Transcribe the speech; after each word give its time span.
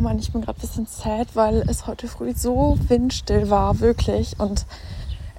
Mann, 0.00 0.18
ich 0.18 0.32
bin 0.32 0.40
gerade 0.42 0.58
ein 0.58 0.60
bisschen 0.60 0.86
sad, 0.86 1.28
weil 1.34 1.64
es 1.68 1.86
heute 1.86 2.08
früh 2.08 2.32
so 2.34 2.78
windstill 2.88 3.50
war, 3.50 3.80
wirklich. 3.80 4.38
Und 4.38 4.66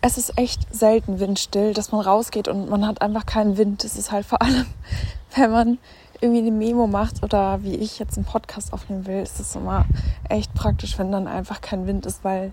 es 0.02 0.18
ist 0.18 0.38
echt 0.38 0.74
selten 0.74 1.20
windstill, 1.20 1.74
dass 1.74 1.92
man 1.92 2.02
rausgeht 2.02 2.48
und 2.48 2.70
man 2.70 2.86
hat 2.86 3.02
einfach 3.02 3.26
keinen 3.26 3.58
Wind. 3.58 3.84
Das 3.84 3.98
ist 3.98 4.12
halt 4.12 4.26
vor 4.26 4.42
allem, 4.42 4.66
wenn 5.36 5.52
man 5.52 5.78
irgendwie 6.22 6.42
eine 6.42 6.52
Memo 6.52 6.88
macht 6.88 7.24
oder 7.24 7.64
wie 7.64 7.76
ich 7.76 8.00
jetzt 8.00 8.18
einen 8.18 8.26
Podcast 8.26 8.74
aufnehmen 8.74 9.08
will, 9.08 9.22
ist 9.22 9.40
es 9.40 9.56
immer 9.56 9.86
echt 10.30 10.54
praktisch, 10.54 10.98
wenn 11.00 11.12
dann 11.12 11.28
einfach 11.28 11.62
kein 11.62 11.88
Wind 11.88 12.06
ist, 12.06 12.24
weil 12.24 12.52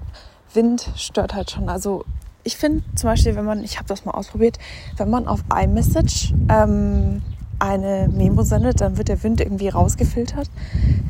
Wind 0.54 0.88
stört 0.96 1.34
halt 1.34 1.50
schon. 1.50 1.68
Also 1.68 2.04
ich 2.45 2.56
finde 2.56 2.82
zum 2.95 3.11
Beispiel, 3.11 3.36
wenn 3.36 3.45
man, 3.45 3.62
ich 3.62 3.77
habe 3.77 3.88
das 3.88 4.04
mal 4.04 4.12
ausprobiert, 4.12 4.59
wenn 4.96 5.11
man 5.11 5.29
auf 5.29 5.45
iMessage 5.54 6.32
ähm, 6.48 7.22
eine 7.59 8.09
Memo 8.09 8.43
sendet, 8.43 8.80
dann 8.80 8.98
wird 8.98 9.09
der 9.09 9.22
Wind 9.22 9.41
irgendwie 9.41 9.68
rausgefiltert. 9.68 10.50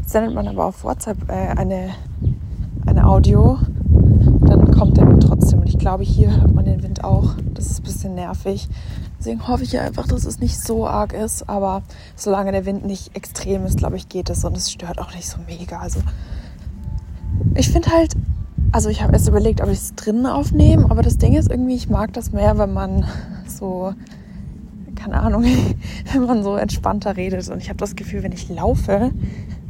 Sendet 0.07 0.35
man 0.35 0.49
aber 0.49 0.67
auf 0.67 0.85
WhatsApp 0.85 1.29
äh, 1.29 1.59
eine, 1.59 1.91
eine 2.87 3.07
Audio, 3.07 3.59
dann 4.49 4.71
kommt 4.71 4.97
der 4.97 5.07
Wind 5.07 5.23
trotzdem. 5.23 5.61
Und 5.61 5.69
ich 5.69 5.79
glaube, 5.79 6.05
hier 6.05 6.35
hört 6.41 6.55
man 6.55 6.65
den 6.65 6.83
Wind 6.83 7.05
auch. 7.05 7.35
Das 7.55 7.67
ist 7.67 7.81
ein 7.81 7.83
bisschen 7.85 8.15
nervig. 8.15 8.69
Deswegen 9.19 9.47
hoffe 9.47 9.65
ich 9.65 9.79
einfach, 9.79 10.07
dass 10.07 10.25
es 10.25 10.41
nicht 10.41 10.59
so 10.59 10.87
arg 10.87 11.13
ist. 11.13 11.49
Aber 11.49 11.83
solange 12.17 12.53
der 12.53 12.65
Wind 12.65 12.87
nicht 12.87 13.15
extrem 13.15 13.67
ist, 13.67 13.79
glaube 13.79 13.97
ich, 13.97 14.09
geht 14.09 14.31
es. 14.31 14.45
Und 14.45 14.57
es 14.57 14.71
stört 14.71 14.99
auch 14.99 15.15
nicht 15.15 15.29
so 15.29 15.39
mega. 15.47 15.79
Also 15.81 16.01
ich 17.55 17.69
finde 17.71 17.91
halt, 17.91 18.15
also 18.73 18.89
ich 18.89 19.03
habe 19.03 19.13
erst 19.13 19.29
überlegt, 19.29 19.61
ob 19.61 19.69
ich 19.69 19.79
es 19.79 19.95
drinnen 19.95 20.27
aufnehme. 20.27 20.91
Aber 20.91 21.03
das 21.03 21.19
Ding 21.19 21.35
ist 21.35 21.51
irgendwie, 21.51 21.75
ich 21.75 21.89
mag 21.89 22.13
das 22.13 22.33
mehr, 22.33 22.57
wenn 22.59 22.73
man 22.73 23.05
so 23.47 23.93
keine 24.99 25.21
Ahnung, 25.21 25.45
wenn 26.13 26.27
man 26.27 26.43
so 26.43 26.57
entspannter 26.57 27.17
redet. 27.17 27.49
Und 27.49 27.63
ich 27.63 27.69
habe 27.69 27.79
das 27.79 27.97
Gefühl, 27.97 28.23
wenn 28.23 28.33
ich 28.33 28.49
laufe, 28.49 29.13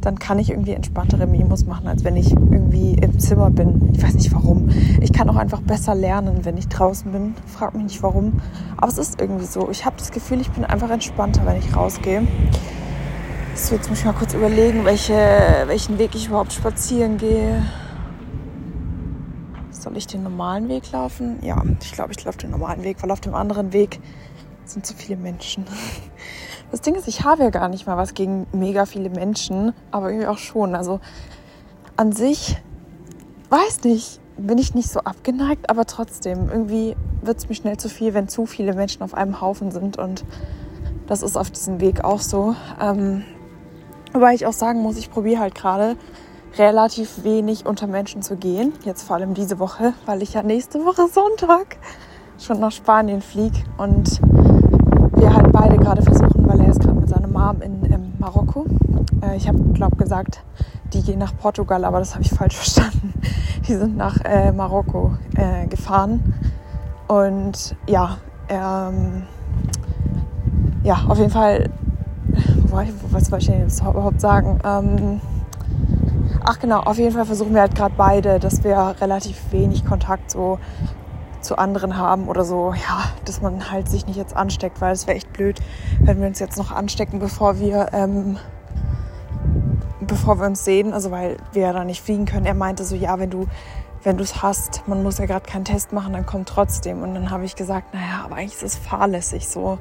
dann 0.01 0.17
kann 0.17 0.39
ich 0.39 0.49
irgendwie 0.49 0.71
entspanntere 0.71 1.27
Memos 1.27 1.65
machen, 1.65 1.87
als 1.87 2.03
wenn 2.03 2.15
ich 2.15 2.31
irgendwie 2.31 2.93
im 2.93 3.19
Zimmer 3.19 3.49
bin. 3.49 3.91
Ich 3.93 4.01
weiß 4.01 4.13
nicht 4.15 4.33
warum. 4.33 4.69
Ich 5.01 5.11
kann 5.13 5.29
auch 5.29 5.35
einfach 5.35 5.61
besser 5.61 5.93
lernen, 5.93 6.45
wenn 6.45 6.57
ich 6.57 6.67
draußen 6.67 7.11
bin. 7.11 7.35
Frag 7.45 7.73
mich 7.73 7.83
nicht 7.83 8.03
warum. 8.03 8.41
Aber 8.77 8.87
es 8.87 8.97
ist 8.97 9.19
irgendwie 9.19 9.45
so. 9.45 9.69
Ich 9.69 9.85
habe 9.85 9.95
das 9.97 10.11
Gefühl, 10.11 10.41
ich 10.41 10.49
bin 10.51 10.65
einfach 10.65 10.89
entspannter, 10.89 11.45
wenn 11.45 11.57
ich 11.57 11.75
rausgehe. 11.75 12.25
So, 13.55 13.75
jetzt 13.75 13.89
muss 13.89 13.99
ich 13.99 14.05
mal 14.05 14.13
kurz 14.13 14.33
überlegen, 14.33 14.85
welche, 14.85 15.17
welchen 15.65 15.97
Weg 15.97 16.15
ich 16.15 16.27
überhaupt 16.27 16.53
spazieren 16.53 17.17
gehe. 17.17 17.61
Soll 19.71 19.97
ich 19.97 20.07
den 20.07 20.23
normalen 20.23 20.69
Weg 20.69 20.91
laufen? 20.91 21.39
Ja, 21.41 21.61
ich 21.81 21.91
glaube, 21.91 22.13
ich 22.13 22.23
laufe 22.23 22.37
den 22.37 22.51
normalen 22.51 22.83
Weg, 22.83 22.97
weil 23.01 23.11
auf 23.11 23.19
dem 23.19 23.35
anderen 23.35 23.73
Weg 23.73 23.99
sind 24.71 24.85
zu 24.85 24.93
viele 24.93 25.17
Menschen. 25.17 25.65
Das 26.71 26.81
Ding 26.81 26.95
ist, 26.95 27.07
ich 27.07 27.23
habe 27.23 27.43
ja 27.43 27.49
gar 27.49 27.67
nicht 27.67 27.87
mal 27.87 27.97
was 27.97 28.13
gegen 28.13 28.45
mega 28.51 28.85
viele 28.85 29.09
Menschen, 29.09 29.73
aber 29.89 30.09
irgendwie 30.09 30.27
auch 30.27 30.37
schon. 30.37 30.75
Also 30.75 30.99
an 31.95 32.11
sich, 32.11 32.57
weiß 33.49 33.83
nicht, 33.85 34.19
bin 34.37 34.57
ich 34.57 34.75
nicht 34.75 34.89
so 34.89 34.99
abgeneigt, 34.99 35.69
aber 35.69 35.85
trotzdem, 35.85 36.49
irgendwie 36.49 36.95
wird 37.21 37.39
es 37.39 37.49
mir 37.49 37.55
schnell 37.55 37.77
zu 37.77 37.89
viel, 37.89 38.13
wenn 38.13 38.27
zu 38.27 38.45
viele 38.45 38.73
Menschen 38.73 39.01
auf 39.01 39.13
einem 39.13 39.41
Haufen 39.41 39.71
sind 39.71 39.97
und 39.97 40.23
das 41.07 41.23
ist 41.23 41.37
auf 41.37 41.49
diesem 41.49 41.81
Weg 41.81 42.03
auch 42.03 42.21
so. 42.21 42.55
Ähm, 42.79 43.23
wobei 44.13 44.35
ich 44.35 44.45
auch 44.45 44.53
sagen 44.53 44.81
muss, 44.81 44.97
ich 44.97 45.09
probiere 45.09 45.41
halt 45.41 45.55
gerade 45.55 45.97
relativ 46.57 47.23
wenig 47.23 47.65
unter 47.65 47.87
Menschen 47.87 48.21
zu 48.21 48.35
gehen. 48.35 48.73
Jetzt 48.83 49.03
vor 49.03 49.15
allem 49.15 49.33
diese 49.33 49.59
Woche, 49.59 49.93
weil 50.05 50.21
ich 50.21 50.33
ja 50.33 50.43
nächste 50.43 50.85
Woche 50.85 51.07
Sonntag 51.07 51.77
schon 52.37 52.59
nach 52.59 52.71
Spanien 52.71 53.21
fliege 53.21 53.57
und 53.77 54.21
beide 55.51 55.77
gerade 55.77 56.01
versuchen, 56.01 56.47
weil 56.47 56.59
er 56.61 56.69
ist 56.69 56.79
gerade 56.79 56.99
mit 56.99 57.09
seiner 57.09 57.27
Mom 57.27 57.61
in, 57.61 57.83
in 57.85 58.13
Marokko. 58.19 58.65
Äh, 59.21 59.37
ich 59.37 59.47
habe, 59.47 59.59
glaube 59.73 59.95
gesagt, 59.97 60.43
die 60.93 61.01
gehen 61.01 61.19
nach 61.19 61.35
Portugal, 61.37 61.85
aber 61.85 61.99
das 61.99 62.13
habe 62.13 62.23
ich 62.23 62.29
falsch 62.29 62.55
verstanden. 62.57 63.13
Die 63.67 63.75
sind 63.75 63.97
nach 63.97 64.17
äh, 64.23 64.51
Marokko 64.51 65.13
äh, 65.35 65.67
gefahren. 65.67 66.33
Und 67.07 67.75
ja, 67.87 68.17
ähm, 68.49 69.23
ja, 70.83 71.01
auf 71.07 71.17
jeden 71.17 71.31
Fall, 71.31 71.69
was 73.09 73.31
wollte 73.31 73.45
ich 73.45 73.51
denn 73.51 73.61
jetzt 73.61 73.81
überhaupt 73.81 74.21
sagen? 74.21 74.59
Ähm, 74.63 75.21
ach 76.43 76.59
genau, 76.59 76.81
auf 76.81 76.97
jeden 76.97 77.13
Fall 77.13 77.25
versuchen 77.25 77.53
wir 77.53 77.61
halt 77.61 77.75
gerade 77.75 77.93
beide, 77.97 78.39
dass 78.39 78.63
wir 78.63 78.95
relativ 79.01 79.51
wenig 79.51 79.85
Kontakt 79.85 80.31
so 80.31 80.59
zu 81.41 81.57
anderen 81.57 81.97
haben 81.97 82.27
oder 82.27 82.43
so, 82.43 82.73
ja, 82.73 83.03
dass 83.25 83.41
man 83.41 83.71
halt 83.71 83.89
sich 83.89 84.05
nicht 84.05 84.17
jetzt 84.17 84.35
ansteckt, 84.35 84.81
weil 84.81 84.93
es 84.93 85.07
wäre 85.07 85.17
echt 85.17 85.31
blöd, 85.33 85.59
wenn 85.99 86.19
wir 86.19 86.27
uns 86.27 86.39
jetzt 86.39 86.57
noch 86.57 86.71
anstecken, 86.71 87.19
bevor 87.19 87.59
wir, 87.59 87.89
ähm, 87.93 88.37
bevor 90.01 90.39
wir 90.39 90.45
uns 90.45 90.65
sehen, 90.65 90.93
also 90.93 91.11
weil 91.11 91.37
wir 91.53 91.63
ja 91.63 91.73
da 91.73 91.83
nicht 91.83 92.01
fliegen 92.01 92.25
können. 92.25 92.45
Er 92.45 92.53
meinte 92.53 92.83
so, 92.83 92.95
ja, 92.95 93.19
wenn 93.19 93.29
du, 93.29 93.47
wenn 94.03 94.17
du 94.17 94.23
es 94.23 94.41
hast, 94.41 94.83
man 94.87 95.03
muss 95.03 95.17
ja 95.17 95.25
gerade 95.25 95.45
keinen 95.49 95.65
Test 95.65 95.93
machen, 95.93 96.13
dann 96.13 96.25
kommt 96.25 96.49
trotzdem. 96.49 97.03
Und 97.03 97.15
dann 97.15 97.29
habe 97.29 97.45
ich 97.45 97.55
gesagt, 97.55 97.93
naja, 97.93 98.23
aber 98.25 98.35
eigentlich 98.35 98.55
ist 98.55 98.63
es 98.63 98.75
fahrlässig 98.75 99.47
so. 99.47 99.77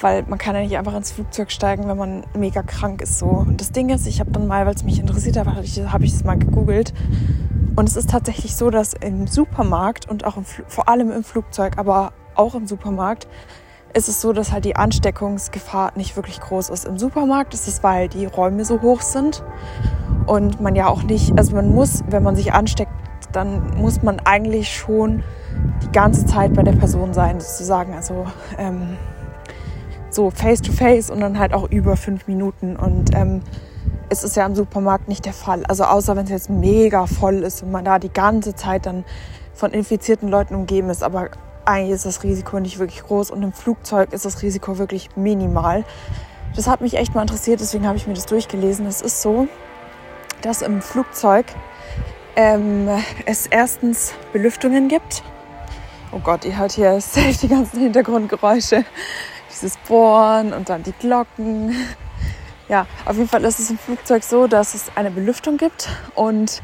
Weil 0.00 0.24
man 0.24 0.38
kann 0.38 0.54
ja 0.54 0.60
nicht 0.60 0.76
einfach 0.76 0.94
ins 0.94 1.12
Flugzeug 1.12 1.50
steigen, 1.50 1.88
wenn 1.88 1.96
man 1.96 2.24
mega 2.36 2.62
krank 2.62 3.00
ist 3.00 3.18
so. 3.18 3.26
Und 3.26 3.60
das 3.60 3.72
Ding 3.72 3.88
ist, 3.88 4.06
ich 4.06 4.20
habe 4.20 4.30
dann 4.30 4.46
mal, 4.46 4.66
weil 4.66 4.74
es 4.74 4.84
mich 4.84 4.98
interessiert 4.98 5.36
hat, 5.36 5.46
habe 5.46 5.64
ich, 5.64 5.80
hab 5.80 6.02
ich 6.02 6.12
das 6.12 6.24
mal 6.24 6.38
gegoogelt 6.38 6.92
und 7.76 7.86
es 7.88 7.96
ist 7.96 8.10
tatsächlich 8.10 8.56
so, 8.56 8.70
dass 8.70 8.94
im 8.94 9.26
Supermarkt 9.26 10.08
und 10.08 10.24
auch 10.24 10.38
im, 10.38 10.44
vor 10.44 10.88
allem 10.88 11.12
im 11.12 11.22
Flugzeug, 11.22 11.76
aber 11.76 12.12
auch 12.34 12.54
im 12.54 12.66
Supermarkt, 12.66 13.28
ist 13.92 14.08
es 14.08 14.20
so, 14.20 14.32
dass 14.32 14.50
halt 14.50 14.64
die 14.64 14.76
Ansteckungsgefahr 14.76 15.92
nicht 15.94 16.16
wirklich 16.16 16.40
groß 16.40 16.70
ist. 16.70 16.86
Im 16.86 16.98
Supermarkt 16.98 17.52
ist 17.52 17.68
es, 17.68 17.82
weil 17.82 18.08
die 18.08 18.24
Räume 18.24 18.64
so 18.64 18.80
hoch 18.80 19.02
sind 19.02 19.44
und 20.26 20.60
man 20.60 20.74
ja 20.74 20.88
auch 20.88 21.02
nicht, 21.02 21.38
also 21.38 21.54
man 21.54 21.74
muss, 21.74 22.02
wenn 22.08 22.22
man 22.22 22.34
sich 22.34 22.52
ansteckt, 22.54 22.92
dann 23.32 23.76
muss 23.76 24.02
man 24.02 24.20
eigentlich 24.20 24.74
schon 24.74 25.22
die 25.82 25.92
ganze 25.92 26.24
Zeit 26.24 26.54
bei 26.54 26.62
der 26.62 26.72
Person 26.72 27.12
sein, 27.12 27.40
sozusagen. 27.40 27.94
Also 27.94 28.26
ähm, 28.56 28.96
so 30.16 30.30
face 30.30 30.60
to 30.60 30.72
face 30.72 31.10
und 31.10 31.20
dann 31.20 31.38
halt 31.38 31.54
auch 31.54 31.70
über 31.70 31.96
fünf 31.96 32.26
Minuten. 32.26 32.74
Und 32.74 33.14
ähm, 33.14 33.42
ist 34.08 34.24
es 34.24 34.34
ja 34.34 34.46
im 34.46 34.54
Supermarkt 34.54 35.08
nicht 35.08 35.24
der 35.24 35.32
Fall. 35.32 35.64
Also 35.66 35.84
außer 35.84 36.16
wenn 36.16 36.24
es 36.24 36.30
jetzt 36.30 36.50
mega 36.50 37.06
voll 37.06 37.42
ist 37.42 37.62
und 37.62 37.70
man 37.70 37.84
da 37.84 37.98
die 37.98 38.12
ganze 38.12 38.54
Zeit 38.54 38.86
dann 38.86 39.04
von 39.54 39.72
infizierten 39.72 40.28
Leuten 40.28 40.54
umgeben 40.54 40.90
ist. 40.90 41.02
Aber 41.02 41.28
eigentlich 41.64 41.92
ist 41.92 42.06
das 42.06 42.22
Risiko 42.22 42.58
nicht 42.60 42.78
wirklich 42.78 43.02
groß 43.02 43.30
und 43.30 43.42
im 43.42 43.52
Flugzeug 43.52 44.12
ist 44.12 44.24
das 44.24 44.42
Risiko 44.42 44.78
wirklich 44.78 45.10
minimal. 45.16 45.84
Das 46.54 46.66
hat 46.68 46.80
mich 46.80 46.94
echt 46.94 47.14
mal 47.14 47.22
interessiert, 47.22 47.60
deswegen 47.60 47.86
habe 47.86 47.96
ich 47.96 48.06
mir 48.06 48.14
das 48.14 48.26
durchgelesen. 48.26 48.86
Es 48.86 49.02
ist 49.02 49.20
so, 49.20 49.48
dass 50.40 50.62
im 50.62 50.80
Flugzeug 50.80 51.46
ähm, 52.36 52.88
es 53.26 53.46
erstens 53.46 54.14
Belüftungen 54.32 54.88
gibt. 54.88 55.22
Oh 56.12 56.20
Gott, 56.20 56.44
ihr 56.44 56.56
hört 56.56 56.72
hier 56.72 57.00
safe 57.00 57.36
die 57.42 57.48
ganzen 57.48 57.80
Hintergrundgeräusche. 57.80 58.84
Dieses 59.56 59.78
Bohren 59.88 60.52
und 60.52 60.68
dann 60.68 60.82
die 60.82 60.92
Glocken 60.92 61.74
ja, 62.68 62.86
auf 63.04 63.16
jeden 63.16 63.28
Fall 63.28 63.44
ist 63.44 63.58
es 63.58 63.70
im 63.70 63.78
Flugzeug 63.78 64.22
so, 64.22 64.46
dass 64.46 64.74
es 64.74 64.90
eine 64.96 65.10
Belüftung 65.10 65.56
gibt 65.56 65.88
und 66.14 66.62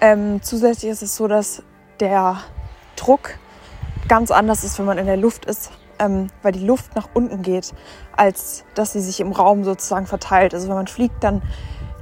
ähm, 0.00 0.40
zusätzlich 0.42 0.90
ist 0.90 1.02
es 1.02 1.16
so, 1.16 1.26
dass 1.26 1.62
der 2.00 2.38
Druck 2.96 3.38
ganz 4.08 4.30
anders 4.30 4.64
ist, 4.64 4.78
wenn 4.78 4.86
man 4.86 4.98
in 4.98 5.06
der 5.06 5.16
Luft 5.16 5.44
ist, 5.46 5.70
ähm, 5.98 6.28
weil 6.42 6.52
die 6.52 6.64
Luft 6.64 6.94
nach 6.94 7.08
unten 7.14 7.42
geht, 7.42 7.74
als 8.16 8.64
dass 8.74 8.92
sie 8.92 9.00
sich 9.00 9.20
im 9.20 9.32
Raum 9.32 9.64
sozusagen 9.64 10.06
verteilt. 10.06 10.54
Also 10.54 10.68
wenn 10.68 10.76
man 10.76 10.86
fliegt, 10.86 11.24
dann 11.24 11.42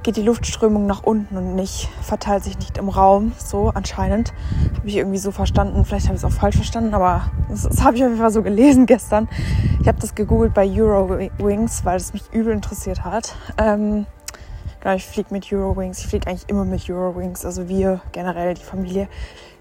geht 0.07 0.15
die 0.15 0.21
Luftströmung 0.21 0.85
nach 0.85 1.03
unten 1.03 1.35
und 1.35 1.55
nicht, 1.55 1.89
verteilt 2.01 2.41
sich 2.41 2.57
nicht 2.57 2.77
im 2.77 2.87
Raum. 2.87 3.33
So 3.37 3.73
anscheinend. 3.75 4.31
Habe 4.77 4.87
ich 4.87 4.95
irgendwie 4.95 5.17
so 5.17 5.31
verstanden. 5.31 5.83
Vielleicht 5.83 6.05
habe 6.05 6.15
ich 6.15 6.23
es 6.23 6.25
auch 6.25 6.31
falsch 6.31 6.55
verstanden, 6.55 6.93
aber 6.93 7.29
das, 7.49 7.63
das 7.63 7.83
habe 7.83 7.97
ich 7.97 8.03
auf 8.03 8.07
jeden 8.07 8.21
Fall 8.21 8.31
so 8.31 8.41
gelesen 8.41 8.85
gestern. 8.85 9.27
Ich 9.81 9.87
habe 9.89 9.99
das 9.99 10.15
gegoogelt 10.15 10.53
bei 10.53 10.65
Eurowings, 10.65 11.83
weil 11.83 11.97
es 11.97 12.13
mich 12.13 12.23
übel 12.31 12.53
interessiert 12.53 13.03
hat. 13.03 13.35
Ähm, 13.57 14.05
genau, 14.79 14.95
ich 14.95 15.05
fliege 15.05 15.27
mit 15.33 15.51
Eurowings. 15.51 15.99
Ich 15.99 16.07
fliege 16.07 16.27
eigentlich 16.27 16.47
immer 16.47 16.63
mit 16.63 16.89
Eurowings. 16.89 17.43
Also 17.43 17.67
wir 17.67 17.99
generell, 18.13 18.53
die 18.53 18.63
Familie. 18.63 19.09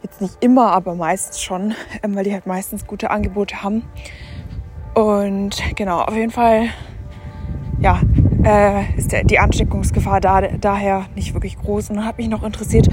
Jetzt 0.04 0.20
nicht 0.20 0.36
immer, 0.44 0.70
aber 0.70 0.94
meistens 0.94 1.42
schon, 1.42 1.74
ähm, 2.04 2.14
weil 2.14 2.22
die 2.22 2.32
halt 2.32 2.46
meistens 2.46 2.86
gute 2.86 3.10
Angebote 3.10 3.64
haben. 3.64 3.82
Und 4.94 5.60
genau, 5.74 6.02
auf 6.02 6.14
jeden 6.14 6.30
Fall, 6.30 6.68
ja, 7.86 8.00
äh, 8.42 8.98
ist 8.98 9.12
der, 9.12 9.22
die 9.22 9.38
Ansteckungsgefahr 9.38 10.20
da, 10.20 10.40
daher 10.40 11.06
nicht 11.14 11.34
wirklich 11.34 11.56
groß. 11.56 11.90
Und 11.90 11.96
dann 11.96 12.04
hat 12.04 12.18
mich 12.18 12.28
noch 12.28 12.42
interessiert, 12.42 12.88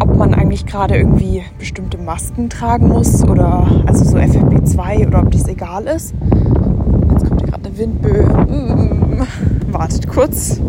ob 0.00 0.16
man 0.16 0.34
eigentlich 0.34 0.66
gerade 0.66 0.96
irgendwie 0.96 1.44
bestimmte 1.60 1.96
Masken 1.96 2.50
tragen 2.50 2.88
muss 2.88 3.22
oder 3.22 3.84
also 3.86 4.04
so 4.04 4.16
FFP2 4.16 5.06
oder 5.06 5.20
ob 5.20 5.30
das 5.30 5.46
egal 5.46 5.86
ist. 5.86 6.12
Jetzt 7.12 7.28
kommt 7.28 7.40
hier 7.40 7.50
gerade 7.50 7.68
eine 7.68 7.78
Windböe. 7.78 8.24
Mm, 8.24 9.26
wartet 9.72 10.08
kurz. 10.08 10.60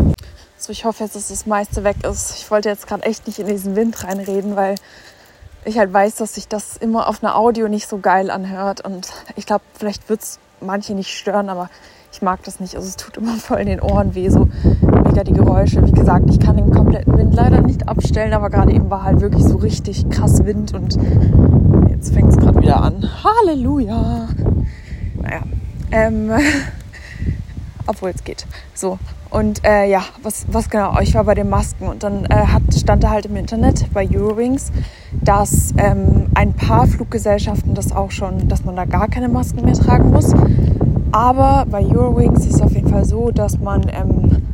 So, 0.60 0.72
ich 0.72 0.86
hoffe 0.86 1.04
jetzt, 1.04 1.16
dass 1.16 1.30
das 1.30 1.48
meiste 1.48 1.84
weg 1.84 2.04
ist. 2.04 2.36
Ich 2.38 2.52
wollte 2.52 2.70
jetzt 2.70 2.86
gerade 2.86 3.02
echt 3.08 3.26
nicht 3.26 3.40
in 3.40 3.48
diesen 3.48 3.76
Wind 3.76 4.04
reinreden, 4.04 4.56
weil 4.56 4.76
ich 5.66 5.80
halt 5.80 5.92
weiß, 5.92 6.18
dass 6.18 6.36
sich 6.36 6.48
das 6.48 6.78
immer 6.78 7.08
auf 7.08 7.24
einer 7.24 7.36
Audio 7.36 7.70
nicht 7.70 7.90
so 7.90 7.98
geil 7.98 8.30
anhört. 8.30 8.82
Und 8.82 9.12
ich 9.36 9.48
glaube, 9.48 9.64
vielleicht 9.74 10.10
wird 10.10 10.22
es 10.22 10.40
manche 10.62 10.94
nicht 10.94 11.10
stören, 11.10 11.50
aber 11.50 11.72
ich 12.18 12.24
mag 12.24 12.42
das 12.46 12.60
nicht. 12.60 12.76
Also 12.76 12.88
es 12.88 12.96
tut 12.96 13.16
immer 13.18 13.36
voll 13.36 13.60
in 13.60 13.68
den 13.68 13.80
Ohren 13.80 14.16
weh, 14.16 14.28
so 14.30 14.50
mega 15.04 15.24
die 15.24 15.34
Geräusche. 15.34 15.86
Wie 15.86 15.92
gesagt, 15.92 16.28
ich 16.32 16.40
kann 16.40 16.58
den 16.58 16.72
kompletten 16.72 17.16
Wind 17.16 17.36
leider 17.36 17.62
nicht 17.62 17.88
abstellen, 17.88 18.34
aber 18.34 18.50
gerade 18.50 18.74
eben 18.74 18.90
war 18.90 19.04
halt 19.04 19.22
wirklich 19.22 19.44
so 19.44 19.58
richtig 19.58 20.10
krass 20.10 20.44
Wind 20.44 20.74
und 20.74 20.98
jetzt 21.92 22.12
fängt 22.12 22.30
es 22.30 22.38
gerade 22.38 22.60
wieder 22.60 22.82
an. 22.82 23.08
Halleluja! 23.24 24.30
Naja, 25.22 25.42
ähm, 25.92 26.32
obwohl 27.86 28.10
es 28.10 28.24
geht. 28.24 28.48
So, 28.74 28.98
und 29.30 29.64
äh, 29.64 29.88
ja, 29.88 30.02
was, 30.24 30.48
was 30.52 30.72
genau, 30.72 31.00
ich 31.00 31.14
war 31.14 31.24
bei 31.24 31.36
den 31.36 31.50
Masken 31.50 31.88
und 31.88 32.02
dann 32.02 32.26
äh, 32.26 32.34
hat, 32.34 32.64
stand 32.76 33.04
da 33.04 33.12
halt 33.12 33.28
im 33.28 33.36
Internet 33.36 33.94
bei 33.94 34.10
Eurowings, 34.12 34.72
dass 35.12 35.72
ähm, 35.78 36.32
ein 36.34 36.54
paar 36.54 36.88
Fluggesellschaften 36.88 37.76
das 37.76 37.96
auch 37.96 38.10
schon, 38.10 38.48
dass 38.48 38.66
man 38.66 38.76
da 38.76 38.86
gar 38.86 39.08
keine 39.08 39.30
Masken 39.30 39.66
mehr 39.66 39.76
tragen 39.76 40.10
muss. 40.10 40.34
Aber 41.12 41.66
bei 41.70 41.86
Eurowings 41.86 42.46
ist 42.46 42.56
es 42.56 42.62
auf 42.62 42.74
jeden 42.74 42.90
Fall 42.90 43.06
so, 43.06 43.32
dass 43.32 43.58
man 43.60 43.90
ähm, 43.90 44.48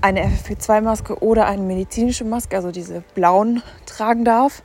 eine 0.00 0.24
FFP2-Maske 0.24 1.22
oder 1.22 1.46
eine 1.46 1.62
medizinische 1.62 2.24
Maske, 2.24 2.56
also 2.56 2.72
diese 2.72 3.02
blauen, 3.14 3.62
tragen 3.86 4.24
darf. 4.24 4.62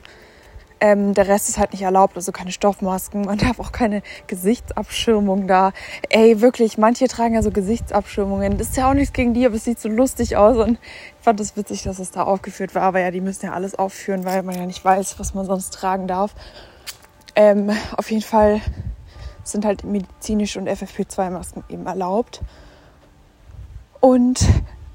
Ähm, 0.80 1.14
der 1.14 1.26
Rest 1.26 1.48
ist 1.48 1.58
halt 1.58 1.72
nicht 1.72 1.82
erlaubt, 1.82 2.16
also 2.16 2.30
keine 2.32 2.52
Stoffmasken. 2.52 3.22
Man 3.22 3.38
darf 3.38 3.60
auch 3.60 3.72
keine 3.72 4.02
Gesichtsabschirmung 4.26 5.46
da. 5.46 5.72
Ey, 6.08 6.40
wirklich, 6.40 6.78
manche 6.78 7.06
tragen 7.06 7.34
ja 7.34 7.42
so 7.42 7.50
Gesichtsabschirmungen. 7.52 8.58
Das 8.58 8.68
ist 8.68 8.76
ja 8.76 8.90
auch 8.90 8.94
nichts 8.94 9.12
gegen 9.12 9.34
die, 9.34 9.46
aber 9.46 9.54
es 9.54 9.64
sieht 9.64 9.78
so 9.80 9.88
lustig 9.88 10.36
aus. 10.36 10.56
Und 10.56 10.72
ich 10.72 11.24
fand 11.24 11.40
es 11.40 11.48
das 11.48 11.56
witzig, 11.56 11.84
dass 11.84 12.00
es 12.00 12.10
da 12.10 12.24
aufgeführt 12.24 12.74
war. 12.74 12.82
Aber 12.82 13.00
ja, 13.00 13.10
die 13.10 13.20
müssen 13.20 13.46
ja 13.46 13.52
alles 13.52 13.76
aufführen, 13.76 14.24
weil 14.24 14.42
man 14.42 14.56
ja 14.56 14.66
nicht 14.66 14.84
weiß, 14.84 15.18
was 15.18 15.34
man 15.34 15.46
sonst 15.46 15.70
tragen 15.70 16.08
darf. 16.08 16.34
Ähm, 17.36 17.70
auf 17.96 18.10
jeden 18.10 18.22
Fall 18.22 18.60
sind 19.50 19.64
halt 19.64 19.84
medizinische 19.84 20.58
und 20.58 20.68
FFP2-Masken 20.68 21.64
eben 21.68 21.86
erlaubt. 21.86 22.40
Und 24.00 24.46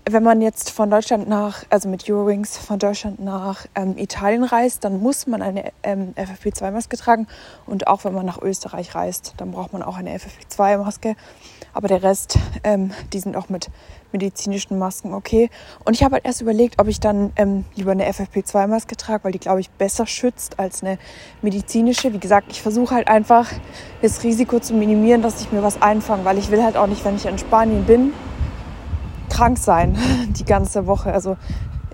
wenn 0.05 0.23
man 0.23 0.41
jetzt 0.41 0.69
von 0.69 0.89
Deutschland 0.89 1.29
nach, 1.29 1.63
also 1.69 1.88
mit 1.88 2.09
Eurowings 2.09 2.57
von 2.57 2.77
Deutschland 2.77 3.19
nach 3.19 3.65
ähm, 3.73 3.97
Italien 3.97 4.44
reist, 4.44 4.83
dann 4.83 5.00
muss 5.00 5.27
man 5.27 5.41
eine 5.41 5.71
ähm, 5.81 6.13
FFP2-Maske 6.17 6.97
tragen. 6.97 7.27
Und 7.65 7.88
auch 7.88 8.03
wenn 8.03 8.13
man 8.13 8.25
nach 8.25 8.41
Österreich 8.41 8.95
reist, 8.95 9.33
dann 9.38 9.51
braucht 9.51 9.71
man 9.71 9.81
auch 9.81 9.97
eine 9.97 10.17
FFP2-Maske. 10.17 11.15
Aber 11.73 11.88
der 11.88 12.03
Rest, 12.03 12.38
ähm, 12.63 12.91
die 13.13 13.19
sind 13.19 13.38
auch 13.38 13.47
mit 13.47 13.69
medizinischen 14.11 14.77
Masken 14.77 15.13
okay. 15.13 15.50
Und 15.85 15.94
ich 15.94 16.03
habe 16.03 16.15
halt 16.15 16.25
erst 16.25 16.41
überlegt, 16.41 16.79
ob 16.79 16.88
ich 16.88 17.00
dann 17.00 17.31
ähm, 17.38 17.63
lieber 17.75 17.91
eine 17.91 18.07
FFP2-Maske 18.07 18.97
trage, 18.97 19.23
weil 19.23 19.31
die, 19.31 19.39
glaube 19.39 19.61
ich, 19.61 19.69
besser 19.69 20.05
schützt 20.05 20.59
als 20.59 20.83
eine 20.83 21.00
medizinische. 21.41 22.13
Wie 22.13 22.19
gesagt, 22.19 22.47
ich 22.51 22.61
versuche 22.61 22.94
halt 22.94 23.07
einfach 23.07 23.50
das 24.01 24.23
Risiko 24.23 24.59
zu 24.59 24.73
minimieren, 24.73 25.21
dass 25.21 25.41
ich 25.41 25.51
mir 25.51 25.63
was 25.63 25.81
einfange, 25.81 26.25
weil 26.25 26.38
ich 26.38 26.51
will 26.51 26.61
halt 26.61 26.75
auch 26.75 26.88
nicht, 26.88 27.05
wenn 27.05 27.15
ich 27.15 27.25
in 27.25 27.38
Spanien 27.38 27.85
bin, 27.85 28.13
krank 29.30 29.58
sein 29.58 29.96
die 30.38 30.46
ganze 30.46 30.88
Woche. 30.88 31.14
Also 31.14 31.38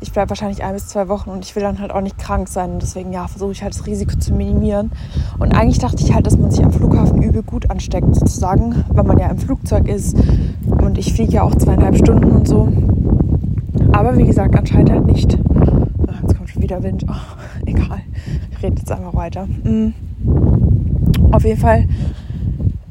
ich 0.01 0.11
bleibe 0.13 0.29
wahrscheinlich 0.29 0.63
ein 0.63 0.73
bis 0.73 0.87
zwei 0.87 1.09
Wochen 1.09 1.29
und 1.29 1.43
ich 1.43 1.55
will 1.55 1.63
dann 1.63 1.79
halt 1.79 1.91
auch 1.91 2.01
nicht 2.01 2.17
krank 2.17 2.47
sein. 2.47 2.71
Und 2.71 2.81
deswegen 2.81 3.11
ja, 3.11 3.27
versuche 3.27 3.51
ich 3.51 3.63
halt 3.63 3.73
das 3.73 3.85
Risiko 3.85 4.17
zu 4.17 4.33
minimieren. 4.33 4.91
Und 5.39 5.53
eigentlich 5.53 5.79
dachte 5.79 6.03
ich 6.03 6.13
halt, 6.13 6.25
dass 6.25 6.37
man 6.37 6.51
sich 6.51 6.63
am 6.63 6.71
Flughafen 6.71 7.21
übel 7.21 7.43
gut 7.43 7.69
ansteckt, 7.69 8.15
sozusagen, 8.15 8.85
weil 8.89 9.03
man 9.03 9.17
ja 9.17 9.27
im 9.27 9.37
Flugzeug 9.37 9.87
ist. 9.87 10.17
Und 10.65 10.97
ich 10.97 11.13
fliege 11.13 11.33
ja 11.33 11.43
auch 11.43 11.55
zweieinhalb 11.55 11.97
Stunden 11.97 12.31
und 12.31 12.47
so. 12.47 12.69
Aber 13.91 14.17
wie 14.17 14.25
gesagt, 14.25 14.55
anscheinend 14.55 14.91
halt 14.91 15.05
nicht. 15.05 15.37
Jetzt 16.21 16.37
kommt 16.37 16.49
schon 16.49 16.61
wieder 16.61 16.81
Wind. 16.83 17.05
Oh, 17.09 17.13
egal. 17.65 18.01
Ich 18.51 18.63
rede 18.63 18.77
jetzt 18.77 18.91
einfach 18.91 19.13
weiter. 19.13 19.47
Mhm. 19.63 19.93
Auf 21.31 21.43
jeden 21.43 21.59
Fall 21.59 21.87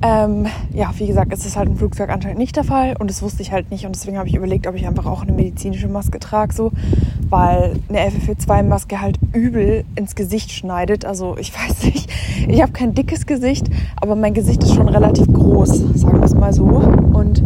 ähm, 0.01 0.47
ja, 0.73 0.93
wie 0.97 1.09
gesagt, 1.09 1.33
es 1.33 1.45
ist 1.45 1.57
halt 1.57 1.69
im 1.69 1.77
Flugzeug 1.77 2.11
anscheinend 2.11 2.39
nicht 2.39 2.55
der 2.55 2.63
Fall 2.63 2.95
und 3.01 3.11
das 3.11 3.21
wusste 3.21 3.43
ich 3.43 3.51
halt 3.51 3.73
nicht 3.73 3.85
und 3.85 3.97
deswegen 3.97 4.17
habe 4.17 4.29
ich 4.29 4.37
überlegt, 4.37 4.69
ob 4.69 4.77
ich 4.77 4.87
einfach 4.87 5.07
auch 5.07 5.23
eine 5.23 5.33
medizinische 5.33 5.89
Maske 5.89 6.21
trage, 6.21 6.55
so, 6.55 6.71
weil 7.29 7.81
eine 7.89 8.09
FFP2-Maske 8.09 9.01
halt 9.01 9.19
übel 9.33 9.85
ins 9.97 10.15
Gesicht 10.15 10.53
schneidet. 10.53 11.05
Also 11.05 11.37
ich 11.37 11.53
weiß 11.59 11.83
nicht, 11.85 12.09
ich 12.47 12.63
habe 12.63 12.71
kein 12.71 12.95
dickes 12.95 13.27
Gesicht, 13.27 13.71
aber 13.97 14.15
mein 14.15 14.35
Gesicht 14.35 14.63
ist 14.63 14.75
schon 14.75 14.89
relativ 14.89 15.27
groß, 15.27 15.71
sagen 15.95 16.21
wir 16.21 16.25
es 16.25 16.35
mal 16.35 16.53
so. 16.53 16.65
Und 16.65 17.43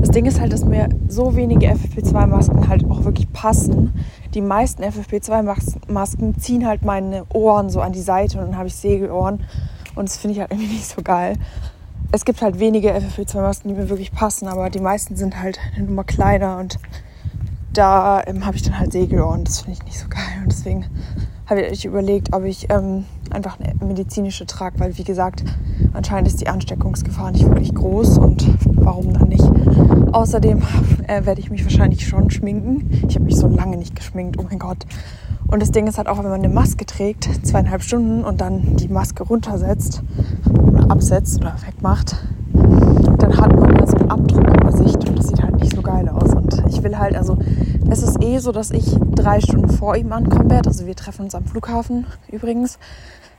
das 0.00 0.10
Ding 0.10 0.26
ist 0.26 0.40
halt, 0.40 0.52
dass 0.52 0.66
mir 0.66 0.90
so 1.08 1.36
wenige 1.36 1.68
FFP2-Masken 1.68 2.68
halt 2.68 2.84
auch 2.90 3.04
wirklich 3.04 3.32
passen. 3.32 3.94
Die 4.34 4.42
meisten 4.42 4.82
FFP2-Masken 4.82 6.38
ziehen 6.38 6.66
halt 6.66 6.84
meine 6.84 7.24
Ohren 7.32 7.70
so 7.70 7.80
an 7.80 7.92
die 7.92 8.02
Seite 8.02 8.38
und 8.38 8.48
dann 8.48 8.58
habe 8.58 8.68
ich 8.68 8.74
Segelohren 8.74 9.42
und 9.94 10.08
das 10.08 10.18
finde 10.18 10.34
ich 10.34 10.40
halt 10.40 10.50
irgendwie 10.50 10.72
nicht 10.72 10.86
so 10.86 11.00
geil 11.00 11.38
es 12.14 12.24
gibt 12.24 12.42
halt 12.42 12.60
wenige 12.60 12.92
FFP2-Masken, 12.94 13.68
die 13.68 13.74
mir 13.74 13.88
wirklich 13.88 14.12
passen, 14.12 14.46
aber 14.46 14.70
die 14.70 14.78
meisten 14.78 15.16
sind 15.16 15.42
halt 15.42 15.58
eine 15.74 15.86
Nummer 15.86 16.04
kleiner 16.04 16.58
und 16.58 16.78
da 17.72 18.22
ähm, 18.24 18.46
habe 18.46 18.54
ich 18.54 18.62
dann 18.62 18.78
halt 18.78 18.92
Segelohren. 18.92 19.42
Das 19.42 19.62
finde 19.62 19.78
ich 19.80 19.84
nicht 19.84 19.98
so 19.98 20.06
geil 20.08 20.22
und 20.40 20.52
deswegen 20.52 20.86
habe 21.46 21.62
ich 21.62 21.84
überlegt, 21.84 22.32
ob 22.32 22.44
ich 22.44 22.70
ähm, 22.70 23.06
einfach 23.30 23.58
eine 23.58 23.74
medizinische 23.84 24.46
trage, 24.46 24.78
weil 24.78 24.96
wie 24.96 25.02
gesagt, 25.02 25.42
anscheinend 25.92 26.28
ist 26.28 26.40
die 26.40 26.46
Ansteckungsgefahr 26.46 27.32
nicht 27.32 27.46
wirklich 27.46 27.74
groß 27.74 28.18
und 28.18 28.46
warum 28.76 29.12
dann 29.12 29.28
nicht? 29.28 29.44
Außerdem 30.12 30.62
äh, 31.08 31.26
werde 31.26 31.40
ich 31.40 31.50
mich 31.50 31.64
wahrscheinlich 31.64 32.06
schon 32.06 32.30
schminken. 32.30 33.02
Ich 33.08 33.16
habe 33.16 33.24
mich 33.24 33.34
so 33.34 33.48
lange 33.48 33.76
nicht 33.76 33.96
geschminkt, 33.96 34.38
oh 34.38 34.44
mein 34.48 34.60
Gott. 34.60 34.86
Und 35.54 35.60
das 35.60 35.70
Ding 35.70 35.86
ist 35.86 35.98
halt 35.98 36.08
auch, 36.08 36.18
wenn 36.18 36.30
man 36.30 36.42
eine 36.42 36.48
Maske 36.48 36.84
trägt, 36.84 37.28
zweieinhalb 37.46 37.80
Stunden 37.80 38.24
und 38.24 38.40
dann 38.40 38.74
die 38.74 38.88
Maske 38.88 39.22
runtersetzt, 39.22 40.02
absetzt 40.88 41.40
oder 41.40 41.54
wegmacht, 41.64 42.16
dann 42.52 43.38
hat 43.38 43.54
man 43.54 43.76
ja 43.76 43.86
so 43.86 43.96
einen 43.98 44.10
Abdruck 44.10 44.48
im 44.48 44.66
Gesicht 44.66 45.08
und 45.08 45.16
das 45.16 45.28
sieht 45.28 45.40
halt 45.40 45.54
nicht 45.60 45.76
so 45.76 45.80
geil 45.80 46.08
aus. 46.08 46.34
Und 46.34 46.60
ich 46.68 46.82
will 46.82 46.98
halt, 46.98 47.14
also 47.14 47.38
es 47.88 48.02
ist 48.02 48.20
eh 48.20 48.38
so, 48.38 48.50
dass 48.50 48.72
ich 48.72 48.96
drei 49.14 49.40
Stunden 49.40 49.68
vor 49.68 49.94
ihm 49.94 50.12
ankommen 50.12 50.50
werde. 50.50 50.70
Also 50.70 50.88
wir 50.88 50.96
treffen 50.96 51.26
uns 51.26 51.36
am 51.36 51.44
Flughafen 51.44 52.08
übrigens. 52.32 52.80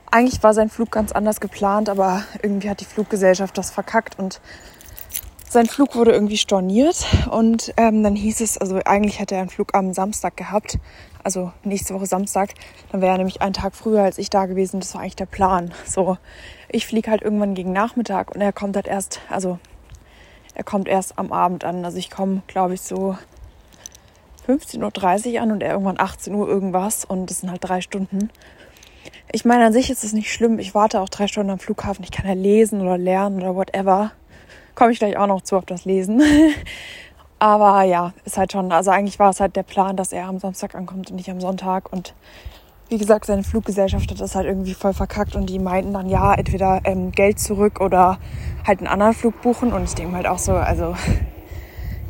Eigentlich 0.09 0.41
war 0.41 0.53
sein 0.53 0.69
Flug 0.69 0.91
ganz 0.91 1.11
anders 1.11 1.41
geplant, 1.41 1.89
aber 1.89 2.21
irgendwie 2.41 2.69
hat 2.69 2.79
die 2.79 2.85
Fluggesellschaft 2.85 3.57
das 3.57 3.71
verkackt 3.71 4.17
und 4.17 4.39
sein 5.49 5.65
Flug 5.65 5.95
wurde 5.95 6.13
irgendwie 6.13 6.37
storniert 6.37 7.05
und 7.29 7.73
ähm, 7.77 8.03
dann 8.03 8.15
hieß 8.15 8.39
es, 8.41 8.57
also 8.57 8.79
eigentlich 8.85 9.19
hätte 9.19 9.35
er 9.35 9.41
einen 9.41 9.49
Flug 9.49 9.73
am 9.73 9.93
Samstag 9.93 10.35
gehabt, 10.37 10.79
also 11.25 11.51
nächste 11.63 11.95
Woche 11.95 12.05
Samstag, 12.05 12.53
dann 12.91 13.01
wäre 13.01 13.13
er 13.13 13.17
nämlich 13.17 13.41
einen 13.41 13.53
Tag 13.53 13.75
früher 13.75 14.03
als 14.03 14.19
ich 14.19 14.29
da 14.29 14.45
gewesen. 14.45 14.79
Das 14.79 14.93
war 14.93 15.01
eigentlich 15.01 15.15
der 15.15 15.25
Plan. 15.25 15.73
So, 15.85 16.17
ich 16.69 16.85
fliege 16.85 17.09
halt 17.09 17.23
irgendwann 17.23 17.55
gegen 17.55 17.73
Nachmittag 17.73 18.33
und 18.33 18.41
er 18.41 18.53
kommt 18.53 18.75
halt 18.75 18.87
erst, 18.87 19.21
also 19.29 19.57
er 20.53 20.63
kommt 20.63 20.87
erst 20.87 21.17
am 21.17 21.31
Abend 21.31 21.63
an. 21.63 21.83
Also 21.83 21.97
ich 21.97 22.11
komme, 22.11 22.43
glaube 22.45 22.75
ich, 22.75 22.81
so 22.81 23.17
15.30 24.47 25.33
Uhr 25.33 25.41
an 25.41 25.51
und 25.51 25.63
er 25.63 25.71
irgendwann 25.71 25.99
18 25.99 26.35
Uhr 26.35 26.47
irgendwas 26.47 27.05
und 27.05 27.31
das 27.31 27.39
sind 27.39 27.49
halt 27.49 27.63
drei 27.63 27.81
Stunden. 27.81 28.29
Ich 29.31 29.45
meine, 29.45 29.65
an 29.65 29.73
sich 29.73 29.89
ist 29.89 30.03
es 30.03 30.13
nicht 30.13 30.31
schlimm. 30.31 30.59
Ich 30.59 30.75
warte 30.75 31.01
auch 31.01 31.09
drei 31.09 31.27
Stunden 31.27 31.49
am 31.49 31.59
Flughafen. 31.59 32.03
Ich 32.03 32.11
kann 32.11 32.27
ja 32.27 32.33
lesen 32.33 32.81
oder 32.81 32.99
lernen 32.99 33.37
oder 33.41 33.55
whatever. 33.55 34.11
Komme 34.75 34.91
ich 34.91 34.99
gleich 34.99 35.17
auch 35.17 35.27
noch 35.27 35.41
zu 35.41 35.57
auf 35.57 35.65
das 35.65 35.85
Lesen. 35.85 36.21
Aber 37.45 37.83
ja, 37.83 38.11
ist 38.23 38.39
halt 38.39 38.53
schon, 38.53 38.71
also 38.71 38.89
eigentlich 38.89 39.19
war 39.19 39.29
es 39.29 39.39
halt 39.39 39.55
der 39.55 39.61
Plan, 39.61 39.95
dass 39.95 40.11
er 40.11 40.25
am 40.25 40.39
Samstag 40.39 40.73
ankommt 40.73 41.11
und 41.11 41.17
nicht 41.17 41.29
am 41.29 41.39
Sonntag. 41.39 41.93
Und 41.93 42.15
wie 42.89 42.97
gesagt, 42.97 43.25
seine 43.25 43.43
Fluggesellschaft 43.43 44.09
hat 44.09 44.19
das 44.19 44.33
halt 44.33 44.47
irgendwie 44.47 44.73
voll 44.73 44.95
verkackt 44.95 45.35
und 45.35 45.47
die 45.47 45.59
meinten 45.59 45.93
dann, 45.93 46.09
ja, 46.09 46.33
entweder 46.33 46.81
ähm, 46.85 47.11
Geld 47.11 47.39
zurück 47.39 47.81
oder 47.81 48.17
halt 48.65 48.79
einen 48.79 48.87
anderen 48.87 49.13
Flug 49.13 49.43
buchen. 49.43 49.73
Und 49.73 49.83
ich 49.83 49.93
denke 49.93 50.15
halt 50.15 50.25
auch 50.25 50.39
so, 50.39 50.53
also 50.53 50.95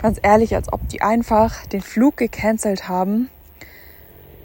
ganz 0.01 0.21
ehrlich, 0.23 0.55
als 0.55 0.71
ob 0.71 0.87
die 0.87 1.01
einfach 1.01 1.65
den 1.65 1.81
Flug 1.81 2.15
gecancelt 2.15 2.87
haben, 2.87 3.29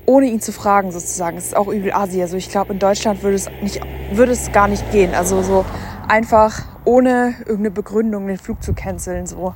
ohne 0.07 0.27
ihn 0.27 0.41
zu 0.41 0.51
fragen 0.51 0.91
sozusagen. 0.91 1.37
Es 1.37 1.45
ist 1.45 1.57
auch 1.57 1.69
übel 1.69 1.93
Asi. 1.93 2.21
Also 2.21 2.37
ich 2.37 2.49
glaube, 2.49 2.73
in 2.73 2.81
Deutschland 2.81 3.23
würde 3.23 3.37
es, 3.37 3.49
nicht, 3.63 3.81
würde 4.11 4.33
es 4.33 4.51
gar 4.51 4.67
nicht 4.67 4.91
gehen. 4.91 5.15
Also 5.15 5.41
so 5.43 5.65
einfach 6.09 6.65
ohne 6.85 7.37
irgendeine 7.43 7.71
Begründung 7.71 8.27
den 8.27 8.39
Flug 8.39 8.61
zu 8.61 8.75
canceln. 8.75 9.29
So 9.29 9.55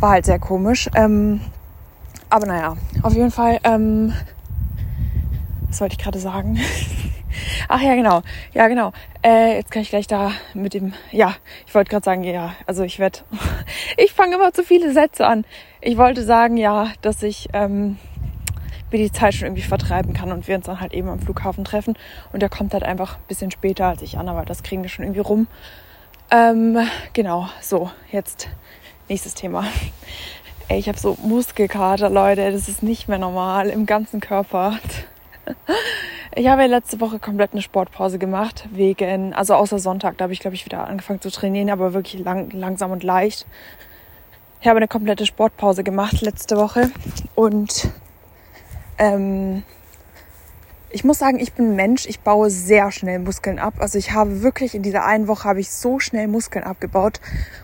war 0.00 0.10
halt 0.10 0.24
sehr 0.24 0.38
komisch. 0.38 0.88
Ähm, 0.94 1.40
aber 2.30 2.46
naja, 2.46 2.76
auf 3.02 3.14
jeden 3.14 3.30
Fall, 3.30 3.60
ähm, 3.64 4.12
was 5.68 5.80
wollte 5.80 5.94
ich 5.94 6.02
gerade 6.02 6.18
sagen? 6.18 6.58
Ach 7.68 7.80
ja, 7.80 7.94
genau. 7.94 8.22
Ja, 8.52 8.68
genau. 8.68 8.92
Äh, 9.22 9.56
jetzt 9.56 9.70
kann 9.70 9.82
ich 9.82 9.90
gleich 9.90 10.06
da 10.06 10.32
mit 10.52 10.74
dem. 10.74 10.92
Ja, 11.10 11.34
ich 11.66 11.74
wollte 11.74 11.90
gerade 11.90 12.04
sagen, 12.04 12.24
ja, 12.24 12.54
also 12.66 12.82
ich 12.82 12.98
werde. 12.98 13.20
ich 13.96 14.12
fange 14.12 14.36
immer 14.36 14.52
zu 14.52 14.62
viele 14.62 14.92
Sätze 14.92 15.26
an. 15.26 15.44
Ich 15.80 15.96
wollte 15.96 16.22
sagen, 16.22 16.56
ja, 16.56 16.88
dass 17.02 17.22
ich 17.22 17.48
ähm, 17.52 17.98
mir 18.90 18.98
die 18.98 19.12
Zeit 19.12 19.34
schon 19.34 19.46
irgendwie 19.46 19.62
vertreiben 19.62 20.12
kann 20.12 20.30
und 20.32 20.46
wir 20.46 20.56
uns 20.56 20.66
dann 20.66 20.80
halt 20.80 20.92
eben 20.92 21.08
am 21.08 21.18
Flughafen 21.18 21.64
treffen. 21.64 21.96
Und 22.32 22.40
der 22.40 22.48
kommt 22.48 22.72
halt 22.72 22.84
einfach 22.84 23.16
ein 23.16 23.24
bisschen 23.28 23.50
später 23.50 23.86
als 23.86 24.02
ich 24.02 24.18
an, 24.18 24.28
aber 24.28 24.44
das 24.44 24.62
kriegen 24.62 24.82
wir 24.82 24.88
schon 24.88 25.04
irgendwie 25.04 25.20
rum. 25.20 25.48
Ähm, 26.30 26.78
genau, 27.12 27.48
so, 27.60 27.90
jetzt 28.10 28.48
Nächstes 29.08 29.34
Thema. 29.34 29.64
Ey, 30.68 30.78
ich 30.78 30.88
habe 30.88 30.98
so 30.98 31.18
Muskelkater, 31.22 32.08
Leute. 32.08 32.50
Das 32.50 32.68
ist 32.68 32.82
nicht 32.82 33.06
mehr 33.06 33.18
normal 33.18 33.68
im 33.68 33.86
ganzen 33.86 34.20
Körper. 34.20 34.78
Ich 36.36 36.48
habe 36.48 36.62
ja 36.62 36.66
letzte 36.66 37.00
Woche 37.00 37.20
komplett 37.20 37.52
eine 37.52 37.62
Sportpause 37.62 38.18
gemacht, 38.18 38.66
wegen, 38.72 39.32
also 39.34 39.54
außer 39.54 39.78
Sonntag, 39.78 40.18
da 40.18 40.24
habe 40.24 40.32
ich, 40.32 40.40
glaube 40.40 40.56
ich, 40.56 40.64
wieder 40.64 40.84
angefangen 40.88 41.20
zu 41.20 41.30
trainieren, 41.30 41.70
aber 41.70 41.94
wirklich 41.94 42.24
lang, 42.24 42.50
langsam 42.50 42.90
und 42.90 43.04
leicht. 43.04 43.46
ich 44.60 44.66
habe 44.66 44.78
eine 44.78 44.88
komplette 44.88 45.26
Sportpause 45.26 45.84
gemacht 45.84 46.22
letzte 46.22 46.56
Woche 46.56 46.90
und 47.36 47.88
ähm, 48.98 49.62
ich 50.94 51.02
muss 51.02 51.18
sagen, 51.18 51.40
ich 51.40 51.54
bin 51.54 51.74
Mensch, 51.74 52.06
ich 52.06 52.20
baue 52.20 52.50
sehr 52.50 52.92
schnell 52.92 53.18
Muskeln 53.18 53.58
ab. 53.58 53.74
Also 53.78 53.98
ich 53.98 54.12
habe 54.12 54.42
wirklich 54.42 54.76
in 54.76 54.84
dieser 54.84 55.04
einen 55.04 55.26
Woche 55.26 55.48
habe 55.48 55.58
ich 55.58 55.72
so 55.72 55.98
schnell 55.98 56.28
Muskeln 56.28 56.64
abgebaut. 56.64 57.20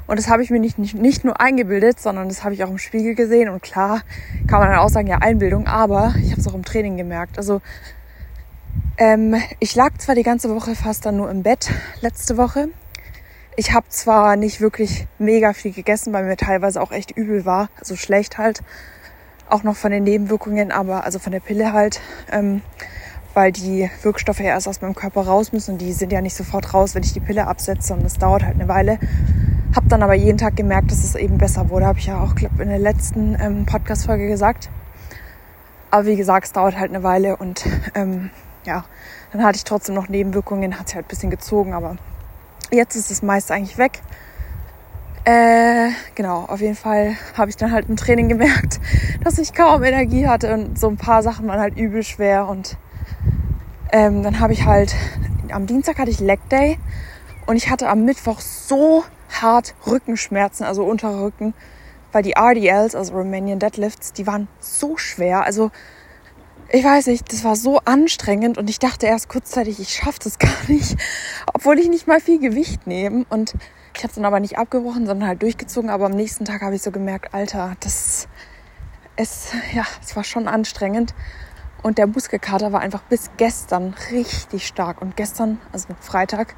Und 0.09 0.19
das 0.19 0.29
habe 0.29 0.43
ich 0.43 0.51
mir 0.51 0.59
nicht, 0.59 0.79
nicht, 0.79 0.97
nicht 0.97 1.25
nur 1.25 1.41
eingebildet, 1.41 2.01
sondern 2.01 2.29
das 2.29 2.43
habe 2.43 2.55
ich 2.55 2.65
auch 2.65 2.71
im 2.71 2.79
Spiegel 2.79 3.15
gesehen. 3.15 3.49
Und 3.49 3.63
klar 3.63 4.03
kann 4.49 4.59
man 4.59 4.69
dann 4.69 4.81
auch 4.81 4.89
sagen, 4.89 5.07
ja, 5.07 5.19
Einbildung, 5.19 5.69
aber 5.69 6.13
ich 6.21 6.33
habe 6.33 6.41
es 6.41 6.49
auch 6.49 6.55
im 6.55 6.65
Training 6.65 6.97
gemerkt. 6.97 7.39
Also 7.39 7.61
ähm, 8.99 9.37
ich 9.61 9.77
lag 9.77 9.97
zwar 9.99 10.17
die 10.17 10.25
ganze 10.25 10.53
Woche 10.53 10.75
fast 10.75 11.07
dann 11.07 11.17
nur 11.17 11.31
im 11.31 11.45
Bett 11.45 11.71
letzte 12.01 12.37
Woche. 12.37 12.69
Ich 13.55 13.73
habe 13.73 13.87
zwar 13.91 14.35
nicht 14.35 14.61
wirklich 14.61 15.07
mega 15.21 15.53
viel 15.53 15.73
gegessen, 15.73 16.13
weil 16.13 16.25
mir 16.25 16.37
teilweise 16.37 16.83
auch 16.83 16.91
echt 16.91 17.13
übel 17.13 17.45
war, 17.45 17.69
also 17.79 17.95
schlecht 17.95 18.39
halt. 18.39 18.63
Auch 19.49 19.63
noch 19.63 19.77
von 19.77 19.93
den 19.93 20.03
Nebenwirkungen, 20.03 20.73
aber 20.73 21.05
also 21.05 21.21
von 21.21 21.31
der 21.31 21.41
Pille 21.41 21.73
halt. 21.73 22.01
Ähm, 22.33 22.63
weil 23.35 23.53
die 23.53 23.91
Wirkstoffe 24.03 24.41
ja 24.41 24.47
erst 24.47 24.69
aus 24.69 24.81
meinem 24.81 24.95
Körper 24.95 25.23
raus 25.23 25.53
müssen 25.53 25.73
und 25.73 25.79
die 25.79 25.93
sind 25.93 26.13
ja 26.13 26.21
nicht 26.21 26.35
sofort 26.35 26.75
raus, 26.75 26.95
wenn 26.95 27.03
ich 27.03 27.13
die 27.13 27.21
Pille 27.21 27.47
absetze 27.47 27.95
und 27.95 28.03
das 28.03 28.15
dauert 28.15 28.45
halt 28.45 28.55
eine 28.57 28.69
Weile. 28.69 28.99
Hab 29.75 29.89
dann 29.89 30.03
aber 30.03 30.15
jeden 30.15 30.39
Tag 30.39 30.57
gemerkt, 30.57 30.91
dass 30.91 31.05
es 31.05 31.15
eben 31.15 31.39
besser 31.39 31.71
wurde, 31.71 31.87
habe 31.87 31.99
ich 31.99 32.07
ja 32.07 32.21
auch 32.21 32.35
glaub, 32.35 32.59
in 32.59 32.69
der 32.69 32.79
letzten 32.79 33.37
ähm, 33.41 33.67
Podcast-Folge 33.67 34.27
gesagt. 34.29 34.69
Aber 35.93 36.07
wie 36.07 36.17
gesagt, 36.17 36.47
es 36.47 36.53
dauert 36.53 36.79
halt 36.79 36.91
eine 36.91 37.03
Weile 37.03 37.37
und 37.37 37.65
ähm, 37.95 38.31
ja, 38.65 38.85
dann 39.33 39.45
hatte 39.45 39.57
ich 39.57 39.65
trotzdem 39.65 39.95
noch 39.95 40.09
Nebenwirkungen, 40.09 40.79
hat 40.79 40.89
sich 40.89 40.97
halt 40.97 41.07
ein 41.07 41.09
bisschen 41.09 41.31
gezogen, 41.31 41.73
aber 41.73 41.97
jetzt 42.73 42.97
ist 42.97 43.11
das 43.11 43.23
meiste 43.23 43.55
eigentlich 43.55 43.79
weg. 43.79 44.01
Äh, 45.25 45.91
genau, 46.15 46.45
auf 46.47 46.61
jeden 46.61 46.77
Fall 46.77 47.15
habe 47.37 47.51
ich 47.51 47.57
dann 47.57 47.73
halt 47.73 47.89
im 47.89 47.97
Training 47.97 48.29
gemerkt, 48.29 48.81
dass 49.25 49.39
ich 49.39 49.53
kaum 49.53 49.83
Energie 49.85 50.27
hatte 50.27 50.53
und 50.55 50.79
so 50.79 50.89
ein 50.89 50.97
paar 50.97 51.23
Sachen 51.23 51.47
waren 51.47 51.61
halt 51.61 51.77
übel 51.77 52.03
schwer 52.03 52.49
und 52.49 52.77
ähm, 53.93 54.23
dann 54.23 54.41
habe 54.41 54.53
ich 54.53 54.65
halt, 54.65 54.95
am 55.53 55.67
Dienstag 55.67 55.99
hatte 55.99 56.11
ich 56.11 56.21
Leg 56.21 56.41
Day 56.49 56.79
und 57.47 57.57
ich 57.57 57.71
hatte 57.71 57.89
am 57.89 58.05
Mittwoch 58.05 58.41
so 58.41 59.05
hart 59.41 59.75
Rückenschmerzen, 59.87 60.65
also 60.65 60.85
unterer 60.85 61.23
Rücken, 61.23 61.55
weil 62.13 62.23
die 62.23 62.35
RDLs, 62.37 62.95
also 62.95 63.15
Romanian 63.15 63.59
Deadlifts, 63.59 64.13
die 64.13 64.27
waren 64.27 64.49
so 64.59 64.97
schwer. 64.97 65.45
Also 65.45 65.71
ich 66.73 66.85
weiß 66.85 67.09
nicht, 67.09 67.33
das 67.33 67.43
war 67.43 67.57
so 67.57 67.81
anstrengend 67.85 68.57
und 68.57 68.71
ich 68.71 68.79
dachte 68.79 69.07
erst 69.07 69.29
kurzzeitig, 69.29 69.81
ich 69.81 69.91
schaffe 69.91 70.21
das 70.23 70.39
gar 70.39 70.51
nicht, 70.69 70.97
obwohl 71.53 71.79
ich 71.79 71.89
nicht 71.89 72.07
mal 72.07 72.21
viel 72.21 72.39
Gewicht 72.39 72.87
nehme. 72.87 73.25
Und 73.29 73.55
ich 73.97 74.03
habe 74.03 74.09
es 74.09 74.15
dann 74.15 74.25
aber 74.25 74.41
nicht 74.41 74.59
abgebrochen, 74.59 75.07
sondern 75.07 75.29
halt 75.29 75.43
durchgezogen. 75.43 75.91
Aber 75.91 76.07
am 76.07 76.13
nächsten 76.13 76.45
Tag 76.45 76.63
habe 76.63 76.77
ich 76.77 76.83
so 76.83 76.91
gemerkt, 76.91 77.35
Alter, 77.35 77.77
das 77.81 78.29
es 79.17 79.53
ja, 79.75 79.85
es 80.03 80.17
war 80.17 80.25
schon 80.25 80.49
anstrengend. 80.49 81.15
Und 81.83 81.99
der 81.99 82.07
Muskelkater 82.07 82.73
war 82.73 82.81
einfach 82.81 83.03
bis 83.03 83.31
gestern 83.37 83.95
richtig 84.11 84.67
stark. 84.67 85.01
Und 85.01 85.17
gestern, 85.17 85.59
also 85.73 85.89
Freitag, 86.01 86.55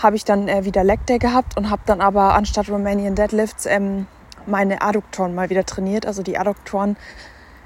habe 0.00 0.16
ich 0.16 0.24
dann 0.24 0.48
äh, 0.48 0.64
wieder 0.64 0.84
Leg 0.84 1.04
Day 1.06 1.18
gehabt 1.18 1.56
und 1.56 1.70
habe 1.70 1.82
dann 1.86 2.00
aber 2.00 2.34
anstatt 2.34 2.68
Romanian 2.68 3.14
Deadlifts 3.14 3.66
ähm, 3.66 4.06
meine 4.46 4.82
Adduktoren 4.82 5.34
mal 5.34 5.50
wieder 5.50 5.64
trainiert. 5.64 6.06
Also 6.06 6.22
die 6.22 6.38
Adduktoren, 6.38 6.96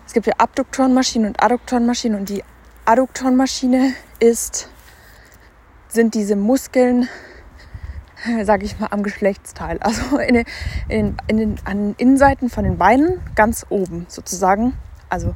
es 0.06 0.12
gibt 0.12 0.26
ja 0.26 0.34
Abduktorenmaschinen 0.38 1.28
und 1.28 1.42
Adduktorenmaschinen 1.42 2.18
und 2.18 2.28
die 2.28 2.42
Adduktorenmaschine 2.84 3.92
ist, 4.20 4.68
sind 5.88 6.14
diese 6.14 6.36
Muskeln, 6.36 7.08
sage 8.42 8.64
ich 8.64 8.78
mal, 8.78 8.88
am 8.90 9.02
Geschlechtsteil. 9.02 9.78
Also 9.80 10.18
in 10.18 10.34
den, 10.34 11.16
in, 11.26 11.36
den, 11.36 11.56
an 11.64 11.76
den 11.78 11.94
Innenseiten 11.96 12.50
von 12.50 12.64
den 12.64 12.78
Beinen 12.78 13.20
ganz 13.34 13.66
oben 13.68 14.06
sozusagen. 14.08 14.75
Also 15.08 15.34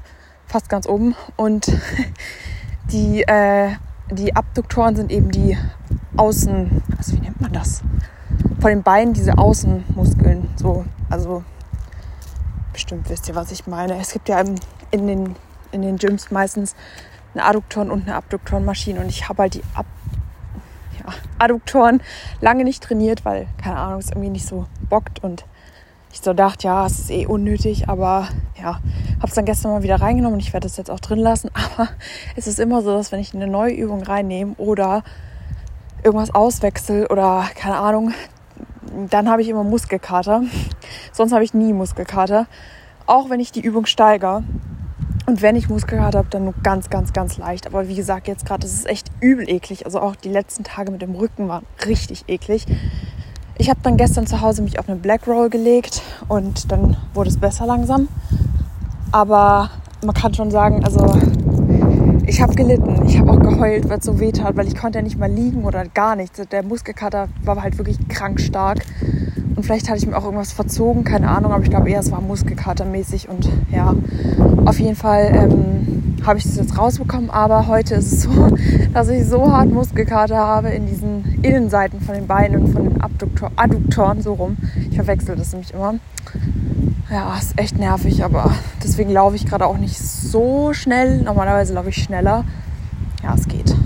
fast 0.51 0.69
ganz 0.69 0.87
oben. 0.87 1.15
Und 1.37 1.67
die, 2.93 3.23
äh, 3.23 3.71
die 4.11 4.35
Abduktoren 4.35 4.97
sind 4.97 5.11
eben 5.11 5.31
die 5.31 5.57
Außen, 6.17 6.83
also 6.99 7.13
wie 7.17 7.21
nennt 7.21 7.41
man 7.41 7.53
das? 7.53 7.83
Von 8.61 8.71
den 8.71 8.83
Beinen 8.83 9.15
diese 9.15 9.39
Außenmuskeln. 9.39 10.51
So, 10.57 10.85
also 11.09 11.45
bestimmt 12.73 13.09
wisst 13.09 13.29
ihr, 13.29 13.35
was 13.35 13.53
ich 13.53 13.67
meine. 13.67 13.99
Es 13.99 14.13
gibt 14.13 14.29
ja 14.29 14.41
in 14.91 15.07
den, 15.07 15.37
in 15.73 15.83
den 15.83 15.97
Gyms 15.97 16.31
meistens 16.31 16.75
eine 17.35 17.45
Adduktoren- 17.45 17.91
und 17.91 18.03
eine 18.03 18.17
Abduktorenmaschine 18.17 19.01
und 19.01 19.09
ich 19.09 19.29
habe 19.29 19.43
halt 19.43 19.55
die 19.55 19.63
Ab 19.75 19.87
ja, 20.99 21.13
Adduktoren 21.39 22.03
lange 22.41 22.65
nicht 22.65 22.83
trainiert, 22.83 23.25
weil, 23.25 23.47
keine 23.63 23.77
Ahnung, 23.77 24.01
es 24.01 24.09
irgendwie 24.09 24.31
nicht 24.31 24.47
so 24.47 24.67
bockt 24.89 25.23
und 25.23 25.45
ich 26.13 26.21
so 26.21 26.33
dachte, 26.33 26.67
ja, 26.67 26.87
es 26.87 26.99
ist 26.99 27.11
eh 27.11 27.27
unnötig, 27.27 27.89
aber 27.89 28.29
ja, 28.61 28.81
habe 29.19 29.29
es 29.29 29.35
dann 29.35 29.45
gestern 29.45 29.73
mal 29.73 29.83
wieder 29.83 30.01
reingenommen 30.01 30.35
und 30.35 30.41
ich 30.41 30.53
werde 30.53 30.67
es 30.67 30.77
jetzt 30.77 30.91
auch 30.91 31.01
drin 31.01 31.19
lassen. 31.19 31.51
Aber 31.55 31.89
es 32.37 32.47
ist 32.47 32.59
immer 32.59 32.83
so, 32.83 32.93
dass 32.93 33.13
wenn 33.13 33.21
ich 33.21 33.35
eine 33.35 33.47
neue 33.47 33.73
Übung 33.73 34.03
reinnehme 34.03 34.55
oder 34.57 35.03
irgendwas 36.03 36.35
auswechsel 36.35 37.07
oder 37.07 37.47
keine 37.55 37.77
Ahnung, 37.77 38.13
dann 39.09 39.29
habe 39.29 39.43
ich 39.43 39.49
immer 39.49 39.65
Muskelkater. 39.65 40.43
Sonst 41.13 41.33
habe 41.33 41.45
ich 41.45 41.55
nie 41.55 41.73
Muskelkater. 41.73 42.47
Auch 43.07 43.31
wenn 43.31 43.41
ich 43.41 43.53
die 43.53 43.61
Übung 43.61 43.87
steigere. 43.87 44.43
Und 45.27 45.43
wenn 45.43 45.55
ich 45.55 45.69
Muskelkater 45.69 46.19
habe, 46.19 46.29
dann 46.31 46.45
nur 46.45 46.55
ganz, 46.63 46.91
ganz, 46.91 47.13
ganz 47.13 47.39
leicht. 47.39 47.67
Aber 47.67 47.89
wie 47.89 47.95
gesagt, 47.95 48.27
jetzt 48.27 48.47
gerade 48.47 48.67
ist 48.67 48.75
es 48.75 48.85
echt 48.85 49.11
übel 49.21 49.49
eklig. 49.49 49.85
Also 49.85 50.01
auch 50.01 50.17
die 50.17 50.29
letzten 50.29 50.65
Tage 50.65 50.91
mit 50.91 51.03
dem 51.03 51.15
Rücken 51.15 51.49
waren 51.49 51.65
richtig 51.87 52.25
eklig. 52.27 52.67
Ich 53.61 53.69
habe 53.69 53.81
dann 53.83 53.99
gestern 53.99 54.27
zu 54.27 54.41
Hause 54.41 54.63
mich 54.63 54.79
auf 54.79 54.89
eine 54.89 54.97
Black 54.97 55.27
Roll 55.27 55.51
gelegt 55.51 56.01
und 56.29 56.73
dann 56.73 56.97
wurde 57.13 57.29
es 57.29 57.37
besser 57.37 57.67
langsam. 57.67 58.09
Aber 59.13 59.69
man 60.03 60.15
kann 60.15 60.33
schon 60.33 60.51
sagen, 60.51 60.83
also 60.83 61.13
ich 62.27 62.41
habe 62.41 62.55
gelitten. 62.55 63.05
Ich 63.07 63.19
habe 63.19 63.31
auch 63.33 63.39
geheult, 63.39 63.87
weil 63.91 63.99
es 63.99 64.07
so 64.07 64.19
weh 64.19 64.33
tat, 64.33 64.57
weil 64.57 64.67
ich 64.67 64.75
konnte 64.75 65.01
ja 65.01 65.03
nicht 65.03 65.19
mal 65.19 65.31
liegen 65.31 65.65
oder 65.65 65.85
gar 65.85 66.17
nichts. 66.17 66.41
Der 66.51 66.63
Muskelkater 66.63 67.29
war 67.45 67.63
halt 67.63 67.77
wirklich 67.77 67.99
krank 68.09 68.41
stark. 68.41 68.79
Und 69.55 69.63
vielleicht 69.63 69.91
hatte 69.91 69.99
ich 69.99 70.07
mir 70.07 70.17
auch 70.17 70.25
irgendwas 70.25 70.53
verzogen, 70.53 71.05
keine 71.05 71.29
Ahnung, 71.29 71.53
aber 71.53 71.63
ich 71.63 71.69
glaube 71.69 71.91
eher, 71.91 72.01
es 72.01 72.11
war 72.11 72.23
muskelkatermäßig. 72.23 73.29
Und 73.29 73.47
ja, 73.71 73.95
auf 74.65 74.81
jeden 74.81 74.97
Fall 74.97 75.33
ähm, 75.35 75.90
habe 76.25 76.39
ich 76.39 76.45
das 76.45 76.57
jetzt 76.57 76.77
rausbekommen. 76.77 77.31
Aber 77.31 77.67
heute 77.67 77.95
ist 77.95 78.13
es 78.13 78.23
so, 78.23 78.31
dass 78.93 79.09
ich 79.09 79.27
so 79.27 79.51
hart 79.51 79.71
Muskelkater 79.71 80.37
habe 80.37 80.69
in 80.71 80.87
diesen 80.87 81.43
Innenseiten 81.43 82.01
von 82.01 82.15
den 82.15 82.27
Beinen 82.27 82.63
und 82.63 82.73
von 82.73 82.85
den 82.85 83.01
Abduktor 83.01 83.51
Adduktoren 83.57 84.23
so 84.23 84.35
rum. 84.35 84.57
Ich 84.91 84.97
verwechsel 84.97 85.37
das 85.37 85.53
nämlich 85.53 85.73
immer. 85.73 85.95
Ja, 87.11 87.37
ist 87.37 87.59
echt 87.59 87.77
nervig, 87.79 88.23
aber 88.23 88.55
deswegen 88.85 89.11
laufe 89.11 89.35
ich 89.35 89.47
gerade 89.47 89.67
auch 89.67 89.79
nicht 89.79 89.99
so 89.99 90.73
schnell. 90.73 91.23
Normalerweise 91.23 91.75
laufe 91.75 91.89
ich 91.89 92.03
schneller. 92.03 92.45
Ja, 93.23 93.35
es 93.35 93.49
geht. 93.49 93.75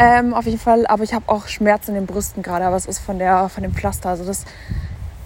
Ähm, 0.00 0.32
auf 0.32 0.44
jeden 0.44 0.60
Fall, 0.60 0.86
aber 0.86 1.02
ich 1.02 1.12
habe 1.12 1.28
auch 1.28 1.48
Schmerzen 1.48 1.90
in 1.90 1.96
den 1.96 2.06
Brüsten 2.06 2.44
gerade, 2.44 2.64
aber 2.64 2.76
es 2.76 2.86
ist 2.86 3.00
von, 3.00 3.18
der, 3.18 3.48
von 3.48 3.64
dem 3.64 3.74
Pflaster. 3.74 4.10
Also 4.10 4.24
das, 4.24 4.44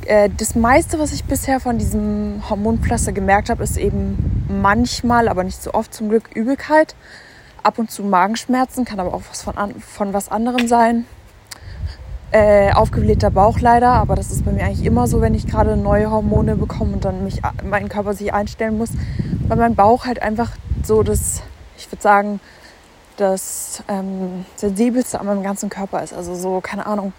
äh, 0.06 0.30
das 0.36 0.54
meiste, 0.54 0.98
was 0.98 1.12
ich 1.12 1.24
bisher 1.24 1.60
von 1.60 1.78
diesem 1.78 2.42
Hormonpflaster 2.48 3.12
gemerkt 3.12 3.50
habe, 3.50 3.62
ist 3.62 3.76
eben 3.76 4.46
manchmal, 4.48 5.28
aber 5.28 5.44
nicht 5.44 5.62
so 5.62 5.74
oft 5.74 5.92
zum 5.94 6.08
Glück, 6.08 6.30
Übelkeit. 6.34 6.94
Ab 7.62 7.78
und 7.78 7.90
zu 7.90 8.02
Magenschmerzen, 8.02 8.84
kann 8.84 8.98
aber 8.98 9.14
auch 9.14 9.22
was 9.30 9.42
von, 9.42 9.54
von 9.78 10.12
was 10.12 10.28
anderem 10.28 10.66
sein. 10.66 11.04
Äh, 12.32 12.72
aufgeblähter 12.72 13.30
Bauch 13.30 13.60
leider, 13.60 13.90
aber 13.90 14.16
das 14.16 14.30
ist 14.30 14.44
bei 14.44 14.52
mir 14.52 14.64
eigentlich 14.64 14.84
immer 14.86 15.06
so, 15.06 15.20
wenn 15.20 15.34
ich 15.34 15.46
gerade 15.46 15.76
neue 15.76 16.10
Hormone 16.10 16.56
bekomme 16.56 16.94
und 16.94 17.04
dann 17.04 17.24
mich, 17.24 17.40
mein 17.62 17.88
Körper 17.88 18.14
sich 18.14 18.32
einstellen 18.32 18.78
muss, 18.78 18.88
weil 19.46 19.58
mein 19.58 19.74
Bauch 19.74 20.06
halt 20.06 20.22
einfach 20.22 20.50
so 20.82 21.02
das, 21.02 21.42
ich 21.76 21.92
würde 21.92 22.02
sagen, 22.02 22.40
das 23.16 23.82
ähm, 23.86 24.46
sensibelste 24.56 25.20
an 25.20 25.26
meinem 25.26 25.42
ganzen 25.42 25.68
Körper 25.68 26.02
ist. 26.02 26.14
Also 26.14 26.34
so, 26.34 26.60
keine 26.60 26.86
Ahnung. 26.86 27.12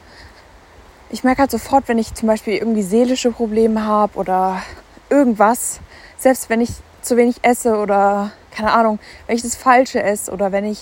Ich 1.13 1.24
merke 1.24 1.41
halt 1.41 1.51
sofort, 1.51 1.88
wenn 1.89 2.00
ich 2.00 2.15
zum 2.15 2.27
Beispiel 2.27 2.55
irgendwie 2.55 2.82
seelische 2.82 3.29
Probleme 3.29 3.86
habe 3.86 4.17
oder 4.17 4.63
irgendwas, 5.12 5.79
selbst 6.17 6.50
wenn 6.50 6.60
ich 6.60 6.72
zu 7.03 7.17
wenig 7.17 7.36
esse 7.43 7.77
oder 7.77 8.32
keine 8.50 8.72
Ahnung, 8.72 8.98
wenn 9.27 9.36
ich 9.36 9.43
das 9.43 9.55
Falsche 9.55 10.01
esse 10.01 10.32
oder 10.32 10.51
wenn 10.51 10.65
ich 10.65 10.82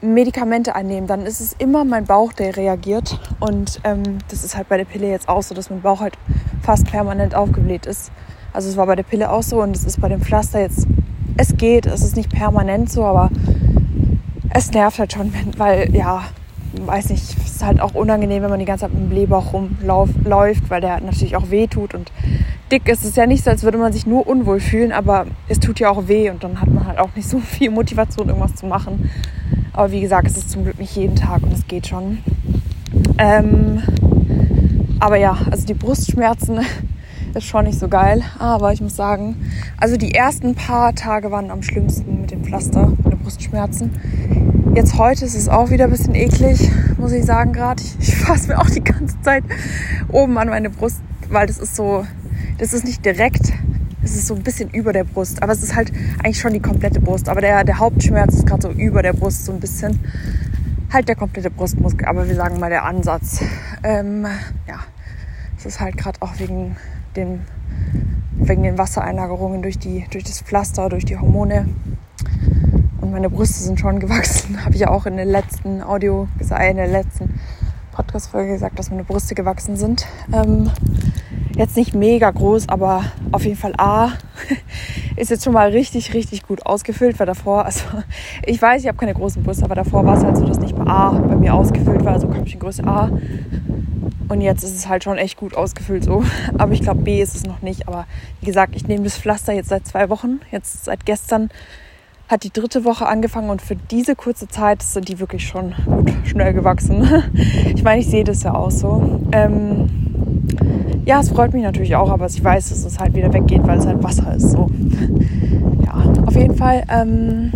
Medikamente 0.00 0.76
einnehme, 0.76 1.08
dann 1.08 1.26
ist 1.26 1.40
es 1.40 1.56
immer 1.58 1.84
mein 1.84 2.04
Bauch, 2.04 2.32
der 2.32 2.56
reagiert. 2.56 3.18
Und 3.40 3.80
ähm, 3.82 4.18
das 4.28 4.44
ist 4.44 4.56
halt 4.56 4.68
bei 4.68 4.76
der 4.76 4.84
Pille 4.84 5.10
jetzt 5.10 5.28
auch 5.28 5.42
so, 5.42 5.56
dass 5.56 5.70
mein 5.70 5.82
Bauch 5.82 5.98
halt 5.98 6.16
fast 6.62 6.86
permanent 6.88 7.34
aufgebläht 7.34 7.84
ist. 7.84 8.12
Also 8.52 8.68
es 8.68 8.76
war 8.76 8.86
bei 8.86 8.94
der 8.94 9.02
Pille 9.02 9.28
auch 9.28 9.42
so 9.42 9.60
und 9.60 9.74
es 9.74 9.82
ist 9.82 10.00
bei 10.00 10.08
dem 10.08 10.20
Pflaster 10.20 10.60
jetzt, 10.60 10.86
es 11.36 11.56
geht, 11.56 11.84
es 11.84 12.02
ist 12.02 12.14
nicht 12.14 12.30
permanent 12.30 12.92
so, 12.92 13.04
aber 13.04 13.28
es 14.50 14.70
nervt 14.70 15.00
halt 15.00 15.14
schon, 15.14 15.34
weil, 15.56 15.92
ja, 15.92 16.22
weiß 16.72 17.10
nicht, 17.10 17.36
ist 17.44 17.64
halt 17.64 17.80
auch 17.80 17.94
unangenehm, 17.94 18.42
wenn 18.42 18.50
man 18.50 18.58
die 18.58 18.64
ganze 18.64 18.82
Zeit 18.84 18.94
mit 18.94 19.02
dem 19.02 19.08
Blähbauch 19.08 19.52
rumläuft, 19.52 20.70
weil 20.70 20.80
der 20.80 21.00
natürlich 21.00 21.36
auch 21.36 21.50
weh 21.50 21.66
tut. 21.66 21.94
Und 21.94 22.12
dick 22.70 22.88
ist 22.88 23.04
es 23.04 23.16
ja 23.16 23.26
nicht 23.26 23.44
so, 23.44 23.50
als 23.50 23.62
würde 23.62 23.78
man 23.78 23.92
sich 23.92 24.06
nur 24.06 24.26
unwohl 24.26 24.60
fühlen, 24.60 24.92
aber 24.92 25.26
es 25.48 25.60
tut 25.60 25.80
ja 25.80 25.90
auch 25.90 26.08
weh 26.08 26.30
und 26.30 26.44
dann 26.44 26.60
hat 26.60 26.68
man 26.70 26.86
halt 26.86 26.98
auch 26.98 27.14
nicht 27.14 27.28
so 27.28 27.38
viel 27.40 27.70
Motivation, 27.70 28.28
irgendwas 28.28 28.54
zu 28.54 28.66
machen. 28.66 29.10
Aber 29.72 29.92
wie 29.92 30.00
gesagt, 30.00 30.26
es 30.26 30.36
ist 30.36 30.50
zum 30.50 30.64
Glück 30.64 30.78
nicht 30.78 30.94
jeden 30.96 31.16
Tag 31.16 31.42
und 31.42 31.52
es 31.52 31.66
geht 31.66 31.86
schon. 31.86 32.18
Ähm, 33.18 33.82
aber 35.00 35.16
ja, 35.16 35.36
also 35.50 35.66
die 35.66 35.74
Brustschmerzen, 35.74 36.60
ist 37.34 37.46
schon 37.46 37.64
nicht 37.64 37.78
so 37.78 37.88
geil. 37.88 38.22
Aber 38.38 38.72
ich 38.72 38.80
muss 38.80 38.96
sagen, 38.96 39.36
also 39.76 39.96
die 39.96 40.14
ersten 40.14 40.54
paar 40.54 40.94
Tage 40.94 41.30
waren 41.30 41.50
am 41.50 41.62
schlimmsten 41.62 42.20
mit 42.20 42.30
dem 42.30 42.44
Pflaster, 42.44 42.92
den 43.04 43.18
Brustschmerzen. 43.18 44.57
Jetzt 44.74 44.98
heute 44.98 45.24
ist 45.24 45.34
es 45.34 45.48
auch 45.48 45.70
wieder 45.70 45.84
ein 45.84 45.90
bisschen 45.90 46.14
eklig, 46.14 46.70
muss 46.98 47.12
ich 47.12 47.24
sagen 47.24 47.52
gerade. 47.52 47.82
Ich, 47.82 47.96
ich 48.00 48.16
fasse 48.16 48.48
mir 48.48 48.58
auch 48.58 48.68
die 48.68 48.82
ganze 48.82 49.20
Zeit 49.22 49.42
oben 50.08 50.38
an 50.38 50.48
meine 50.48 50.70
Brust, 50.70 51.00
weil 51.28 51.46
das 51.46 51.58
ist 51.58 51.74
so, 51.74 52.06
das 52.58 52.72
ist 52.72 52.84
nicht 52.84 53.04
direkt, 53.04 53.52
es 54.02 54.14
ist 54.14 54.26
so 54.26 54.34
ein 54.34 54.42
bisschen 54.42 54.70
über 54.70 54.92
der 54.92 55.04
Brust. 55.04 55.42
Aber 55.42 55.52
es 55.52 55.62
ist 55.62 55.74
halt 55.74 55.92
eigentlich 56.18 56.40
schon 56.40 56.52
die 56.52 56.60
komplette 56.60 57.00
Brust. 57.00 57.28
Aber 57.28 57.40
der, 57.40 57.64
der 57.64 57.78
Hauptschmerz 57.78 58.34
ist 58.34 58.46
gerade 58.46 58.62
so 58.62 58.70
über 58.70 59.02
der 59.02 59.12
Brust 59.12 59.44
so 59.44 59.52
ein 59.52 59.60
bisschen. 59.60 59.98
Halt 60.92 61.08
der 61.08 61.16
komplette 61.16 61.50
Brustmuskel, 61.50 62.06
aber 62.06 62.28
wir 62.28 62.34
sagen 62.34 62.58
mal 62.60 62.70
der 62.70 62.84
Ansatz. 62.84 63.42
Ähm, 63.82 64.26
ja, 64.66 64.80
es 65.58 65.66
ist 65.66 65.80
halt 65.80 65.96
gerade 65.98 66.20
auch 66.22 66.38
wegen 66.38 66.76
den, 67.16 67.40
wegen 68.32 68.62
den 68.62 68.78
Wassereinlagerungen 68.78 69.60
durch, 69.60 69.78
die, 69.78 70.06
durch 70.10 70.24
das 70.24 70.40
Pflaster, 70.40 70.88
durch 70.88 71.04
die 71.04 71.18
Hormone. 71.18 71.66
Und 73.08 73.14
meine 73.14 73.30
Brüste 73.30 73.62
sind 73.62 73.80
schon 73.80 74.00
gewachsen. 74.00 74.62
Habe 74.66 74.74
ich 74.74 74.82
ja 74.82 74.90
auch 74.90 75.06
in 75.06 75.16
der 75.16 75.24
letzten 75.24 75.82
Audio 75.82 76.28
gesagt, 76.36 76.62
in 76.62 76.76
der 76.76 76.88
letzten 76.88 77.40
Podcast-Folge 77.92 78.52
gesagt, 78.52 78.78
dass 78.78 78.90
meine 78.90 79.02
Brüste 79.02 79.34
gewachsen 79.34 79.76
sind. 79.76 80.04
Ähm, 80.30 80.70
jetzt 81.56 81.74
nicht 81.78 81.94
mega 81.94 82.30
groß, 82.30 82.68
aber 82.68 83.04
auf 83.32 83.46
jeden 83.46 83.56
Fall 83.56 83.72
A 83.78 84.10
ist 85.16 85.30
jetzt 85.30 85.42
schon 85.42 85.54
mal 85.54 85.70
richtig, 85.70 86.12
richtig 86.12 86.46
gut 86.46 86.66
ausgefüllt, 86.66 87.18
weil 87.18 87.26
davor, 87.26 87.64
also 87.64 87.82
ich 88.44 88.60
weiß, 88.60 88.82
ich 88.82 88.88
habe 88.88 88.98
keine 88.98 89.14
großen 89.14 89.42
Brüste, 89.42 89.64
aber 89.64 89.74
davor 89.74 90.04
war 90.04 90.18
es 90.18 90.24
halt 90.24 90.36
so, 90.36 90.44
dass 90.44 90.60
nicht 90.60 90.76
mal 90.76 90.86
A 90.86 91.12
bei 91.12 91.36
mir 91.36 91.54
ausgefüllt 91.54 92.04
war, 92.04 92.12
also 92.12 92.28
Köpfchengröße 92.28 92.86
A. 92.86 93.10
Und 94.28 94.42
jetzt 94.42 94.64
ist 94.64 94.76
es 94.76 94.86
halt 94.86 95.04
schon 95.04 95.16
echt 95.16 95.38
gut 95.38 95.56
ausgefüllt 95.56 96.04
so. 96.04 96.24
Aber 96.58 96.74
ich 96.74 96.82
glaube, 96.82 97.00
B 97.00 97.22
ist 97.22 97.34
es 97.34 97.46
noch 97.46 97.62
nicht. 97.62 97.88
Aber 97.88 98.06
wie 98.40 98.46
gesagt, 98.46 98.76
ich 98.76 98.86
nehme 98.86 99.04
das 99.04 99.16
Pflaster 99.16 99.54
jetzt 99.54 99.70
seit 99.70 99.86
zwei 99.86 100.10
Wochen. 100.10 100.40
Jetzt 100.50 100.84
seit 100.84 101.06
gestern 101.06 101.48
hat 102.28 102.44
die 102.44 102.52
dritte 102.52 102.84
Woche 102.84 103.06
angefangen 103.06 103.48
und 103.48 103.62
für 103.62 103.74
diese 103.74 104.14
kurze 104.14 104.48
Zeit 104.48 104.82
sind 104.82 105.08
die 105.08 105.18
wirklich 105.18 105.46
schon 105.46 105.72
gut 105.86 106.12
schnell 106.24 106.52
gewachsen. 106.52 107.08
Ich 107.74 107.84
meine, 107.84 108.00
ich 108.00 108.08
sehe 108.08 108.24
das 108.24 108.42
ja 108.42 108.54
auch 108.54 108.72
so. 108.72 109.20
Ähm, 109.30 109.88
ja, 111.06 111.20
es 111.20 111.30
freut 111.30 111.52
mich 111.52 111.62
natürlich 111.62 111.94
auch, 111.94 112.10
aber 112.10 112.26
ich 112.26 112.42
weiß, 112.42 112.70
dass 112.70 112.84
es 112.84 112.98
halt 112.98 113.14
wieder 113.14 113.32
weggeht, 113.32 113.64
weil 113.66 113.78
es 113.78 113.86
halt 113.86 114.02
Wasser 114.02 114.34
ist. 114.34 114.50
So. 114.50 114.68
Ja, 115.84 116.04
auf 116.26 116.34
jeden 116.34 116.56
Fall. 116.56 116.82
Ähm, 116.90 117.50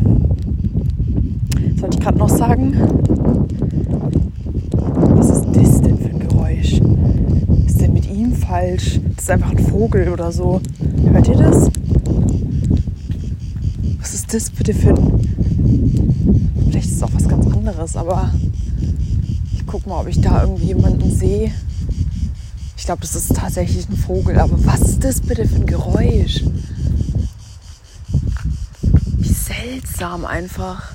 sollte 1.77 1.99
ich 1.99 2.05
gerade 2.05 2.19
noch 2.19 2.29
sagen? 2.29 2.73
Was 5.17 5.29
ist 5.31 5.47
das 5.55 5.81
denn 5.83 5.99
für 5.99 6.09
ein 6.09 6.21
Geräusch? 6.21 6.81
Was 7.49 7.73
ist 7.73 7.81
denn 7.81 7.93
mit 7.93 8.09
ihm 8.11 8.33
falsch? 8.33 9.01
Das 9.17 9.25
ist 9.25 9.31
einfach 9.31 9.51
ein 9.51 9.59
Vogel 9.59 10.09
oder 10.09 10.33
so. 10.33 10.61
Hört 11.11 11.29
ihr 11.29 11.37
das? 11.37 11.71
Ist 14.33 14.49
das 14.49 14.57
bitte 14.57 14.73
für 14.73 14.95
ein. 14.95 16.65
Vielleicht 16.71 16.89
ist 16.89 16.97
es 16.97 17.03
auch 17.03 17.13
was 17.13 17.29
ganz 17.29 17.45
anderes, 17.55 17.97
aber 17.97 18.33
ich 19.53 19.67
guck 19.67 19.87
mal, 19.87 20.01
ob 20.01 20.09
ich 20.09 20.23
da 20.23 20.45
irgendwie 20.45 20.69
jemanden 20.69 21.15
sehe. 21.15 21.53
Ich 22.79 22.87
glaube, 22.87 23.03
das 23.03 23.15
ist 23.15 23.37
tatsächlich 23.37 23.87
ein 23.91 23.97
Vogel, 23.99 24.39
aber 24.39 24.57
was 24.65 24.81
ist 24.81 25.05
das 25.05 25.21
bitte 25.21 25.47
für 25.47 25.57
ein 25.57 25.67
Geräusch? 25.67 26.45
Wie 29.19 29.29
seltsam 29.29 30.25
einfach. 30.25 30.95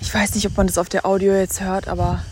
Ich 0.00 0.14
weiß 0.14 0.34
nicht, 0.34 0.46
ob 0.46 0.56
man 0.56 0.66
das 0.66 0.78
auf 0.78 0.88
der 0.88 1.04
Audio 1.04 1.34
jetzt 1.34 1.60
hört, 1.60 1.88
aber 1.88 2.22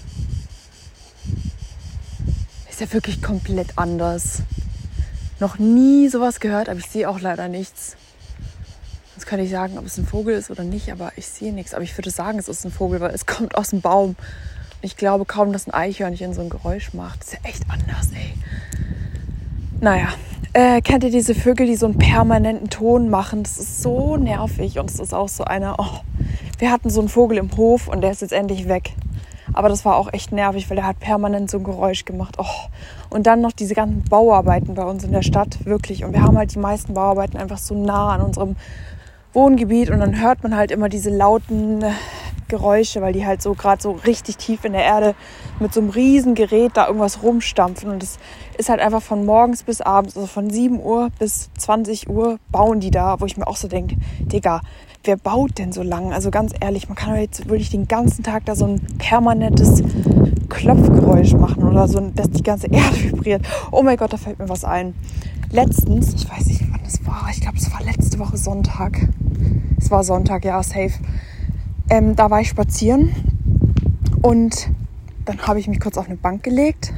ist 2.70 2.80
ja 2.80 2.90
wirklich 2.94 3.20
komplett 3.20 3.76
anders. 3.76 4.40
Noch 5.38 5.58
nie 5.58 6.08
sowas 6.08 6.40
gehört, 6.40 6.70
aber 6.70 6.78
ich 6.78 6.86
sehe 6.86 7.10
auch 7.10 7.20
leider 7.20 7.48
nichts. 7.48 7.98
Jetzt 9.16 9.24
kann 9.26 9.40
ich 9.40 9.48
sagen, 9.48 9.78
ob 9.78 9.86
es 9.86 9.96
ein 9.96 10.06
Vogel 10.06 10.34
ist 10.34 10.50
oder 10.50 10.62
nicht, 10.62 10.92
aber 10.92 11.10
ich 11.16 11.26
sehe 11.26 11.50
nichts. 11.50 11.72
Aber 11.72 11.82
ich 11.82 11.96
würde 11.96 12.10
sagen, 12.10 12.38
es 12.38 12.48
ist 12.48 12.66
ein 12.66 12.70
Vogel, 12.70 13.00
weil 13.00 13.14
es 13.14 13.24
kommt 13.24 13.56
aus 13.56 13.70
dem 13.70 13.80
Baum. 13.80 14.14
Ich 14.82 14.98
glaube 14.98 15.24
kaum, 15.24 15.54
dass 15.54 15.66
ein 15.66 15.72
Eichhörnchen 15.72 16.34
so 16.34 16.42
ein 16.42 16.50
Geräusch 16.50 16.92
macht. 16.92 17.20
Das 17.20 17.28
ist 17.28 17.32
ja 17.32 17.48
echt 17.48 17.62
anders, 17.70 18.10
ey. 18.14 18.34
Naja, 19.80 20.08
äh, 20.52 20.82
kennt 20.82 21.02
ihr 21.02 21.10
diese 21.10 21.34
Vögel, 21.34 21.66
die 21.66 21.76
so 21.76 21.86
einen 21.86 21.96
permanenten 21.96 22.68
Ton 22.68 23.08
machen? 23.08 23.42
Das 23.42 23.56
ist 23.56 23.82
so 23.82 24.18
nervig 24.18 24.78
und 24.78 24.90
es 24.90 25.00
ist 25.00 25.14
auch 25.14 25.30
so 25.30 25.44
einer, 25.44 25.76
oh, 25.78 26.00
wir 26.58 26.70
hatten 26.70 26.90
so 26.90 27.00
einen 27.00 27.08
Vogel 27.08 27.38
im 27.38 27.56
Hof 27.56 27.88
und 27.88 28.02
der 28.02 28.10
ist 28.10 28.20
jetzt 28.20 28.34
endlich 28.34 28.68
weg. 28.68 28.92
Aber 29.54 29.70
das 29.70 29.86
war 29.86 29.96
auch 29.96 30.12
echt 30.12 30.30
nervig, 30.30 30.68
weil 30.68 30.76
der 30.76 30.86
hat 30.86 31.00
permanent 31.00 31.50
so 31.50 31.56
ein 31.56 31.64
Geräusch 31.64 32.04
gemacht. 32.04 32.34
Oh. 32.36 32.44
Und 33.08 33.26
dann 33.26 33.40
noch 33.40 33.52
diese 33.52 33.74
ganzen 33.74 34.04
Bauarbeiten 34.04 34.74
bei 34.74 34.84
uns 34.84 35.04
in 35.04 35.12
der 35.12 35.22
Stadt, 35.22 35.64
wirklich. 35.64 36.04
Und 36.04 36.12
wir 36.12 36.22
haben 36.22 36.36
halt 36.36 36.54
die 36.54 36.58
meisten 36.58 36.92
Bauarbeiten 36.92 37.38
einfach 37.38 37.56
so 37.56 37.74
nah 37.74 38.10
an 38.10 38.20
unserem 38.20 38.56
Wohngebiet 39.36 39.90
und 39.90 40.00
dann 40.00 40.18
hört 40.18 40.42
man 40.42 40.56
halt 40.56 40.70
immer 40.70 40.88
diese 40.88 41.10
lauten 41.10 41.84
Geräusche, 42.48 43.02
weil 43.02 43.12
die 43.12 43.26
halt 43.26 43.42
so 43.42 43.52
gerade 43.52 43.82
so 43.82 43.90
richtig 43.92 44.38
tief 44.38 44.64
in 44.64 44.72
der 44.72 44.82
Erde 44.82 45.14
mit 45.60 45.74
so 45.74 45.80
einem 45.80 45.90
riesen 45.90 46.34
Gerät 46.34 46.72
da 46.74 46.86
irgendwas 46.86 47.22
rumstampfen. 47.22 47.90
Und 47.90 48.02
es 48.02 48.18
ist 48.56 48.70
halt 48.70 48.80
einfach 48.80 49.02
von 49.02 49.26
morgens 49.26 49.62
bis 49.62 49.82
abends, 49.82 50.16
also 50.16 50.26
von 50.26 50.48
7 50.48 50.80
Uhr 50.80 51.10
bis 51.18 51.50
20 51.58 52.08
Uhr 52.08 52.38
bauen 52.50 52.80
die 52.80 52.90
da, 52.90 53.20
wo 53.20 53.26
ich 53.26 53.36
mir 53.36 53.46
auch 53.46 53.56
so 53.56 53.68
denke, 53.68 53.96
Digga, 54.20 54.62
wer 55.04 55.16
baut 55.16 55.58
denn 55.58 55.70
so 55.72 55.82
lang? 55.82 56.14
Also 56.14 56.30
ganz 56.30 56.52
ehrlich, 56.58 56.88
man 56.88 56.96
kann 56.96 57.14
doch 57.14 57.20
jetzt 57.20 57.46
wirklich 57.48 57.68
den 57.68 57.88
ganzen 57.88 58.22
Tag 58.22 58.46
da 58.46 58.54
so 58.54 58.66
ein 58.66 58.80
permanentes 58.96 59.82
Klopfgeräusch 60.48 61.34
machen 61.34 61.64
oder 61.64 61.88
so, 61.88 62.00
dass 62.14 62.30
die 62.30 62.42
ganze 62.42 62.68
Erde 62.68 63.02
vibriert. 63.02 63.42
Oh 63.70 63.82
mein 63.82 63.98
Gott, 63.98 64.14
da 64.14 64.16
fällt 64.16 64.38
mir 64.38 64.48
was 64.48 64.64
ein. 64.64 64.94
Letztens, 65.50 66.14
ich 66.14 66.30
weiß 66.30 66.46
nicht, 66.46 66.62
wann 66.70 66.80
das 66.84 67.04
war, 67.04 67.28
ich 67.30 67.40
glaube, 67.40 67.56
es 67.58 67.70
war 67.72 67.82
letzte 67.82 68.18
Woche 68.18 68.36
Sonntag. 68.36 69.08
Es 69.78 69.90
war 69.90 70.04
Sonntag, 70.04 70.44
ja, 70.44 70.62
safe. 70.62 70.92
Ähm, 71.88 72.16
da 72.16 72.30
war 72.30 72.40
ich 72.40 72.48
spazieren 72.48 73.14
und 74.22 74.70
dann 75.24 75.38
habe 75.38 75.60
ich 75.60 75.68
mich 75.68 75.80
kurz 75.80 75.98
auf 75.98 76.06
eine 76.06 76.16
Bank 76.16 76.42
gelegt 76.42 76.92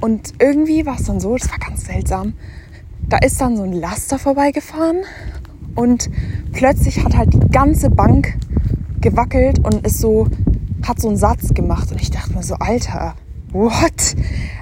und 0.00 0.32
irgendwie 0.38 0.86
war 0.86 0.96
es 0.96 1.04
dann 1.04 1.20
so, 1.20 1.36
das 1.36 1.50
war 1.50 1.58
ganz 1.58 1.84
seltsam. 1.84 2.34
Da 3.08 3.18
ist 3.18 3.40
dann 3.40 3.56
so 3.56 3.62
ein 3.62 3.72
Laster 3.72 4.18
vorbeigefahren 4.18 5.02
und 5.74 6.10
plötzlich 6.52 7.04
hat 7.04 7.16
halt 7.16 7.34
die 7.34 7.48
ganze 7.50 7.90
Bank 7.90 8.36
gewackelt 9.00 9.58
und 9.58 9.86
ist 9.86 9.98
so, 9.98 10.28
hat 10.86 11.00
so 11.00 11.08
einen 11.08 11.16
Satz 11.16 11.54
gemacht. 11.54 11.90
Und 11.90 12.00
ich 12.00 12.10
dachte 12.10 12.34
mir 12.34 12.42
so, 12.42 12.54
Alter, 12.54 13.14
what? 13.52 14.16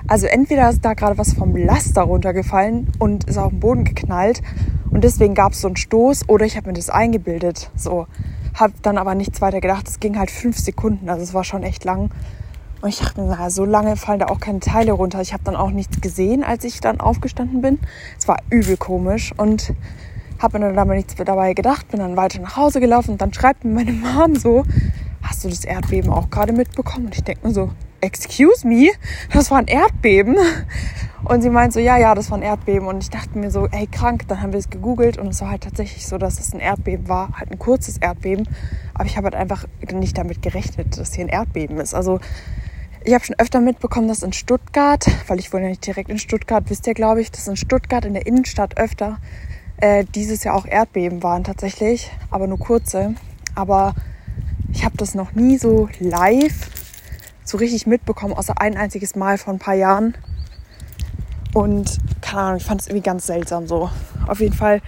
Also 0.07 0.27
entweder 0.27 0.71
ist 0.71 0.85
da 0.85 0.94
gerade 0.94 1.18
was 1.18 1.35
vom 1.35 1.57
Laster 1.57 2.03
runtergefallen 2.03 2.88
und 2.99 3.25
ist 3.25 3.38
auf 3.38 3.51
den 3.51 3.61
Boden 3.61 3.85
geknallt 3.85 4.42
und 4.90 5.05
deswegen 5.05 5.35
gab 5.35 5.53
es 5.53 5.61
so 5.61 5.68
einen 5.68 5.77
Stoß 5.77 6.29
oder 6.29 6.46
ich 6.46 6.57
habe 6.57 6.68
mir 6.68 6.74
das 6.74 6.90
eingebildet. 6.90 7.70
So, 7.77 8.07
habe 8.55 8.72
dann 8.83 8.98
aber 8.98 9.14
nichts 9.14 9.40
weiter 9.40 9.61
gedacht. 9.61 9.88
Es 9.88 10.01
ging 10.01 10.18
halt 10.18 10.31
fünf 10.31 10.59
Sekunden, 10.59 11.09
also 11.09 11.22
es 11.22 11.35
war 11.35 11.44
schon 11.44 11.62
echt 11.62 11.85
lang. 11.85 12.11
Und 12.81 12.88
ich 12.90 12.98
dachte 12.98 13.22
naja, 13.22 13.51
so 13.51 13.64
lange 13.64 13.96
fallen 13.96 14.20
da 14.20 14.27
auch 14.27 14.40
keine 14.40 14.61
Teile 14.61 14.92
runter. 14.92 15.20
Ich 15.20 15.33
habe 15.33 15.42
dann 15.44 15.57
auch 15.57 15.70
nichts 15.70 16.01
gesehen, 16.01 16.44
als 16.44 16.64
ich 16.64 16.81
dann 16.81 17.01
aufgestanden 17.01 17.61
bin. 17.61 17.79
Es 18.18 18.29
war 18.29 18.38
übel 18.51 18.77
komisch 18.77 19.33
und 19.37 19.74
habe 20.38 20.59
mir 20.59 20.66
dann 20.66 20.79
aber 20.79 20.94
nichts 20.94 21.14
dabei 21.16 21.55
gedacht, 21.55 21.88
bin 21.88 21.98
dann 21.98 22.16
weiter 22.16 22.40
nach 22.40 22.57
Hause 22.57 22.79
gelaufen 22.81 23.12
und 23.12 23.20
dann 23.20 23.33
schreibt 23.35 23.64
mir 23.64 23.72
meine 23.72 23.92
Mom 23.92 24.37
so, 24.37 24.62
hast 25.22 25.44
du 25.44 25.48
das 25.48 25.64
Erdbeben 25.64 26.12
auch 26.12 26.31
gerade 26.31 26.53
mitbekommen? 26.53 27.07
Und 27.07 27.16
ich 27.16 27.24
denke 27.24 27.46
mir 27.46 27.53
so, 27.53 27.70
excuse 28.01 28.67
me, 28.67 28.91
das 29.33 29.51
war 29.51 29.59
ein 29.59 29.67
Erdbeben. 29.67 30.37
Und 31.25 31.43
sie 31.43 31.51
meint 31.51 31.73
so, 31.73 31.81
ja, 31.81 31.99
ja, 31.99 32.15
das 32.15 32.31
war 32.31 32.39
ein 32.39 32.43
Erdbeben. 32.43 32.87
Und 32.87 33.03
ich 33.03 33.11
dachte 33.11 33.37
mir 33.39 33.51
so, 33.51 33.67
ey, 33.67 33.87
krank. 33.87 34.29
Dann 34.29 34.41
haben 34.41 34.53
wir 34.53 34.61
es 34.61 34.71
gegoogelt 34.71 35.19
und 35.19 35.29
es 35.29 35.41
war 35.41 35.51
halt 35.51 35.63
tatsächlich 35.65 36.07
so, 36.07 36.17
dass 36.17 36.39
es 36.39 36.55
ein 36.55 36.61
Erdbeben 36.61 37.09
war. 37.09 37.37
Halt 37.39 37.51
ein 37.51 37.59
kurzes 37.59 37.99
Erdbeben. 37.99 38.49
Aber 38.95 39.05
ich 39.05 39.17
habe 39.17 39.27
halt 39.27 39.35
einfach 39.35 39.65
nicht 39.93 40.17
damit 40.17 40.43
gerechnet, 40.43 40.97
dass 40.97 41.15
hier 41.15 41.25
ein 41.25 41.29
Erdbeben 41.29 41.79
ist. 41.79 41.95
Also 41.95 42.21
ich 43.05 43.15
habe 43.15 43.25
schon 43.25 43.37
öfter 43.39 43.61
mitbekommen, 43.61 44.09
dass 44.09 44.23
in 44.23 44.33
Stuttgart, 44.33 45.07
weil 45.27 45.39
ich 45.39 45.53
wohne 45.53 45.65
ja 45.65 45.69
nicht 45.71 45.87
direkt 45.87 46.11
in 46.11 46.19
Stuttgart, 46.19 46.65
wisst 46.69 46.87
ihr, 46.87 46.95
glaube 46.95 47.21
ich, 47.21 47.31
dass 47.31 47.49
in 47.49 47.57
Stuttgart 47.57 48.05
in 48.05 48.15
der 48.15 48.27
Innenstadt 48.27 48.77
öfter 48.77 49.19
äh, 49.79 50.05
dieses 50.15 50.45
Jahr 50.45 50.55
auch 50.55 50.67
Erdbeben 50.67 51.23
waren 51.23 51.45
tatsächlich, 51.45 52.11
aber 52.31 52.47
nur 52.47 52.59
kurze. 52.59 53.15
Aber 53.55 53.95
ich 54.73 54.85
habe 54.85 54.97
das 54.97 55.15
noch 55.15 55.33
nie 55.33 55.59
so 55.59 55.89
live 56.01 56.78
so 57.49 57.57
richtig 57.57 57.87
mitbekommen, 57.87 58.35
außer 58.35 58.61
ein 58.61 58.77
einziges 58.77 59.17
Mal 59.17 59.39
vor 59.39 59.55
ein 59.55 59.59
paar 59.59 59.75
Jahren. 59.75 60.17
Und 61.55 61.99
keine 62.21 62.43
Ahnung, 62.43 62.57
ich 62.59 62.65
fand 62.65 62.83
es 62.83 62.89
irgendwie 62.89 63.05
ganz 63.05 63.27
seltsam 63.27 63.67
so. 63.67 63.91
Auf 64.27 64.41
jeden 64.41 64.55
Fall 64.55 64.83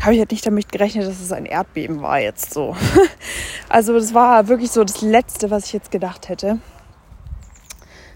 habe 0.00 0.14
ich 0.14 0.18
halt 0.20 0.30
nicht 0.30 0.46
damit 0.46 0.72
gerechnet, 0.72 1.06
dass 1.06 1.20
es 1.20 1.32
ein 1.32 1.44
Erdbeben 1.44 2.00
war 2.02 2.20
jetzt 2.20 2.52
so. 2.52 2.76
Also 3.70 3.92
das 3.92 4.14
war 4.14 4.48
wirklich 4.48 4.70
so 4.70 4.82
das 4.82 5.02
Letzte, 5.02 5.50
was 5.50 5.66
ich 5.66 5.74
jetzt 5.74 5.90
gedacht 5.90 6.30
hätte. 6.30 6.58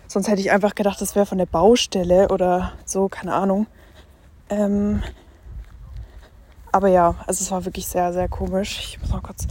Sonst 0.09 0.29
hätte 0.29 0.41
ich 0.41 0.51
einfach 0.51 0.75
gedacht, 0.75 0.99
das 0.99 1.15
wäre 1.15 1.27
von 1.27 1.37
der 1.37 1.45
Baustelle 1.45 2.29
oder 2.29 2.73
so, 2.87 3.09
keine 3.11 3.35
Ahnung. 3.35 3.67
Ähm, 4.49 5.03
aber 6.71 6.89
ja, 6.89 7.17
also 7.27 7.45
es 7.45 7.51
war 7.51 7.67
wirklich 7.67 7.87
sehr, 7.87 8.15
sehr 8.15 8.29
komisch. 8.29 8.79
Ich 8.81 9.01
muss 9.03 9.11
mal 9.11 9.21
kurz. 9.21 9.47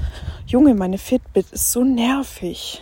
Junge, 0.47 0.73
meine 0.73 0.97
Fitbit 0.97 1.51
ist 1.51 1.71
so 1.71 1.83
nervig. 1.83 2.81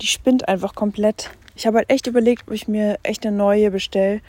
Die 0.00 0.06
spinnt 0.06 0.48
einfach 0.48 0.74
komplett. 0.74 1.30
Ich 1.54 1.66
habe 1.66 1.78
halt 1.78 1.90
echt 1.90 2.06
überlegt, 2.06 2.48
ob 2.48 2.54
ich 2.54 2.68
mir 2.68 2.98
echt 3.02 3.26
eine 3.26 3.36
neue 3.36 3.70
bestelle. 3.70 4.20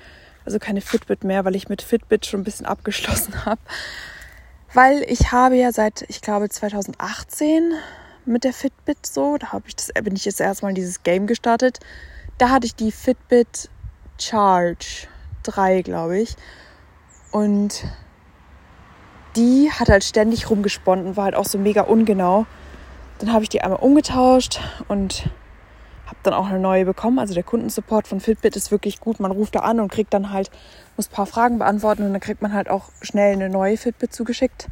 Also 0.46 0.58
keine 0.58 0.82
Fitbit 0.82 1.24
mehr, 1.24 1.46
weil 1.46 1.56
ich 1.56 1.70
mit 1.70 1.82
Fitbit 1.82 2.26
schon 2.26 2.42
ein 2.42 2.44
bisschen 2.44 2.66
abgeschlossen 2.66 3.46
habe. 3.46 3.62
Weil 4.74 5.04
ich 5.08 5.32
habe 5.32 5.56
ja 5.56 5.72
seit, 5.72 6.06
ich 6.08 6.22
glaube, 6.22 6.50
2018 6.50 7.74
mit 8.26 8.44
der 8.44 8.54
Fitbit 8.54 9.06
so, 9.06 9.38
da 9.38 9.52
habe 9.52 9.66
ich 9.68 9.76
das, 9.76 9.92
bin 10.04 10.16
ich 10.16 10.26
jetzt 10.26 10.40
erstmal 10.40 10.72
in 10.72 10.76
dieses 10.76 11.04
Game 11.04 11.28
gestartet. 11.28 11.80
Da 12.38 12.50
hatte 12.50 12.68
ich 12.68 12.76
die 12.76 12.92
Fitbit 12.92 13.70
Charge 14.20 15.08
3, 15.44 15.82
glaube 15.82 16.20
ich. 16.20 16.36
Und 17.32 17.84
die 19.36 19.72
hat 19.72 19.90
halt 19.90 20.04
ständig 20.04 20.50
rumgesponnen 20.50 21.16
war 21.16 21.26
halt 21.26 21.36
auch 21.36 21.46
so 21.46 21.58
mega 21.58 21.82
ungenau. 21.82 22.46
Dann 23.20 23.34
habe 23.34 23.44
ich 23.44 23.50
die 23.50 23.62
einmal 23.62 23.80
umgetauscht 23.80 24.60
und 24.88 25.30
habe 26.10 26.20
dann 26.24 26.34
auch 26.34 26.48
eine 26.48 26.60
neue 26.60 26.86
bekommen. 26.86 27.20
Also 27.20 27.34
der 27.34 27.44
Kundensupport 27.44 28.08
von 28.08 28.20
Fitbit 28.20 28.56
ist 28.56 28.72
wirklich 28.72 29.00
gut. 29.00 29.20
Man 29.20 29.32
ruft 29.32 29.56
da 29.56 29.60
an 29.60 29.80
und 29.80 29.92
kriegt 29.92 30.14
dann 30.14 30.32
halt, 30.32 30.52
muss 30.98 31.08
ein 31.10 31.14
paar 31.14 31.26
Fragen 31.26 31.60
beantworten 31.60 32.04
und 32.04 32.12
dann 32.12 32.22
kriegt 32.22 32.42
man 32.42 32.54
halt 32.54 32.70
auch 32.70 32.90
schnell 33.02 33.34
eine 33.34 33.50
neue 33.50 33.78
Fitbit 33.78 34.14
zugeschickt, 34.14 34.68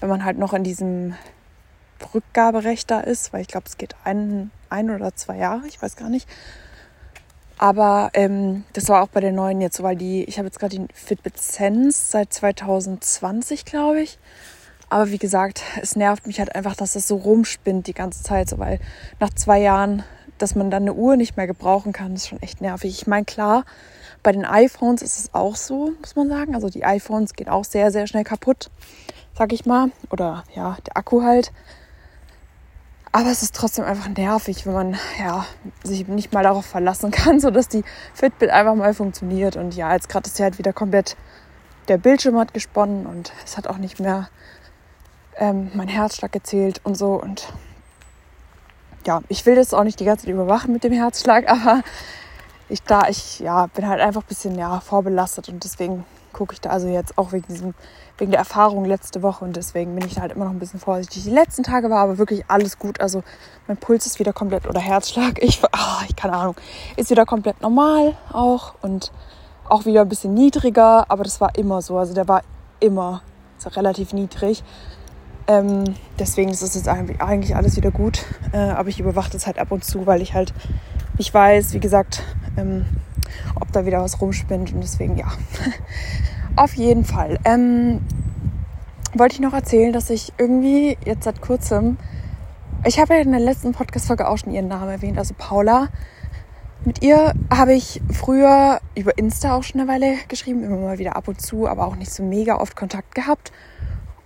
wenn 0.00 0.08
man 0.08 0.24
halt 0.24 0.38
noch 0.38 0.52
in 0.52 0.64
diesem 0.64 1.14
Rückgaberecht 2.14 2.90
da 2.90 3.00
ist, 3.00 3.32
weil 3.32 3.42
ich 3.42 3.48
glaube, 3.48 3.66
es 3.66 3.76
geht 3.76 3.94
ein, 4.04 4.50
ein 4.68 4.90
oder 4.90 5.14
zwei 5.14 5.36
Jahre, 5.36 5.66
ich 5.66 5.80
weiß 5.80 5.96
gar 5.96 6.08
nicht. 6.08 6.28
Aber 7.58 8.10
ähm, 8.14 8.64
das 8.72 8.88
war 8.88 9.02
auch 9.02 9.08
bei 9.08 9.20
der 9.20 9.32
neuen 9.32 9.60
jetzt 9.60 9.82
weil 9.82 9.94
die, 9.94 10.24
ich 10.24 10.38
habe 10.38 10.46
jetzt 10.46 10.58
gerade 10.58 10.78
die 10.78 10.86
Fitbit 10.94 11.36
Sense 11.36 12.10
seit 12.10 12.32
2020, 12.32 13.66
glaube 13.66 14.00
ich. 14.00 14.18
Aber 14.88 15.10
wie 15.10 15.18
gesagt, 15.18 15.62
es 15.80 15.94
nervt 15.94 16.26
mich 16.26 16.40
halt 16.40 16.54
einfach, 16.54 16.74
dass 16.74 16.94
das 16.94 17.06
so 17.06 17.16
rumspinnt 17.16 17.86
die 17.86 17.94
ganze 17.94 18.24
Zeit, 18.24 18.48
so, 18.48 18.58
weil 18.58 18.80
nach 19.20 19.30
zwei 19.30 19.60
Jahren, 19.60 20.02
dass 20.42 20.54
man 20.54 20.70
dann 20.70 20.84
eine 20.84 20.94
Uhr 20.94 21.16
nicht 21.16 21.36
mehr 21.36 21.46
gebrauchen 21.46 21.92
kann, 21.92 22.14
ist 22.14 22.28
schon 22.28 22.40
echt 22.42 22.60
nervig. 22.60 22.90
Ich 23.00 23.06
meine, 23.06 23.24
klar, 23.24 23.64
bei 24.22 24.32
den 24.32 24.44
iPhones 24.44 25.02
ist 25.02 25.18
es 25.18 25.34
auch 25.34 25.56
so, 25.56 25.92
muss 26.00 26.16
man 26.16 26.28
sagen. 26.28 26.54
Also 26.54 26.68
die 26.68 26.84
iPhones 26.84 27.34
gehen 27.34 27.48
auch 27.48 27.64
sehr, 27.64 27.90
sehr 27.90 28.06
schnell 28.06 28.24
kaputt, 28.24 28.70
sag 29.36 29.52
ich 29.52 29.66
mal. 29.66 29.90
Oder 30.10 30.44
ja, 30.54 30.76
der 30.86 30.96
Akku 30.96 31.22
halt. 31.22 31.52
Aber 33.12 33.30
es 33.30 33.42
ist 33.42 33.56
trotzdem 33.56 33.84
einfach 33.84 34.08
nervig, 34.08 34.66
wenn 34.66 34.72
man 34.72 34.98
ja, 35.18 35.44
sich 35.82 36.06
nicht 36.06 36.32
mal 36.32 36.44
darauf 36.44 36.64
verlassen 36.64 37.10
kann, 37.10 37.40
sodass 37.40 37.68
die 37.68 37.82
Fitbit 38.14 38.50
einfach 38.50 38.74
mal 38.74 38.94
funktioniert. 38.94 39.56
Und 39.56 39.74
ja, 39.74 39.92
jetzt 39.92 40.08
gerade 40.08 40.26
ist 40.26 40.36
sie 40.36 40.42
halt 40.42 40.58
wieder 40.58 40.72
komplett, 40.72 41.16
der 41.88 41.98
Bildschirm 41.98 42.38
hat 42.38 42.54
gesponnen 42.54 43.06
und 43.06 43.32
es 43.44 43.56
hat 43.56 43.66
auch 43.66 43.78
nicht 43.78 43.98
mehr 43.98 44.28
ähm, 45.36 45.70
mein 45.74 45.88
Herzschlag 45.88 46.30
gezählt 46.30 46.80
und 46.84 46.96
so. 46.96 47.14
Und 47.14 47.52
ja, 49.06 49.20
ich 49.28 49.44
will 49.46 49.54
das 49.54 49.74
auch 49.74 49.84
nicht 49.84 50.00
die 50.00 50.04
ganze 50.04 50.26
Zeit 50.26 50.34
überwachen 50.34 50.72
mit 50.72 50.84
dem 50.84 50.92
Herzschlag, 50.92 51.48
aber 51.50 51.82
ich 52.68 52.82
da, 52.82 53.08
ich 53.08 53.40
ja, 53.40 53.66
bin 53.66 53.88
halt 53.88 54.00
einfach 54.00 54.22
ein 54.22 54.28
bisschen 54.28 54.56
ja, 54.56 54.80
vorbelastet 54.80 55.48
und 55.48 55.64
deswegen 55.64 56.04
gucke 56.32 56.54
ich 56.54 56.60
da 56.60 56.70
also 56.70 56.88
jetzt 56.88 57.18
auch 57.18 57.32
wegen 57.32 57.46
diesem 57.48 57.74
wegen 58.20 58.30
der 58.30 58.38
Erfahrung 58.40 58.84
letzte 58.84 59.22
Woche 59.22 59.44
und 59.44 59.56
deswegen 59.56 59.94
bin 59.94 60.06
ich 60.06 60.14
da 60.14 60.20
halt 60.20 60.32
immer 60.32 60.44
noch 60.44 60.52
ein 60.52 60.58
bisschen 60.58 60.78
vorsichtig. 60.78 61.24
Die 61.24 61.30
letzten 61.30 61.62
Tage 61.62 61.88
war 61.88 62.00
aber 62.00 62.18
wirklich 62.18 62.44
alles 62.48 62.78
gut. 62.78 63.00
Also 63.00 63.22
mein 63.66 63.78
Puls 63.78 64.04
ist 64.04 64.18
wieder 64.18 64.34
komplett 64.34 64.68
oder 64.68 64.78
Herzschlag, 64.78 65.38
ich, 65.42 65.60
oh, 65.64 66.04
ich 66.06 66.14
keine 66.16 66.34
Ahnung, 66.34 66.54
ist 66.96 67.10
wieder 67.10 67.24
komplett 67.24 67.60
normal 67.62 68.14
auch 68.32 68.74
und 68.82 69.10
auch 69.68 69.86
wieder 69.86 70.02
ein 70.02 70.08
bisschen 70.08 70.34
niedriger, 70.34 71.06
aber 71.08 71.24
das 71.24 71.40
war 71.40 71.56
immer 71.56 71.80
so. 71.80 71.96
Also 71.96 72.12
der 72.12 72.28
war 72.28 72.42
immer 72.80 73.22
relativ 73.64 74.12
niedrig. 74.12 74.62
Ähm, 75.50 75.96
deswegen 76.16 76.50
ist 76.50 76.62
es 76.62 76.76
jetzt 76.76 76.86
eigentlich 76.86 77.56
alles 77.56 77.76
wieder 77.76 77.90
gut. 77.90 78.24
Äh, 78.52 78.58
aber 78.58 78.88
ich 78.88 79.00
überwache 79.00 79.32
das 79.32 79.46
halt 79.46 79.58
ab 79.58 79.72
und 79.72 79.84
zu, 79.84 80.06
weil 80.06 80.22
ich 80.22 80.32
halt 80.32 80.54
nicht 81.18 81.34
weiß, 81.34 81.74
wie 81.74 81.80
gesagt, 81.80 82.22
ähm, 82.56 82.86
ob 83.56 83.72
da 83.72 83.84
wieder 83.84 84.00
was 84.00 84.20
rumspinnt 84.20 84.72
und 84.72 84.80
deswegen 84.80 85.18
ja. 85.18 85.26
Auf 86.56 86.74
jeden 86.74 87.04
Fall. 87.04 87.40
Ähm, 87.44 88.00
wollte 89.14 89.34
ich 89.34 89.40
noch 89.40 89.52
erzählen, 89.52 89.92
dass 89.92 90.08
ich 90.08 90.32
irgendwie 90.38 90.96
jetzt 91.04 91.24
seit 91.24 91.40
kurzem, 91.40 91.96
ich 92.86 93.00
habe 93.00 93.14
ja 93.14 93.20
in 93.20 93.32
der 93.32 93.40
letzten 93.40 93.72
Podcast-Folge 93.72 94.28
auch 94.28 94.38
schon 94.38 94.52
ihren 94.52 94.68
Namen 94.68 94.88
erwähnt, 94.88 95.18
also 95.18 95.34
Paula. 95.36 95.88
Mit 96.84 97.02
ihr 97.02 97.34
habe 97.52 97.74
ich 97.74 98.00
früher 98.12 98.80
über 98.94 99.18
Insta 99.18 99.56
auch 99.56 99.64
schon 99.64 99.80
eine 99.80 99.90
Weile 99.90 100.14
geschrieben, 100.28 100.62
immer 100.62 100.76
mal 100.76 100.98
wieder 100.98 101.16
ab 101.16 101.26
und 101.26 101.42
zu, 101.42 101.66
aber 101.66 101.88
auch 101.88 101.96
nicht 101.96 102.12
so 102.12 102.22
mega 102.22 102.56
oft 102.56 102.76
Kontakt 102.76 103.16
gehabt. 103.16 103.50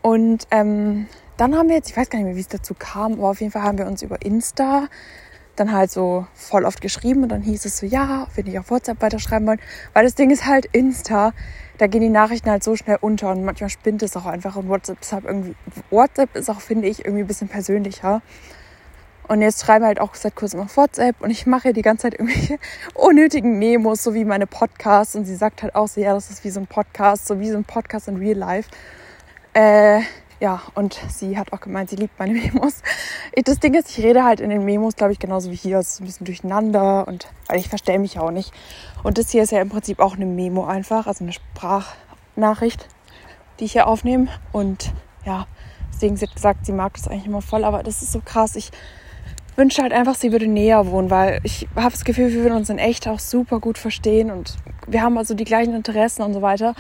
Und 0.04 0.46
ähm, 0.50 1.06
dann 1.38 1.56
haben 1.56 1.70
wir 1.70 1.76
jetzt, 1.76 1.88
ich 1.88 1.96
weiß 1.96 2.10
gar 2.10 2.18
nicht 2.18 2.26
mehr, 2.26 2.36
wie 2.36 2.40
es 2.40 2.48
dazu 2.48 2.74
kam, 2.78 3.14
aber 3.14 3.30
auf 3.30 3.40
jeden 3.40 3.52
Fall 3.52 3.62
haben 3.62 3.78
wir 3.78 3.86
uns 3.86 4.02
über 4.02 4.20
Insta 4.20 4.88
dann 5.56 5.72
halt 5.72 5.90
so 5.90 6.26
voll 6.34 6.66
oft 6.66 6.82
geschrieben 6.82 7.22
und 7.22 7.30
dann 7.30 7.40
hieß 7.40 7.64
es 7.64 7.78
so, 7.78 7.86
ja, 7.86 8.26
wenn 8.34 8.46
ich 8.46 8.58
auf 8.58 8.70
WhatsApp 8.70 9.00
weiterschreiben 9.00 9.46
wollen, 9.46 9.60
weil 9.94 10.04
das 10.04 10.14
Ding 10.14 10.30
ist 10.30 10.44
halt 10.44 10.66
Insta, 10.72 11.32
da 11.78 11.86
gehen 11.86 12.02
die 12.02 12.10
Nachrichten 12.10 12.50
halt 12.50 12.62
so 12.62 12.76
schnell 12.76 12.98
unter 13.00 13.30
und 13.30 13.46
manchmal 13.46 13.70
spinnt 13.70 14.02
es 14.02 14.14
auch 14.14 14.26
einfach 14.26 14.56
und 14.56 14.68
WhatsApp 14.68 15.00
ist 15.00 15.12
halt 15.14 15.24
irgendwie, 15.24 15.54
WhatsApp 15.88 16.36
ist 16.36 16.50
auch, 16.50 16.60
finde 16.60 16.86
ich, 16.86 17.06
irgendwie 17.06 17.24
ein 17.24 17.26
bisschen 17.26 17.48
persönlicher. 17.48 18.20
Und 19.26 19.40
jetzt 19.40 19.64
schreibe 19.64 19.86
halt 19.86 20.02
auch 20.02 20.14
seit 20.14 20.36
kurzem 20.36 20.60
auf 20.60 20.76
WhatsApp 20.76 21.18
und 21.22 21.30
ich 21.30 21.46
mache 21.46 21.72
die 21.72 21.80
ganze 21.80 22.02
Zeit 22.02 22.20
irgendwelche 22.20 22.58
unnötigen 22.94 23.58
Memos, 23.58 24.02
so 24.02 24.12
wie 24.12 24.26
meine 24.26 24.46
Podcasts. 24.46 25.16
Und 25.16 25.24
sie 25.24 25.36
sagt 25.36 25.62
halt 25.62 25.74
auch 25.74 25.88
so, 25.88 26.02
ja, 26.02 26.12
das 26.12 26.28
ist 26.28 26.44
wie 26.44 26.50
so 26.50 26.60
ein 26.60 26.66
Podcast, 26.66 27.26
so 27.26 27.40
wie 27.40 27.48
so 27.48 27.56
ein 27.56 27.64
Podcast 27.64 28.08
in 28.08 28.16
Real 28.16 28.36
Life. 28.36 28.68
Äh, 29.54 30.00
ja, 30.40 30.60
und 30.74 31.00
sie 31.08 31.38
hat 31.38 31.52
auch 31.52 31.60
gemeint, 31.60 31.90
sie 31.90 31.96
liebt 31.96 32.18
meine 32.18 32.32
Memos. 32.38 32.82
Das 33.44 33.60
Ding 33.60 33.74
ist, 33.74 33.96
ich 33.96 34.04
rede 34.04 34.24
halt 34.24 34.40
in 34.40 34.50
den 34.50 34.64
Memos, 34.64 34.96
glaube 34.96 35.12
ich, 35.12 35.18
genauso 35.18 35.50
wie 35.50 35.56
hier. 35.56 35.78
Es 35.78 35.94
ist 35.94 36.00
ein 36.00 36.06
bisschen 36.06 36.26
durcheinander 36.26 37.06
und 37.08 37.28
weil 37.46 37.58
ich 37.58 37.68
verstehe 37.68 37.98
mich 37.98 38.18
auch 38.18 38.30
nicht. 38.30 38.52
Und 39.02 39.16
das 39.16 39.30
hier 39.30 39.42
ist 39.42 39.52
ja 39.52 39.62
im 39.62 39.70
Prinzip 39.70 40.00
auch 40.00 40.16
eine 40.16 40.26
Memo 40.26 40.66
einfach, 40.66 41.06
also 41.06 41.24
eine 41.24 41.32
Sprachnachricht, 41.32 42.88
die 43.58 43.64
ich 43.64 43.72
hier 43.72 43.86
aufnehme. 43.86 44.28
Und 44.52 44.92
ja, 45.24 45.46
deswegen 45.92 46.16
sie 46.16 46.26
hat 46.26 46.34
gesagt, 46.34 46.66
sie 46.66 46.72
mag 46.72 46.94
das 46.94 47.08
eigentlich 47.08 47.26
immer 47.26 47.42
voll, 47.42 47.64
aber 47.64 47.82
das 47.82 48.02
ist 48.02 48.12
so 48.12 48.20
krass. 48.22 48.56
Ich 48.56 48.70
wünsche 49.56 49.82
halt 49.82 49.92
einfach, 49.92 50.16
sie 50.16 50.32
würde 50.32 50.48
näher 50.48 50.88
wohnen, 50.88 51.10
weil 51.10 51.40
ich 51.44 51.68
habe 51.76 51.92
das 51.92 52.04
Gefühl, 52.04 52.32
wir 52.32 52.42
würden 52.42 52.56
uns 52.56 52.70
in 52.70 52.78
echt 52.78 53.06
auch 53.06 53.20
super 53.20 53.60
gut 53.60 53.78
verstehen 53.78 54.30
und 54.30 54.56
wir 54.88 55.00
haben 55.00 55.16
also 55.16 55.34
die 55.34 55.44
gleichen 55.44 55.74
Interessen 55.74 56.22
und 56.22 56.34
so 56.34 56.42
weiter. 56.42 56.74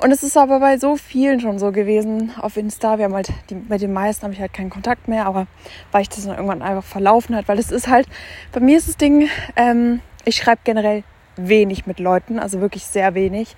Und 0.00 0.10
es 0.10 0.22
ist 0.22 0.36
aber 0.36 0.60
bei 0.60 0.76
so 0.76 0.96
vielen 0.96 1.40
schon 1.40 1.58
so 1.58 1.70
gewesen 1.70 2.32
auf 2.40 2.56
Insta. 2.56 2.98
Wir 2.98 3.04
haben 3.04 3.14
halt, 3.14 3.28
die, 3.48 3.54
bei 3.54 3.78
den 3.78 3.92
meisten 3.92 4.24
habe 4.24 4.34
ich 4.34 4.40
halt 4.40 4.52
keinen 4.52 4.70
Kontakt 4.70 5.08
mehr, 5.08 5.26
aber 5.26 5.46
weil 5.92 6.02
ich 6.02 6.08
das 6.08 6.24
dann 6.24 6.34
irgendwann 6.34 6.62
einfach 6.62 6.84
verlaufen 6.84 7.36
hat, 7.36 7.48
weil 7.48 7.58
es 7.58 7.70
ist 7.70 7.88
halt, 7.88 8.08
bei 8.52 8.60
mir 8.60 8.76
ist 8.76 8.88
das 8.88 8.96
Ding, 8.96 9.28
ähm, 9.56 10.00
ich 10.24 10.36
schreibe 10.36 10.60
generell 10.64 11.04
wenig 11.36 11.86
mit 11.86 12.00
Leuten, 12.00 12.38
also 12.38 12.60
wirklich 12.60 12.84
sehr 12.84 13.14
wenig. 13.14 13.56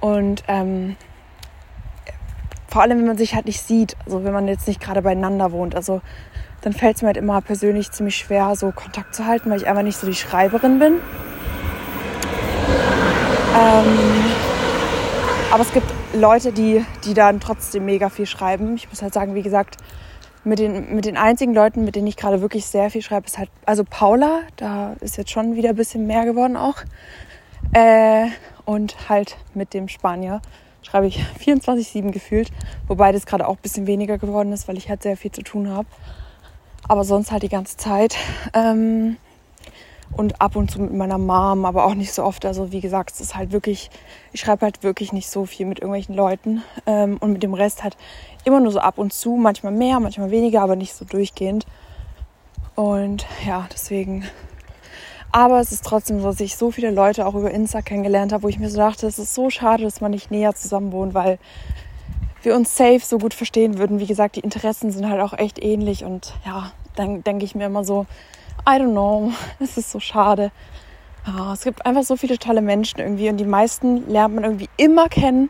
Und 0.00 0.44
ähm, 0.48 0.96
vor 2.68 2.82
allem, 2.82 2.98
wenn 2.98 3.06
man 3.06 3.18
sich 3.18 3.34
halt 3.34 3.46
nicht 3.46 3.60
sieht, 3.60 3.96
also 4.04 4.24
wenn 4.24 4.32
man 4.32 4.48
jetzt 4.48 4.66
nicht 4.66 4.80
gerade 4.80 5.02
beieinander 5.02 5.52
wohnt, 5.52 5.74
also 5.74 6.00
dann 6.62 6.72
fällt 6.72 6.96
es 6.96 7.02
mir 7.02 7.08
halt 7.08 7.16
immer 7.16 7.40
persönlich 7.40 7.90
ziemlich 7.92 8.16
schwer, 8.16 8.54
so 8.56 8.72
Kontakt 8.72 9.14
zu 9.14 9.26
halten, 9.26 9.50
weil 9.50 9.58
ich 9.58 9.66
einfach 9.66 9.82
nicht 9.82 9.98
so 9.98 10.06
die 10.06 10.14
Schreiberin 10.14 10.78
bin. 10.78 10.94
Ähm, 13.58 13.98
aber 15.50 15.62
es 15.62 15.72
gibt 15.72 15.86
Leute, 16.12 16.52
die, 16.52 16.84
die 17.04 17.14
dann 17.14 17.40
trotzdem 17.40 17.86
mega 17.86 18.10
viel 18.10 18.26
schreiben. 18.26 18.76
Ich 18.76 18.88
muss 18.88 19.02
halt 19.02 19.14
sagen, 19.14 19.34
wie 19.34 19.42
gesagt, 19.42 19.78
mit 20.44 20.58
den, 20.58 20.94
mit 20.94 21.04
den 21.04 21.16
einzigen 21.16 21.54
Leuten, 21.54 21.84
mit 21.84 21.96
denen 21.96 22.06
ich 22.06 22.16
gerade 22.16 22.40
wirklich 22.42 22.66
sehr 22.66 22.90
viel 22.90 23.02
schreibe, 23.02 23.26
ist 23.26 23.38
halt, 23.38 23.50
also 23.64 23.84
Paula, 23.88 24.40
da 24.56 24.94
ist 25.00 25.16
jetzt 25.16 25.30
schon 25.30 25.56
wieder 25.56 25.70
ein 25.70 25.76
bisschen 25.76 26.06
mehr 26.06 26.24
geworden 26.24 26.56
auch. 26.56 26.76
Äh, 27.72 28.26
und 28.64 29.08
halt 29.08 29.36
mit 29.54 29.74
dem 29.74 29.88
Spanier 29.88 30.40
schreibe 30.82 31.06
ich 31.06 31.24
24-7 31.40 32.12
gefühlt, 32.12 32.50
wobei 32.86 33.12
das 33.12 33.26
gerade 33.26 33.46
auch 33.48 33.56
ein 33.56 33.62
bisschen 33.62 33.86
weniger 33.86 34.18
geworden 34.18 34.52
ist, 34.52 34.68
weil 34.68 34.76
ich 34.76 34.88
halt 34.88 35.02
sehr 35.02 35.16
viel 35.16 35.32
zu 35.32 35.42
tun 35.42 35.70
habe. 35.70 35.88
Aber 36.86 37.04
sonst 37.04 37.32
halt 37.32 37.42
die 37.42 37.48
ganze 37.48 37.76
Zeit. 37.76 38.16
Ähm, 38.54 39.16
und 40.12 40.40
ab 40.40 40.56
und 40.56 40.70
zu 40.70 40.80
mit 40.80 40.94
meiner 40.94 41.18
Mom, 41.18 41.64
aber 41.64 41.84
auch 41.84 41.94
nicht 41.94 42.12
so 42.12 42.24
oft. 42.24 42.44
Also 42.44 42.72
wie 42.72 42.80
gesagt, 42.80 43.12
es 43.12 43.20
ist 43.20 43.36
halt 43.36 43.52
wirklich, 43.52 43.90
ich 44.32 44.40
schreibe 44.40 44.62
halt 44.62 44.82
wirklich 44.82 45.12
nicht 45.12 45.30
so 45.30 45.46
viel 45.46 45.66
mit 45.66 45.78
irgendwelchen 45.78 46.14
Leuten 46.14 46.62
ähm, 46.86 47.18
und 47.20 47.32
mit 47.32 47.42
dem 47.42 47.54
Rest 47.54 47.84
halt 47.84 47.96
immer 48.44 48.60
nur 48.60 48.72
so 48.72 48.80
ab 48.80 48.98
und 48.98 49.12
zu, 49.12 49.36
manchmal 49.36 49.72
mehr, 49.72 50.00
manchmal 50.00 50.30
weniger, 50.30 50.62
aber 50.62 50.76
nicht 50.76 50.94
so 50.94 51.04
durchgehend. 51.04 51.66
Und 52.74 53.26
ja, 53.46 53.66
deswegen. 53.72 54.24
Aber 55.30 55.60
es 55.60 55.72
ist 55.72 55.84
trotzdem 55.84 56.20
so, 56.20 56.28
dass 56.28 56.40
ich 56.40 56.56
so 56.56 56.70
viele 56.70 56.90
Leute 56.90 57.26
auch 57.26 57.34
über 57.34 57.50
Insta 57.50 57.82
kennengelernt 57.82 58.32
habe, 58.32 58.44
wo 58.44 58.48
ich 58.48 58.58
mir 58.58 58.70
so 58.70 58.78
dachte, 58.78 59.06
es 59.06 59.18
ist 59.18 59.34
so 59.34 59.50
schade, 59.50 59.82
dass 59.82 60.00
man 60.00 60.10
nicht 60.10 60.30
näher 60.30 60.54
zusammen 60.54 60.90
wohnt, 60.90 61.12
weil 61.12 61.38
wir 62.42 62.56
uns 62.56 62.76
safe 62.76 63.00
so 63.00 63.18
gut 63.18 63.34
verstehen 63.34 63.78
würden. 63.78 64.00
Wie 64.00 64.06
gesagt, 64.06 64.36
die 64.36 64.40
Interessen 64.40 64.90
sind 64.90 65.08
halt 65.08 65.20
auch 65.20 65.34
echt 65.34 65.62
ähnlich 65.62 66.04
und 66.04 66.34
ja, 66.46 66.72
dann 66.96 67.22
denke 67.24 67.44
ich 67.44 67.54
mir 67.54 67.66
immer 67.66 67.84
so, 67.84 68.06
I 68.68 68.72
don't 68.72 68.92
know, 68.92 69.32
es 69.60 69.78
ist 69.78 69.90
so 69.90 69.98
schade. 69.98 70.52
Oh, 71.26 71.52
es 71.52 71.62
gibt 71.62 71.86
einfach 71.86 72.02
so 72.02 72.16
viele 72.16 72.38
tolle 72.38 72.60
Menschen 72.60 73.00
irgendwie 73.00 73.30
und 73.30 73.38
die 73.38 73.46
meisten 73.46 74.08
lernt 74.10 74.34
man 74.34 74.44
irgendwie 74.44 74.68
immer 74.76 75.08
kennen, 75.08 75.48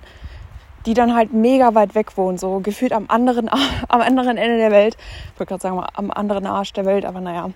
die 0.87 0.95
dann 0.95 1.15
halt 1.15 1.33
mega 1.33 1.75
weit 1.75 1.97
weg 1.97 2.17
wohnen, 2.17 2.39
so 2.39 2.61
gefühlt 2.61 2.93
am 2.93 3.07
anderen, 3.09 3.49
am 3.89 4.01
anderen 4.01 4.37
Ende 4.37 4.59
der 4.59 4.71
Welt. 4.71 4.97
Ich 5.35 5.41
wollte 5.41 5.51
gerade 5.51 5.63
sagen, 5.63 5.85
am 5.95 6.11
anderen 6.13 6.47
Arsch 6.47 6.73
der 6.73 6.85
Welt, 6.85 7.05
aber 7.05 7.21
naja, 7.21 7.51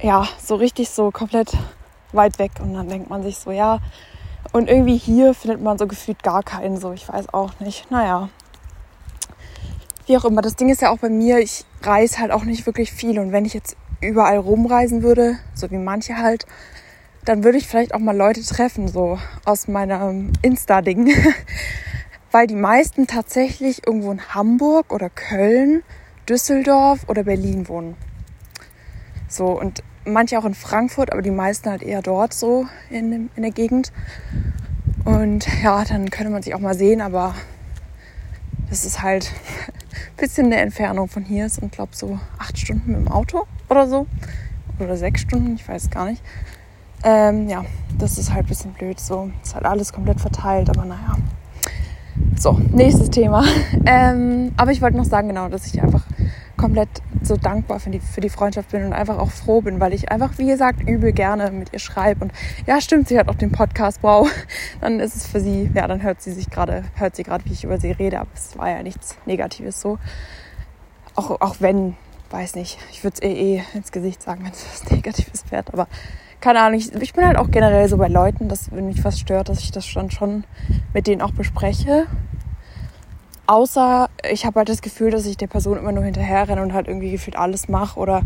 ja, 0.00 0.26
so 0.42 0.56
richtig 0.56 0.90
so 0.90 1.10
komplett 1.12 1.52
weit 2.12 2.38
weg. 2.38 2.52
Und 2.60 2.74
dann 2.74 2.88
denkt 2.88 3.10
man 3.10 3.22
sich 3.22 3.38
so, 3.38 3.52
ja. 3.52 3.78
Und 4.52 4.68
irgendwie 4.68 4.96
hier 4.96 5.34
findet 5.34 5.62
man 5.62 5.78
so 5.78 5.86
gefühlt 5.86 6.22
gar 6.22 6.42
keinen 6.42 6.78
so. 6.78 6.92
Ich 6.92 7.08
weiß 7.08 7.32
auch 7.32 7.52
nicht. 7.60 7.90
Naja. 7.90 8.28
Wie 10.06 10.16
auch 10.16 10.24
immer. 10.24 10.42
Das 10.42 10.56
Ding 10.56 10.70
ist 10.70 10.82
ja 10.82 10.90
auch 10.90 10.98
bei 10.98 11.10
mir, 11.10 11.38
ich 11.38 11.64
reise 11.82 12.18
halt 12.18 12.32
auch 12.32 12.44
nicht 12.44 12.66
wirklich 12.66 12.90
viel. 12.90 13.18
Und 13.20 13.32
wenn 13.32 13.44
ich 13.44 13.54
jetzt 13.54 13.76
überall 14.00 14.38
rumreisen 14.38 15.02
würde, 15.02 15.38
so 15.54 15.70
wie 15.70 15.78
manche 15.78 16.16
halt, 16.16 16.46
dann 17.24 17.44
würde 17.44 17.58
ich 17.58 17.66
vielleicht 17.66 17.94
auch 17.94 17.98
mal 17.98 18.16
Leute 18.16 18.42
treffen, 18.42 18.88
so 18.88 19.18
aus 19.44 19.68
meinem 19.68 20.32
Insta-Ding. 20.42 21.14
Weil 22.32 22.46
die 22.46 22.54
meisten 22.54 23.06
tatsächlich 23.06 23.86
irgendwo 23.86 24.12
in 24.12 24.34
Hamburg 24.34 24.92
oder 24.92 25.10
Köln, 25.10 25.82
Düsseldorf 26.28 27.00
oder 27.08 27.24
Berlin 27.24 27.68
wohnen. 27.68 27.96
So, 29.28 29.46
und 29.46 29.82
manche 30.04 30.38
auch 30.38 30.44
in 30.44 30.54
Frankfurt, 30.54 31.12
aber 31.12 31.22
die 31.22 31.30
meisten 31.30 31.70
halt 31.70 31.82
eher 31.82 32.02
dort 32.02 32.32
so 32.32 32.66
in, 32.88 33.30
in 33.34 33.42
der 33.42 33.50
Gegend. 33.50 33.92
Und 35.04 35.46
ja, 35.62 35.84
dann 35.84 36.10
könnte 36.10 36.30
man 36.30 36.42
sich 36.42 36.54
auch 36.54 36.60
mal 36.60 36.74
sehen, 36.74 37.00
aber 37.00 37.34
das 38.70 38.84
ist 38.84 39.02
halt 39.02 39.32
ein 39.66 40.16
bisschen 40.16 40.46
eine 40.46 40.56
Entfernung 40.56 41.08
von 41.08 41.24
hier. 41.24 41.46
Es 41.46 41.56
sind, 41.56 41.72
glaube 41.72 41.90
ich, 41.92 41.98
so 41.98 42.18
acht 42.38 42.58
Stunden 42.58 42.92
mit 42.92 43.00
dem 43.00 43.08
Auto 43.08 43.46
oder 43.68 43.86
so. 43.86 44.06
Oder 44.78 44.96
sechs 44.96 45.20
Stunden, 45.20 45.54
ich 45.56 45.68
weiß 45.68 45.90
gar 45.90 46.06
nicht. 46.06 46.22
Ähm, 47.02 47.48
ja, 47.48 47.64
das 47.98 48.16
ist 48.16 48.32
halt 48.32 48.46
ein 48.46 48.48
bisschen 48.48 48.72
blöd 48.72 48.98
so. 48.98 49.30
Ist 49.42 49.54
halt 49.54 49.66
alles 49.66 49.92
komplett 49.92 50.20
verteilt, 50.20 50.70
aber 50.70 50.84
naja. 50.84 51.16
So, 52.36 52.58
nächstes 52.72 53.10
Thema. 53.10 53.44
Ähm, 53.86 54.52
aber 54.56 54.72
ich 54.72 54.82
wollte 54.82 54.98
noch 54.98 55.04
sagen, 55.04 55.28
genau, 55.28 55.48
dass 55.48 55.66
ich 55.66 55.82
einfach 55.82 56.04
komplett 56.56 56.88
so 57.22 57.36
dankbar 57.36 57.80
für 57.80 57.90
die, 57.90 58.00
für 58.00 58.20
die 58.20 58.28
Freundschaft 58.28 58.70
bin 58.70 58.84
und 58.84 58.92
einfach 58.92 59.18
auch 59.18 59.30
froh 59.30 59.62
bin, 59.62 59.80
weil 59.80 59.94
ich 59.94 60.10
einfach, 60.12 60.36
wie 60.36 60.46
gesagt, 60.46 60.86
übel 60.86 61.12
gerne 61.12 61.50
mit 61.50 61.72
ihr 61.72 61.78
schreibe. 61.78 62.24
Und 62.24 62.32
ja, 62.66 62.80
stimmt, 62.80 63.08
sie 63.08 63.18
hat 63.18 63.28
auch 63.28 63.34
den 63.34 63.50
Podcast, 63.50 64.00
wow. 64.02 64.30
Dann 64.80 65.00
ist 65.00 65.16
es 65.16 65.26
für 65.26 65.40
sie, 65.40 65.70
ja, 65.74 65.88
dann 65.88 66.02
hört 66.02 66.20
sie 66.20 66.32
sich 66.32 66.50
gerade, 66.50 66.84
hört 66.94 67.16
sie 67.16 67.22
gerade, 67.22 67.44
wie 67.46 67.52
ich 67.52 67.64
über 67.64 67.80
sie 67.80 67.90
rede, 67.90 68.20
aber 68.20 68.28
es 68.34 68.56
war 68.58 68.70
ja 68.70 68.82
nichts 68.82 69.16
Negatives 69.24 69.80
so. 69.80 69.98
Auch, 71.14 71.40
auch 71.40 71.56
wenn, 71.60 71.96
weiß 72.30 72.54
nicht, 72.54 72.78
ich 72.92 73.02
würde 73.02 73.16
es 73.20 73.22
eh, 73.22 73.32
eh 73.32 73.62
ins 73.74 73.90
Gesicht 73.90 74.22
sagen, 74.22 74.44
wenn 74.44 74.52
es 74.52 74.64
was 74.70 74.90
Negatives 74.90 75.44
wäre, 75.50 75.64
aber 75.72 75.88
keine 76.40 76.60
Ahnung, 76.60 76.78
ich, 76.78 76.92
ich 76.94 77.12
bin 77.12 77.26
halt 77.26 77.36
auch 77.36 77.50
generell 77.50 77.88
so 77.88 77.96
bei 77.96 78.08
Leuten, 78.08 78.48
dass 78.48 78.72
wenn 78.72 78.86
mich 78.86 79.04
was 79.04 79.18
stört, 79.18 79.48
dass 79.48 79.60
ich 79.60 79.70
das 79.70 79.92
dann 79.92 80.10
schon 80.10 80.44
mit 80.94 81.06
denen 81.06 81.22
auch 81.22 81.32
bespreche. 81.32 82.06
Außer 83.46 84.08
ich 84.30 84.46
habe 84.46 84.60
halt 84.60 84.68
das 84.68 84.80
Gefühl, 84.80 85.10
dass 85.10 85.26
ich 85.26 85.36
der 85.36 85.48
Person 85.48 85.78
immer 85.78 85.92
nur 85.92 86.04
hinterher 86.04 86.48
renne 86.48 86.62
und 86.62 86.72
halt 86.72 86.88
irgendwie 86.88 87.10
gefühlt 87.10 87.36
alles 87.36 87.68
mache. 87.68 87.98
Oder 87.98 88.22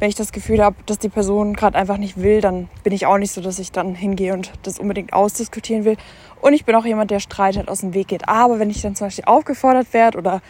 wenn 0.00 0.08
ich 0.08 0.14
das 0.14 0.32
Gefühl 0.32 0.62
habe, 0.62 0.76
dass 0.86 0.98
die 0.98 1.08
Person 1.08 1.54
gerade 1.54 1.78
einfach 1.78 1.96
nicht 1.96 2.20
will, 2.20 2.40
dann 2.40 2.68
bin 2.82 2.92
ich 2.92 3.06
auch 3.06 3.16
nicht 3.16 3.32
so, 3.32 3.40
dass 3.40 3.58
ich 3.58 3.72
dann 3.72 3.94
hingehe 3.94 4.34
und 4.34 4.52
das 4.64 4.78
unbedingt 4.78 5.12
ausdiskutieren 5.12 5.84
will. 5.84 5.96
Und 6.40 6.52
ich 6.52 6.64
bin 6.64 6.74
auch 6.74 6.84
jemand, 6.84 7.10
der 7.10 7.20
Streit 7.20 7.56
halt 7.56 7.68
aus 7.68 7.80
dem 7.80 7.94
Weg 7.94 8.08
geht. 8.08 8.28
Aber 8.28 8.58
wenn 8.58 8.70
ich 8.70 8.82
dann 8.82 8.94
zum 8.94 9.06
Beispiel 9.06 9.24
aufgefordert 9.24 9.92
werde 9.92 10.18
oder 10.18 10.42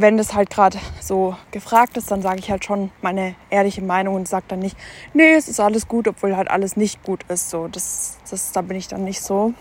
wenn 0.00 0.16
das 0.16 0.34
halt 0.34 0.50
gerade 0.50 0.78
so 1.00 1.36
gefragt 1.50 1.96
ist, 1.96 2.10
dann 2.10 2.22
sage 2.22 2.38
ich 2.38 2.50
halt 2.50 2.64
schon 2.64 2.90
meine 3.02 3.34
ehrliche 3.50 3.82
Meinung 3.82 4.14
und 4.14 4.28
sage 4.28 4.44
dann 4.48 4.60
nicht, 4.60 4.76
nee, 5.14 5.34
es 5.34 5.48
ist 5.48 5.60
alles 5.60 5.88
gut, 5.88 6.08
obwohl 6.08 6.36
halt 6.36 6.50
alles 6.50 6.76
nicht 6.76 7.02
gut 7.02 7.24
ist. 7.28 7.50
So, 7.50 7.68
das, 7.68 8.18
das, 8.30 8.52
da 8.52 8.62
bin 8.62 8.76
ich 8.76 8.88
dann 8.88 9.04
nicht 9.04 9.22
so. 9.22 9.54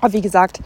Aber 0.00 0.12
wie 0.12 0.20
gesagt, 0.20 0.60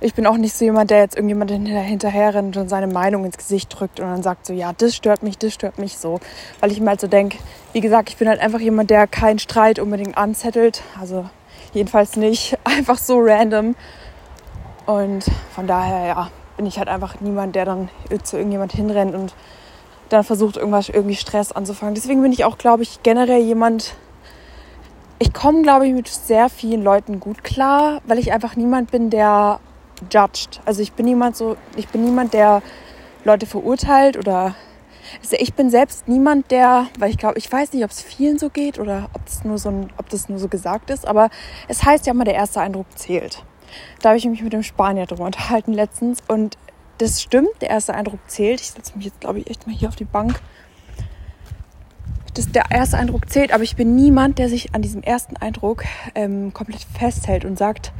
ich 0.00 0.14
bin 0.14 0.26
auch 0.26 0.36
nicht 0.36 0.54
so 0.54 0.64
jemand, 0.64 0.90
der 0.90 0.98
jetzt 0.98 1.14
irgendjemand 1.14 1.50
hinterher 1.52 2.34
rennt 2.34 2.56
und 2.56 2.68
seine 2.68 2.88
Meinung 2.88 3.24
ins 3.24 3.38
Gesicht 3.38 3.68
drückt 3.78 4.00
und 4.00 4.06
dann 4.06 4.22
sagt 4.22 4.46
so, 4.46 4.52
ja, 4.52 4.72
das 4.72 4.96
stört 4.96 5.22
mich, 5.22 5.38
das 5.38 5.54
stört 5.54 5.78
mich 5.78 5.96
so. 5.96 6.18
Weil 6.60 6.72
ich 6.72 6.80
mir 6.80 6.90
halt 6.90 7.00
so 7.00 7.06
denke, 7.06 7.38
wie 7.72 7.80
gesagt, 7.80 8.10
ich 8.10 8.16
bin 8.16 8.28
halt 8.28 8.40
einfach 8.40 8.58
jemand, 8.58 8.90
der 8.90 9.06
keinen 9.06 9.38
Streit 9.38 9.78
unbedingt 9.78 10.18
anzettelt. 10.18 10.82
Also 11.00 11.28
jedenfalls 11.72 12.16
nicht 12.16 12.58
einfach 12.64 12.98
so 12.98 13.20
random. 13.20 13.76
Und 14.86 15.24
von 15.54 15.68
daher, 15.68 16.06
ja, 16.06 16.30
bin 16.56 16.66
ich 16.66 16.78
halt 16.78 16.88
einfach 16.88 17.20
niemand, 17.20 17.54
der 17.54 17.64
dann 17.64 17.88
zu 18.22 18.36
irgendjemand 18.36 18.72
hinrennt 18.72 19.14
und 19.14 19.34
dann 20.08 20.24
versucht, 20.24 20.56
irgendwas 20.56 20.88
irgendwie 20.88 21.14
Stress 21.14 21.52
anzufangen. 21.52 21.94
Deswegen 21.94 22.22
bin 22.22 22.32
ich 22.32 22.44
auch, 22.44 22.58
glaube 22.58 22.82
ich, 22.82 23.02
generell 23.02 23.40
jemand. 23.40 23.94
Ich 25.18 25.32
komme, 25.32 25.62
glaube 25.62 25.86
ich, 25.86 25.94
mit 25.94 26.08
sehr 26.08 26.48
vielen 26.48 26.82
Leuten 26.82 27.20
gut 27.20 27.44
klar, 27.44 28.02
weil 28.06 28.18
ich 28.18 28.32
einfach 28.32 28.56
niemand 28.56 28.90
bin, 28.90 29.08
der 29.08 29.60
judged. 30.10 30.60
Also 30.64 30.82
ich 30.82 30.92
bin 30.92 31.06
niemand 31.06 31.36
so, 31.36 31.56
ich 31.76 31.88
bin 31.88 32.04
niemand, 32.04 32.34
der 32.34 32.62
Leute 33.24 33.46
verurteilt 33.46 34.16
oder 34.16 34.54
also 35.20 35.36
ich 35.38 35.54
bin 35.54 35.70
selbst 35.70 36.08
niemand, 36.08 36.50
der, 36.50 36.86
weil 36.98 37.10
ich 37.10 37.18
glaube, 37.18 37.38
ich 37.38 37.50
weiß 37.50 37.72
nicht, 37.72 37.84
ob 37.84 37.90
es 37.90 38.00
vielen 38.00 38.38
so 38.38 38.50
geht 38.50 38.78
oder 38.78 39.10
ob 39.14 39.24
das 39.26 39.44
nur 39.44 39.58
so 39.58 39.68
ein, 39.68 39.90
ob 39.98 40.08
das 40.08 40.28
nur 40.28 40.38
so 40.38 40.48
gesagt 40.48 40.90
ist, 40.90 41.06
aber 41.06 41.28
es 41.68 41.84
heißt 41.84 42.06
ja 42.06 42.12
immer, 42.12 42.24
der 42.24 42.34
erste 42.34 42.60
Eindruck 42.60 42.86
zählt. 42.96 43.44
Da 44.00 44.10
habe 44.10 44.18
ich 44.18 44.24
mich 44.24 44.42
mit 44.42 44.52
dem 44.52 44.62
Spanier 44.62 45.06
drüber 45.06 45.24
unterhalten 45.24 45.72
letztens 45.72 46.18
und 46.28 46.56
das 46.98 47.20
stimmt, 47.20 47.50
der 47.60 47.70
erste 47.70 47.94
Eindruck 47.94 48.20
zählt. 48.28 48.60
Ich 48.60 48.70
setze 48.70 48.96
mich 48.96 49.06
jetzt, 49.06 49.20
glaube 49.20 49.40
ich, 49.40 49.50
echt 49.50 49.66
mal 49.66 49.74
hier 49.74 49.88
auf 49.88 49.96
die 49.96 50.04
Bank. 50.04 50.40
Das, 52.34 52.50
der 52.50 52.70
erste 52.70 52.96
Eindruck 52.96 53.28
zählt, 53.28 53.52
aber 53.52 53.62
ich 53.62 53.76
bin 53.76 53.94
niemand, 53.94 54.38
der 54.38 54.48
sich 54.48 54.74
an 54.74 54.82
diesem 54.82 55.02
ersten 55.02 55.36
Eindruck 55.36 55.84
ähm, 56.14 56.54
komplett 56.54 56.86
festhält 56.96 57.44
und 57.44 57.58
sagt, 57.58 57.92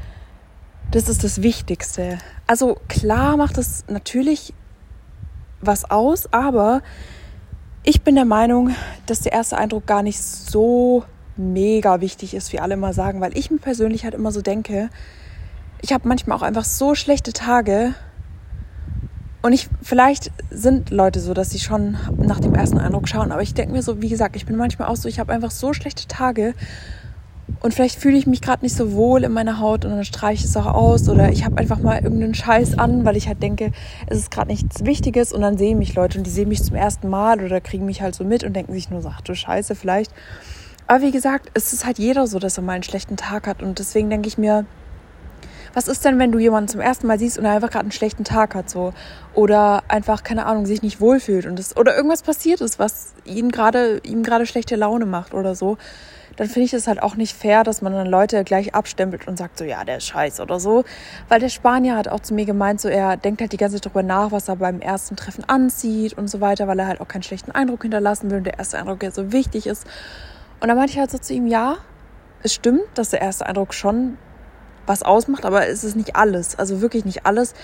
das 0.90 1.08
ist 1.08 1.24
das 1.24 1.42
Wichtigste. 1.42 2.18
Also 2.46 2.78
klar 2.88 3.36
macht 3.36 3.58
es 3.58 3.84
natürlich 3.88 4.54
was 5.60 5.90
aus, 5.90 6.32
aber 6.32 6.82
ich 7.82 8.02
bin 8.02 8.14
der 8.14 8.24
Meinung, 8.24 8.74
dass 9.06 9.20
der 9.20 9.32
erste 9.32 9.58
Eindruck 9.58 9.86
gar 9.86 10.02
nicht 10.02 10.22
so 10.22 11.04
mega 11.36 12.00
wichtig 12.00 12.34
ist, 12.34 12.52
wie 12.52 12.60
alle 12.60 12.74
immer 12.74 12.92
sagen, 12.92 13.20
weil 13.20 13.36
ich 13.36 13.50
mir 13.50 13.58
persönlich 13.58 14.04
halt 14.04 14.14
immer 14.14 14.32
so 14.32 14.42
denke, 14.42 14.90
ich 15.82 15.92
habe 15.92 16.08
manchmal 16.08 16.38
auch 16.38 16.42
einfach 16.42 16.64
so 16.64 16.94
schlechte 16.94 17.32
Tage. 17.32 17.94
Und 19.42 19.52
ich, 19.52 19.68
vielleicht 19.82 20.30
sind 20.50 20.90
Leute 20.90 21.18
so, 21.18 21.34
dass 21.34 21.50
sie 21.50 21.58
schon 21.58 21.96
nach 22.16 22.38
dem 22.38 22.54
ersten 22.54 22.78
Eindruck 22.78 23.08
schauen. 23.08 23.32
Aber 23.32 23.42
ich 23.42 23.54
denke 23.54 23.72
mir 23.72 23.82
so, 23.82 24.00
wie 24.00 24.08
gesagt, 24.08 24.36
ich 24.36 24.46
bin 24.46 24.56
manchmal 24.56 24.88
auch 24.88 24.96
so, 24.96 25.08
ich 25.08 25.18
habe 25.18 25.32
einfach 25.32 25.50
so 25.50 25.72
schlechte 25.72 26.06
Tage. 26.06 26.54
Und 27.60 27.74
vielleicht 27.74 27.98
fühle 27.98 28.16
ich 28.16 28.28
mich 28.28 28.40
gerade 28.40 28.64
nicht 28.64 28.76
so 28.76 28.92
wohl 28.92 29.24
in 29.24 29.32
meiner 29.32 29.58
Haut 29.58 29.84
und 29.84 29.90
dann 29.90 30.04
streiche 30.04 30.44
ich 30.44 30.50
es 30.50 30.56
auch 30.56 30.66
aus. 30.66 31.08
Oder 31.08 31.30
ich 31.30 31.44
habe 31.44 31.58
einfach 31.58 31.80
mal 31.80 32.00
irgendeinen 32.00 32.34
Scheiß 32.34 32.78
an, 32.78 33.04
weil 33.04 33.16
ich 33.16 33.26
halt 33.26 33.42
denke, 33.42 33.72
es 34.06 34.18
ist 34.18 34.30
gerade 34.30 34.52
nichts 34.52 34.84
Wichtiges. 34.84 35.32
Und 35.32 35.40
dann 35.40 35.58
sehen 35.58 35.78
mich 35.78 35.96
Leute 35.96 36.18
und 36.18 36.24
die 36.24 36.30
sehen 36.30 36.48
mich 36.48 36.62
zum 36.62 36.76
ersten 36.76 37.08
Mal 37.08 37.44
oder 37.44 37.60
kriegen 37.60 37.86
mich 37.86 38.02
halt 38.02 38.14
so 38.14 38.22
mit 38.22 38.44
und 38.44 38.54
denken 38.54 38.72
sich 38.72 38.88
nur 38.88 39.02
so, 39.02 39.08
ach 39.12 39.20
du 39.22 39.34
Scheiße, 39.34 39.74
vielleicht. 39.74 40.12
Aber 40.86 41.02
wie 41.02 41.10
gesagt, 41.10 41.50
es 41.54 41.72
ist 41.72 41.84
halt 41.84 41.98
jeder 41.98 42.28
so, 42.28 42.38
dass 42.38 42.56
er 42.56 42.62
mal 42.62 42.74
einen 42.74 42.84
schlechten 42.84 43.16
Tag 43.16 43.48
hat. 43.48 43.64
Und 43.64 43.80
deswegen 43.80 44.08
denke 44.08 44.28
ich 44.28 44.38
mir, 44.38 44.64
was 45.74 45.88
ist 45.88 46.04
denn, 46.04 46.18
wenn 46.18 46.32
du 46.32 46.38
jemanden 46.38 46.68
zum 46.68 46.80
ersten 46.80 47.06
Mal 47.06 47.18
siehst 47.18 47.38
und 47.38 47.44
er 47.44 47.52
einfach 47.52 47.70
gerade 47.70 47.84
einen 47.84 47.92
schlechten 47.92 48.24
Tag 48.24 48.54
hat 48.54 48.68
so? 48.68 48.92
Oder 49.34 49.82
einfach 49.88 50.22
keine 50.22 50.46
Ahnung 50.46 50.66
sich 50.66 50.82
nicht 50.82 51.00
wohlfühlt 51.00 51.46
und 51.46 51.58
das 51.58 51.76
oder 51.76 51.96
irgendwas 51.96 52.22
passiert 52.22 52.60
ist, 52.60 52.78
was 52.78 53.14
ihn 53.24 53.50
gerade 53.50 54.00
ihm 54.04 54.22
gerade 54.22 54.46
schlechte 54.46 54.76
Laune 54.76 55.06
macht 55.06 55.34
oder 55.34 55.54
so, 55.54 55.78
dann 56.36 56.48
finde 56.48 56.66
ich 56.66 56.72
es 56.72 56.86
halt 56.86 57.02
auch 57.02 57.16
nicht 57.16 57.36
fair, 57.36 57.62
dass 57.62 57.82
man 57.82 57.92
dann 57.92 58.06
Leute 58.06 58.44
gleich 58.44 58.74
abstempelt 58.74 59.28
und 59.28 59.36
sagt 59.36 59.58
so 59.58 59.64
ja 59.64 59.84
der 59.84 59.98
ist 59.98 60.06
scheiße 60.06 60.42
oder 60.42 60.60
so, 60.60 60.84
weil 61.28 61.40
der 61.40 61.48
Spanier 61.48 61.96
hat 61.96 62.08
auch 62.08 62.20
zu 62.20 62.34
mir 62.34 62.44
gemeint 62.44 62.80
so 62.80 62.88
er 62.88 63.16
denkt 63.16 63.40
halt 63.40 63.52
die 63.52 63.56
ganze 63.56 63.76
Zeit 63.76 63.86
darüber 63.86 64.02
nach, 64.02 64.32
was 64.32 64.48
er 64.48 64.56
beim 64.56 64.80
ersten 64.80 65.16
Treffen 65.16 65.44
anzieht 65.44 66.16
und 66.16 66.28
so 66.28 66.40
weiter, 66.40 66.68
weil 66.68 66.78
er 66.78 66.86
halt 66.86 67.00
auch 67.00 67.08
keinen 67.08 67.22
schlechten 67.22 67.52
Eindruck 67.52 67.82
hinterlassen 67.82 68.30
will 68.30 68.38
und 68.38 68.44
der 68.44 68.58
erste 68.58 68.78
Eindruck 68.78 69.02
ja 69.02 69.10
so 69.10 69.32
wichtig 69.32 69.66
ist. 69.66 69.86
Und 70.60 70.68
dann 70.68 70.76
meinte 70.76 70.92
ich 70.92 70.98
halt 70.98 71.10
so 71.10 71.18
zu 71.18 71.32
ihm 71.32 71.46
ja 71.46 71.76
es 72.42 72.54
stimmt, 72.54 72.82
dass 72.94 73.10
der 73.10 73.20
erste 73.20 73.46
Eindruck 73.46 73.72
schon 73.72 74.18
was 74.86 75.02
ausmacht, 75.02 75.44
aber 75.44 75.68
es 75.68 75.84
ist 75.84 75.96
nicht 75.96 76.16
alles. 76.16 76.58
Also 76.58 76.80
wirklich 76.80 77.04
nicht 77.04 77.26
alles. 77.26 77.54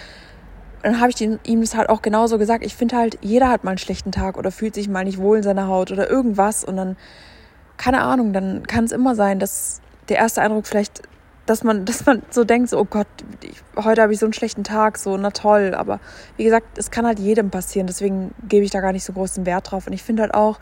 dann 0.83 1.00
habe 1.00 1.11
ich 1.11 1.20
ihm 1.20 1.61
das 1.61 1.76
halt 1.76 1.88
auch 1.88 2.02
genauso 2.02 2.38
gesagt. 2.38 2.64
Ich 2.64 2.76
finde 2.76 2.96
halt, 2.96 3.18
jeder 3.20 3.48
hat 3.48 3.64
mal 3.64 3.72
einen 3.72 3.78
schlechten 3.78 4.12
Tag 4.12 4.37
oder 4.37 4.50
fühlt 4.52 4.74
sich 4.74 4.88
mal 4.88 5.04
nicht 5.04 5.18
wohl 5.18 5.38
in 5.38 5.42
seiner 5.42 5.66
Haut 5.66 5.90
oder 5.90 6.09
irgendwas. 6.09 6.64
Und 6.64 6.76
dann, 6.76 6.96
keine 7.76 8.02
Ahnung, 8.02 8.33
dann 8.33 8.66
kann 8.66 8.85
es 8.85 8.92
immer 8.92 9.14
sein, 9.14 9.38
dass 9.38 9.81
der 10.09 10.18
erste 10.18 10.40
Eindruck 10.40 10.66
vielleicht, 10.66 11.02
dass 11.46 11.64
man, 11.64 11.85
dass 11.85 12.07
man 12.07 12.22
so 12.31 12.44
denkt, 12.44 12.70
so, 12.70 12.78
oh 12.78 12.85
Gott, 12.85 13.09
ich, 13.42 13.62
heute 13.83 14.02
habe 14.02 14.12
ich 14.12 14.20
so 14.20 14.26
einen 14.26 14.33
schlechten 14.33 14.64
Tag, 14.64 14.98
so, 14.98 15.16
na 15.16 15.31
toll. 15.31 15.74
Aber 15.74 16.00
wie 16.37 16.44
gesagt, 16.44 16.78
es 16.78 16.90
kann 16.90 17.07
halt 17.07 17.18
jedem 17.18 17.50
passieren. 17.50 17.88
Deswegen 17.88 18.33
gebe 18.48 18.64
ich 18.64 18.70
da 18.70 18.81
gar 18.81 18.92
nicht 18.92 19.04
so 19.04 19.12
großen 19.12 19.46
Wert 19.46 19.72
drauf. 19.72 19.88
Und 19.88 19.92
ich 19.92 20.04
finde 20.04 20.22
halt 20.22 20.35
auch, 20.35 20.61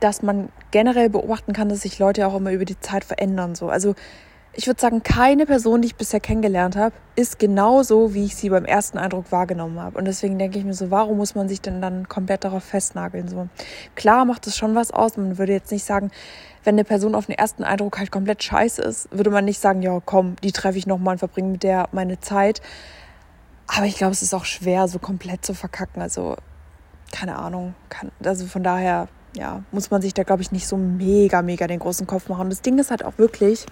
dass 0.00 0.22
man 0.22 0.48
generell 0.70 1.08
beobachten 1.08 1.52
kann, 1.52 1.68
dass 1.68 1.82
sich 1.82 1.98
Leute 1.98 2.26
auch 2.26 2.34
immer 2.34 2.52
über 2.52 2.64
die 2.64 2.78
Zeit 2.80 3.04
verändern. 3.04 3.54
So. 3.54 3.68
Also 3.68 3.94
ich 4.56 4.66
würde 4.66 4.80
sagen, 4.80 5.02
keine 5.02 5.46
Person, 5.46 5.82
die 5.82 5.86
ich 5.86 5.96
bisher 5.96 6.20
kennengelernt 6.20 6.76
habe, 6.76 6.94
ist 7.16 7.38
genauso, 7.38 8.14
wie 8.14 8.24
ich 8.24 8.36
sie 8.36 8.50
beim 8.50 8.64
ersten 8.64 8.98
Eindruck 8.98 9.32
wahrgenommen 9.32 9.80
habe. 9.80 9.98
Und 9.98 10.04
deswegen 10.04 10.38
denke 10.38 10.58
ich 10.58 10.64
mir 10.64 10.74
so, 10.74 10.90
warum 10.90 11.16
muss 11.16 11.34
man 11.34 11.48
sich 11.48 11.60
denn 11.60 11.82
dann 11.82 12.08
komplett 12.08 12.44
darauf 12.44 12.62
festnageln? 12.62 13.28
So 13.28 13.48
klar 13.94 14.24
macht 14.24 14.46
es 14.46 14.56
schon 14.56 14.74
was 14.74 14.90
aus. 14.90 15.16
Man 15.16 15.38
würde 15.38 15.52
jetzt 15.52 15.72
nicht 15.72 15.84
sagen, 15.84 16.10
wenn 16.62 16.76
eine 16.76 16.84
Person 16.84 17.14
auf 17.14 17.26
den 17.26 17.36
ersten 17.36 17.64
Eindruck 17.64 17.98
halt 17.98 18.10
komplett 18.10 18.42
scheiße 18.42 18.82
ist, 18.82 19.08
würde 19.10 19.30
man 19.30 19.44
nicht 19.44 19.60
sagen, 19.60 19.82
ja 19.82 20.00
komm, 20.04 20.36
die 20.42 20.52
treffe 20.52 20.78
ich 20.78 20.86
nochmal 20.86 21.14
und 21.14 21.18
verbringe 21.18 21.50
mit 21.50 21.62
der 21.62 21.88
meine 21.92 22.20
Zeit. 22.20 22.62
Aber 23.66 23.86
ich 23.86 23.96
glaube, 23.96 24.12
es 24.12 24.22
ist 24.22 24.34
auch 24.34 24.44
schwer, 24.44 24.88
so 24.88 24.98
komplett 24.98 25.44
zu 25.44 25.54
verkacken. 25.54 26.00
Also 26.00 26.36
keine 27.12 27.38
Ahnung. 27.38 27.74
Kann, 27.88 28.12
also 28.22 28.46
von 28.46 28.62
daher 28.62 29.08
ja, 29.36 29.62
muss 29.72 29.90
man 29.90 30.00
sich 30.00 30.14
da, 30.14 30.22
glaube 30.22 30.42
ich, 30.42 30.52
nicht 30.52 30.66
so 30.66 30.76
mega, 30.76 31.42
mega 31.42 31.66
den 31.66 31.80
großen 31.80 32.06
Kopf 32.06 32.28
machen. 32.28 32.42
Und 32.42 32.50
das 32.50 32.62
Ding 32.62 32.78
ist 32.78 32.90
halt 32.90 33.04
auch 33.04 33.18
wirklich, 33.18 33.66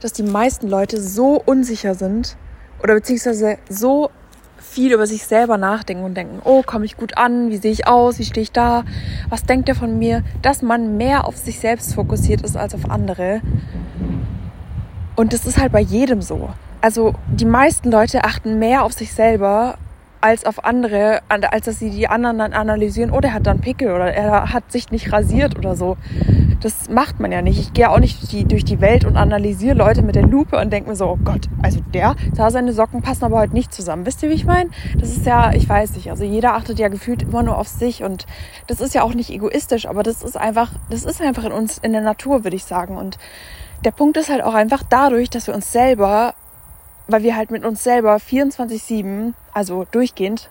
dass 0.00 0.12
die 0.12 0.22
meisten 0.22 0.68
Leute 0.68 1.00
so 1.00 1.42
unsicher 1.44 1.94
sind 1.94 2.36
oder 2.82 2.94
beziehungsweise 2.94 3.58
so 3.68 4.10
viel 4.58 4.92
über 4.92 5.06
sich 5.06 5.24
selber 5.24 5.56
nachdenken 5.56 6.04
und 6.04 6.14
denken, 6.14 6.40
oh, 6.44 6.62
komme 6.62 6.84
ich 6.84 6.96
gut 6.96 7.16
an, 7.16 7.50
wie 7.50 7.56
sehe 7.56 7.72
ich 7.72 7.86
aus, 7.86 8.18
wie 8.18 8.24
stehe 8.24 8.42
ich 8.42 8.52
da, 8.52 8.84
was 9.28 9.44
denkt 9.44 9.68
er 9.68 9.74
von 9.74 9.98
mir, 9.98 10.22
dass 10.42 10.62
man 10.62 10.96
mehr 10.96 11.26
auf 11.26 11.36
sich 11.36 11.58
selbst 11.58 11.94
fokussiert 11.94 12.42
ist 12.42 12.56
als 12.56 12.74
auf 12.74 12.90
andere. 12.90 13.40
Und 15.16 15.32
das 15.32 15.46
ist 15.46 15.58
halt 15.58 15.72
bei 15.72 15.80
jedem 15.80 16.22
so. 16.22 16.50
Also 16.80 17.14
die 17.26 17.44
meisten 17.44 17.90
Leute 17.90 18.24
achten 18.24 18.58
mehr 18.58 18.84
auf 18.84 18.92
sich 18.92 19.12
selber 19.12 19.78
als 20.20 20.44
auf 20.44 20.64
andere, 20.64 21.20
als 21.28 21.66
dass 21.66 21.78
sie 21.78 21.90
die 21.90 22.08
anderen 22.08 22.38
dann 22.38 22.52
analysieren, 22.52 23.10
oh, 23.10 23.20
der 23.20 23.32
hat 23.32 23.46
dann 23.46 23.60
Pickel 23.60 23.92
oder 23.92 24.12
er 24.12 24.52
hat 24.52 24.70
sich 24.72 24.90
nicht 24.90 25.12
rasiert 25.12 25.56
oder 25.56 25.76
so. 25.76 25.96
Das 26.60 26.88
macht 26.88 27.20
man 27.20 27.30
ja 27.30 27.40
nicht. 27.40 27.60
Ich 27.60 27.72
gehe 27.72 27.88
auch 27.88 28.00
nicht 28.00 28.20
durch 28.20 28.30
die, 28.30 28.44
durch 28.44 28.64
die 28.64 28.80
Welt 28.80 29.04
und 29.04 29.16
analysiere 29.16 29.76
Leute 29.76 30.02
mit 30.02 30.16
der 30.16 30.26
Lupe 30.26 30.58
und 30.58 30.72
denke 30.72 30.90
mir 30.90 30.96
so, 30.96 31.06
oh 31.06 31.18
Gott, 31.24 31.48
also 31.62 31.80
der, 31.94 32.16
da 32.34 32.50
seine 32.50 32.72
Socken 32.72 33.00
passen 33.00 33.24
aber 33.24 33.38
heute 33.38 33.54
nicht 33.54 33.72
zusammen. 33.72 34.06
Wisst 34.06 34.22
ihr, 34.22 34.30
wie 34.30 34.34
ich 34.34 34.44
meine? 34.44 34.70
Das 34.98 35.10
ist 35.10 35.24
ja, 35.24 35.52
ich 35.52 35.68
weiß 35.68 35.92
nicht, 35.92 36.10
also 36.10 36.24
jeder 36.24 36.54
achtet 36.54 36.80
ja 36.80 36.88
gefühlt 36.88 37.22
immer 37.22 37.44
nur 37.44 37.58
auf 37.58 37.68
sich 37.68 38.02
und 38.02 38.26
das 38.66 38.80
ist 38.80 38.94
ja 38.94 39.02
auch 39.02 39.14
nicht 39.14 39.30
egoistisch, 39.30 39.86
aber 39.86 40.02
das 40.02 40.22
ist 40.22 40.36
einfach, 40.36 40.72
das 40.90 41.04
ist 41.04 41.22
einfach 41.22 41.44
in 41.44 41.52
uns, 41.52 41.78
in 41.78 41.92
der 41.92 42.02
Natur, 42.02 42.42
würde 42.42 42.56
ich 42.56 42.64
sagen. 42.64 42.96
Und 42.96 43.18
der 43.84 43.92
Punkt 43.92 44.16
ist 44.16 44.28
halt 44.28 44.42
auch 44.42 44.54
einfach 44.54 44.82
dadurch, 44.88 45.30
dass 45.30 45.46
wir 45.46 45.54
uns 45.54 45.70
selber 45.70 46.34
weil 47.08 47.22
wir 47.22 47.36
halt 47.36 47.50
mit 47.50 47.64
uns 47.64 47.82
selber 47.82 48.16
24-7, 48.16 49.32
also 49.52 49.86
durchgehend 49.90 50.50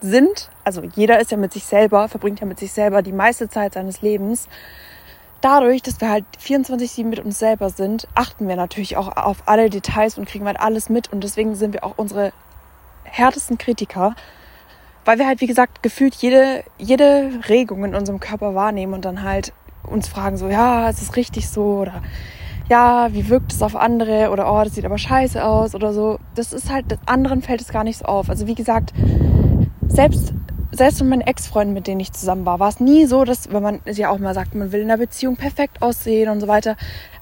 sind. 0.00 0.50
Also 0.64 0.82
jeder 0.94 1.20
ist 1.20 1.30
ja 1.32 1.36
mit 1.36 1.52
sich 1.52 1.64
selber, 1.64 2.08
verbringt 2.08 2.40
ja 2.40 2.46
mit 2.46 2.58
sich 2.58 2.72
selber 2.72 3.02
die 3.02 3.12
meiste 3.12 3.48
Zeit 3.48 3.74
seines 3.74 4.00
Lebens. 4.00 4.48
Dadurch, 5.40 5.82
dass 5.82 6.00
wir 6.00 6.10
halt 6.10 6.24
24-7 6.42 7.04
mit 7.04 7.18
uns 7.18 7.38
selber 7.38 7.70
sind, 7.70 8.06
achten 8.14 8.46
wir 8.46 8.56
natürlich 8.56 8.96
auch 8.96 9.16
auf 9.16 9.42
alle 9.46 9.68
Details 9.68 10.16
und 10.16 10.28
kriegen 10.28 10.46
halt 10.46 10.60
alles 10.60 10.88
mit. 10.88 11.12
Und 11.12 11.24
deswegen 11.24 11.54
sind 11.54 11.74
wir 11.74 11.82
auch 11.82 11.94
unsere 11.96 12.32
härtesten 13.04 13.58
Kritiker, 13.58 14.14
weil 15.04 15.18
wir 15.18 15.26
halt, 15.26 15.40
wie 15.40 15.46
gesagt, 15.46 15.82
gefühlt 15.82 16.14
jede, 16.16 16.62
jede 16.78 17.30
Regung 17.48 17.84
in 17.84 17.94
unserem 17.94 18.20
Körper 18.20 18.54
wahrnehmen 18.54 18.94
und 18.94 19.04
dann 19.04 19.22
halt 19.22 19.52
uns 19.82 20.08
fragen 20.08 20.36
so, 20.36 20.48
ja, 20.48 20.88
ist 20.88 21.02
es 21.02 21.16
richtig 21.16 21.48
so 21.48 21.80
oder 21.80 22.02
ja, 22.70 23.08
wie 23.12 23.28
wirkt 23.28 23.52
es 23.52 23.62
auf 23.62 23.74
andere 23.74 24.30
oder 24.30 24.50
oh, 24.50 24.62
das 24.62 24.76
sieht 24.76 24.84
aber 24.84 24.96
scheiße 24.96 25.44
aus 25.44 25.74
oder 25.74 25.92
so. 25.92 26.18
Das 26.36 26.52
ist 26.52 26.70
halt, 26.70 26.84
anderen 27.04 27.42
fällt 27.42 27.60
es 27.60 27.68
gar 27.68 27.82
nicht 27.82 27.98
so 27.98 28.04
auf. 28.04 28.30
Also 28.30 28.46
wie 28.46 28.54
gesagt, 28.54 28.94
selbst 29.88 30.32
selbst 30.72 31.00
mit 31.00 31.10
meinen 31.10 31.20
Ex-Freunden, 31.22 31.74
mit 31.74 31.88
denen 31.88 32.00
ich 32.00 32.12
zusammen 32.12 32.46
war, 32.46 32.60
war 32.60 32.68
es 32.68 32.78
nie 32.78 33.04
so, 33.06 33.24
dass, 33.24 33.52
wenn 33.52 33.62
man 33.62 33.80
ja 33.86 34.10
auch 34.10 34.18
mal 34.18 34.34
sagt, 34.34 34.54
man 34.54 34.70
will 34.70 34.80
in 34.80 34.90
einer 34.90 34.98
Beziehung 34.98 35.36
perfekt 35.36 35.82
aussehen 35.82 36.28
und 36.28 36.40
so 36.40 36.46
weiter. 36.46 36.76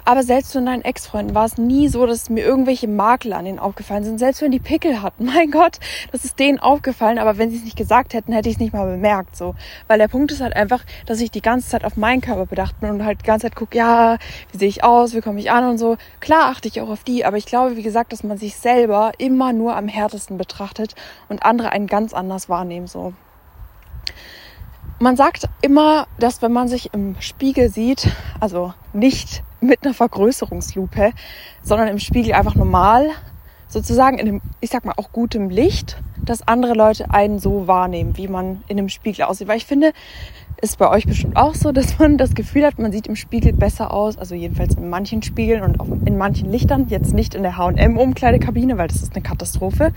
Aber 0.08 0.22
selbst 0.22 0.54
mit 0.54 0.64
meinen 0.64 0.86
Ex-Freunden 0.86 1.34
war 1.34 1.44
es 1.44 1.58
nie 1.58 1.86
so, 1.88 2.06
dass 2.06 2.30
mir 2.30 2.42
irgendwelche 2.42 2.88
Makel 2.88 3.34
an 3.34 3.44
denen 3.44 3.58
aufgefallen 3.58 4.04
sind. 4.04 4.18
Selbst 4.18 4.40
wenn 4.40 4.50
die 4.50 4.58
Pickel 4.58 5.02
hatten, 5.02 5.26
mein 5.34 5.50
Gott, 5.50 5.80
das 6.12 6.24
ist 6.24 6.38
denen 6.38 6.58
aufgefallen. 6.58 7.18
Aber 7.18 7.36
wenn 7.36 7.50
sie 7.50 7.58
es 7.58 7.64
nicht 7.64 7.76
gesagt 7.76 8.14
hätten, 8.14 8.32
hätte 8.32 8.48
ich 8.48 8.54
es 8.54 8.58
nicht 8.58 8.72
mal 8.72 8.90
bemerkt. 8.90 9.36
So, 9.36 9.54
weil 9.86 9.98
der 9.98 10.08
Punkt 10.08 10.32
ist 10.32 10.40
halt 10.40 10.56
einfach, 10.56 10.82
dass 11.04 11.20
ich 11.20 11.30
die 11.30 11.42
ganze 11.42 11.68
Zeit 11.68 11.84
auf 11.84 11.98
meinen 11.98 12.22
Körper 12.22 12.46
bedacht 12.46 12.80
bin 12.80 12.88
und 12.88 13.04
halt 13.04 13.20
die 13.20 13.26
ganze 13.26 13.48
Zeit 13.48 13.54
gucke, 13.54 13.76
ja, 13.76 14.16
wie 14.50 14.56
sehe 14.56 14.68
ich 14.68 14.82
aus, 14.82 15.12
wie 15.12 15.20
komme 15.20 15.40
ich 15.40 15.50
an 15.50 15.68
und 15.68 15.76
so. 15.76 15.98
Klar 16.20 16.46
achte 16.46 16.68
ich 16.68 16.80
auch 16.80 16.88
auf 16.88 17.04
die, 17.04 17.26
aber 17.26 17.36
ich 17.36 17.44
glaube, 17.44 17.76
wie 17.76 17.82
gesagt, 17.82 18.10
dass 18.14 18.24
man 18.24 18.38
sich 18.38 18.56
selber 18.56 19.12
immer 19.18 19.52
nur 19.52 19.76
am 19.76 19.88
härtesten 19.88 20.38
betrachtet 20.38 20.94
und 21.28 21.42
andere 21.42 21.68
einen 21.72 21.86
ganz 21.86 22.14
anders 22.14 22.48
wahrnehmen. 22.48 22.86
So, 22.86 23.12
man 25.00 25.16
sagt 25.16 25.50
immer, 25.60 26.06
dass 26.18 26.40
wenn 26.40 26.52
man 26.52 26.68
sich 26.68 26.94
im 26.94 27.16
Spiegel 27.20 27.68
sieht, 27.68 28.08
also 28.40 28.72
nicht 28.94 29.42
mit 29.60 29.84
einer 29.84 29.94
Vergrößerungslupe, 29.94 31.12
sondern 31.62 31.88
im 31.88 31.98
Spiegel 31.98 32.34
einfach 32.34 32.54
normal, 32.54 33.08
sozusagen 33.68 34.18
in 34.18 34.26
dem, 34.26 34.40
ich 34.60 34.70
sag 34.70 34.84
mal, 34.84 34.94
auch 34.96 35.12
gutem 35.12 35.50
Licht, 35.50 35.98
dass 36.24 36.46
andere 36.46 36.74
Leute 36.74 37.10
einen 37.10 37.38
so 37.38 37.66
wahrnehmen, 37.66 38.16
wie 38.16 38.28
man 38.28 38.62
in 38.68 38.78
einem 38.78 38.88
Spiegel 38.88 39.24
aussieht. 39.24 39.48
Weil 39.48 39.58
ich 39.58 39.66
finde, 39.66 39.92
ist 40.60 40.78
bei 40.78 40.88
euch 40.88 41.06
bestimmt 41.06 41.36
auch 41.36 41.54
so, 41.54 41.72
dass 41.72 41.98
man 41.98 42.18
das 42.18 42.34
Gefühl 42.34 42.64
hat, 42.64 42.78
man 42.78 42.92
sieht 42.92 43.06
im 43.06 43.16
Spiegel 43.16 43.52
besser 43.52 43.92
aus, 43.92 44.16
also 44.18 44.34
jedenfalls 44.34 44.74
in 44.74 44.88
manchen 44.88 45.22
Spiegeln 45.22 45.62
und 45.62 45.80
auch 45.80 45.88
in 46.04 46.16
manchen 46.16 46.50
Lichtern, 46.50 46.86
jetzt 46.88 47.12
nicht 47.12 47.34
in 47.34 47.42
der 47.42 47.56
H&M-Umkleidekabine, 47.56 48.78
weil 48.78 48.88
das 48.88 49.02
ist 49.02 49.14
eine 49.14 49.22
Katastrophe 49.22 49.92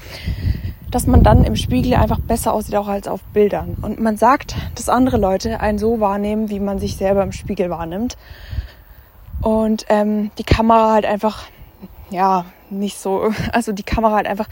dass 0.91 1.07
man 1.07 1.23
dann 1.23 1.45
im 1.45 1.55
Spiegel 1.55 1.93
einfach 1.95 2.19
besser 2.19 2.53
aussieht, 2.53 2.75
auch 2.75 2.89
als 2.89 3.07
auf 3.07 3.23
Bildern. 3.33 3.77
Und 3.81 3.99
man 3.99 4.17
sagt, 4.17 4.55
dass 4.75 4.89
andere 4.89 5.17
Leute 5.17 5.61
einen 5.61 5.79
so 5.79 5.99
wahrnehmen, 6.01 6.49
wie 6.49 6.59
man 6.59 6.79
sich 6.79 6.97
selber 6.97 7.23
im 7.23 7.31
Spiegel 7.31 7.69
wahrnimmt. 7.69 8.17
Und 9.41 9.85
ähm, 9.89 10.31
die 10.37 10.43
Kamera 10.43 10.93
halt 10.93 11.05
einfach, 11.05 11.47
ja, 12.09 12.45
nicht 12.69 12.97
so, 12.97 13.33
also 13.51 13.71
die 13.71 13.83
Kamera 13.83 14.15
halt 14.15 14.27
einfach, 14.27 14.47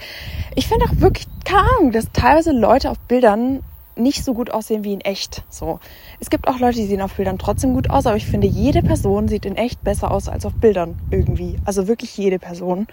ich 0.55 0.67
finde 0.67 0.85
auch 0.85 0.99
wirklich, 1.01 1.27
keine 1.45 1.69
Ahnung, 1.77 1.91
dass 1.91 2.11
teilweise 2.11 2.51
Leute 2.51 2.89
auf 2.89 2.99
Bildern 2.99 3.63
nicht 3.95 4.23
so 4.23 4.33
gut 4.33 4.49
aussehen 4.49 4.83
wie 4.83 4.93
in 4.93 5.01
echt. 5.01 5.43
So. 5.49 5.79
Es 6.19 6.29
gibt 6.29 6.47
auch 6.47 6.59
Leute, 6.59 6.77
die 6.77 6.85
sehen 6.85 7.01
auf 7.01 7.15
Bildern 7.15 7.37
trotzdem 7.37 7.73
gut 7.73 7.89
aus, 7.89 8.05
aber 8.05 8.15
ich 8.15 8.25
finde, 8.25 8.47
jede 8.47 8.81
Person 8.81 9.27
sieht 9.27 9.45
in 9.45 9.57
echt 9.57 9.83
besser 9.83 10.11
aus 10.11 10.29
als 10.29 10.45
auf 10.45 10.53
Bildern 10.53 10.97
irgendwie. 11.11 11.57
Also 11.65 11.87
wirklich 11.87 12.17
jede 12.17 12.39
Person. 12.39 12.87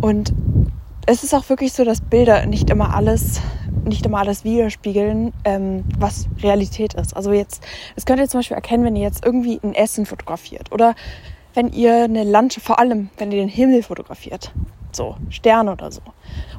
Und 0.00 0.32
es 1.06 1.24
ist 1.24 1.34
auch 1.34 1.48
wirklich 1.48 1.72
so, 1.72 1.84
dass 1.84 2.00
Bilder 2.00 2.46
nicht 2.46 2.70
immer 2.70 2.94
alles, 2.94 3.40
nicht 3.84 4.04
immer 4.06 4.18
alles 4.18 4.44
widerspiegeln, 4.44 5.32
ähm, 5.44 5.84
was 5.98 6.26
Realität 6.42 6.94
ist. 6.94 7.16
Also 7.16 7.32
jetzt, 7.32 7.62
das 7.94 8.06
könnt 8.06 8.20
ihr 8.20 8.28
zum 8.28 8.40
Beispiel 8.40 8.54
erkennen, 8.54 8.84
wenn 8.84 8.96
ihr 8.96 9.02
jetzt 9.02 9.24
irgendwie 9.24 9.60
ein 9.62 9.74
Essen 9.74 10.06
fotografiert 10.06 10.72
oder 10.72 10.94
wenn 11.54 11.72
ihr 11.72 12.04
eine 12.04 12.24
Landschaft, 12.24 12.66
vor 12.66 12.78
allem 12.78 13.10
wenn 13.18 13.30
ihr 13.30 13.38
den 13.38 13.48
Himmel 13.48 13.82
fotografiert 13.82 14.52
so 14.96 15.16
Sterne 15.30 15.72
oder 15.72 15.90
so 15.90 16.02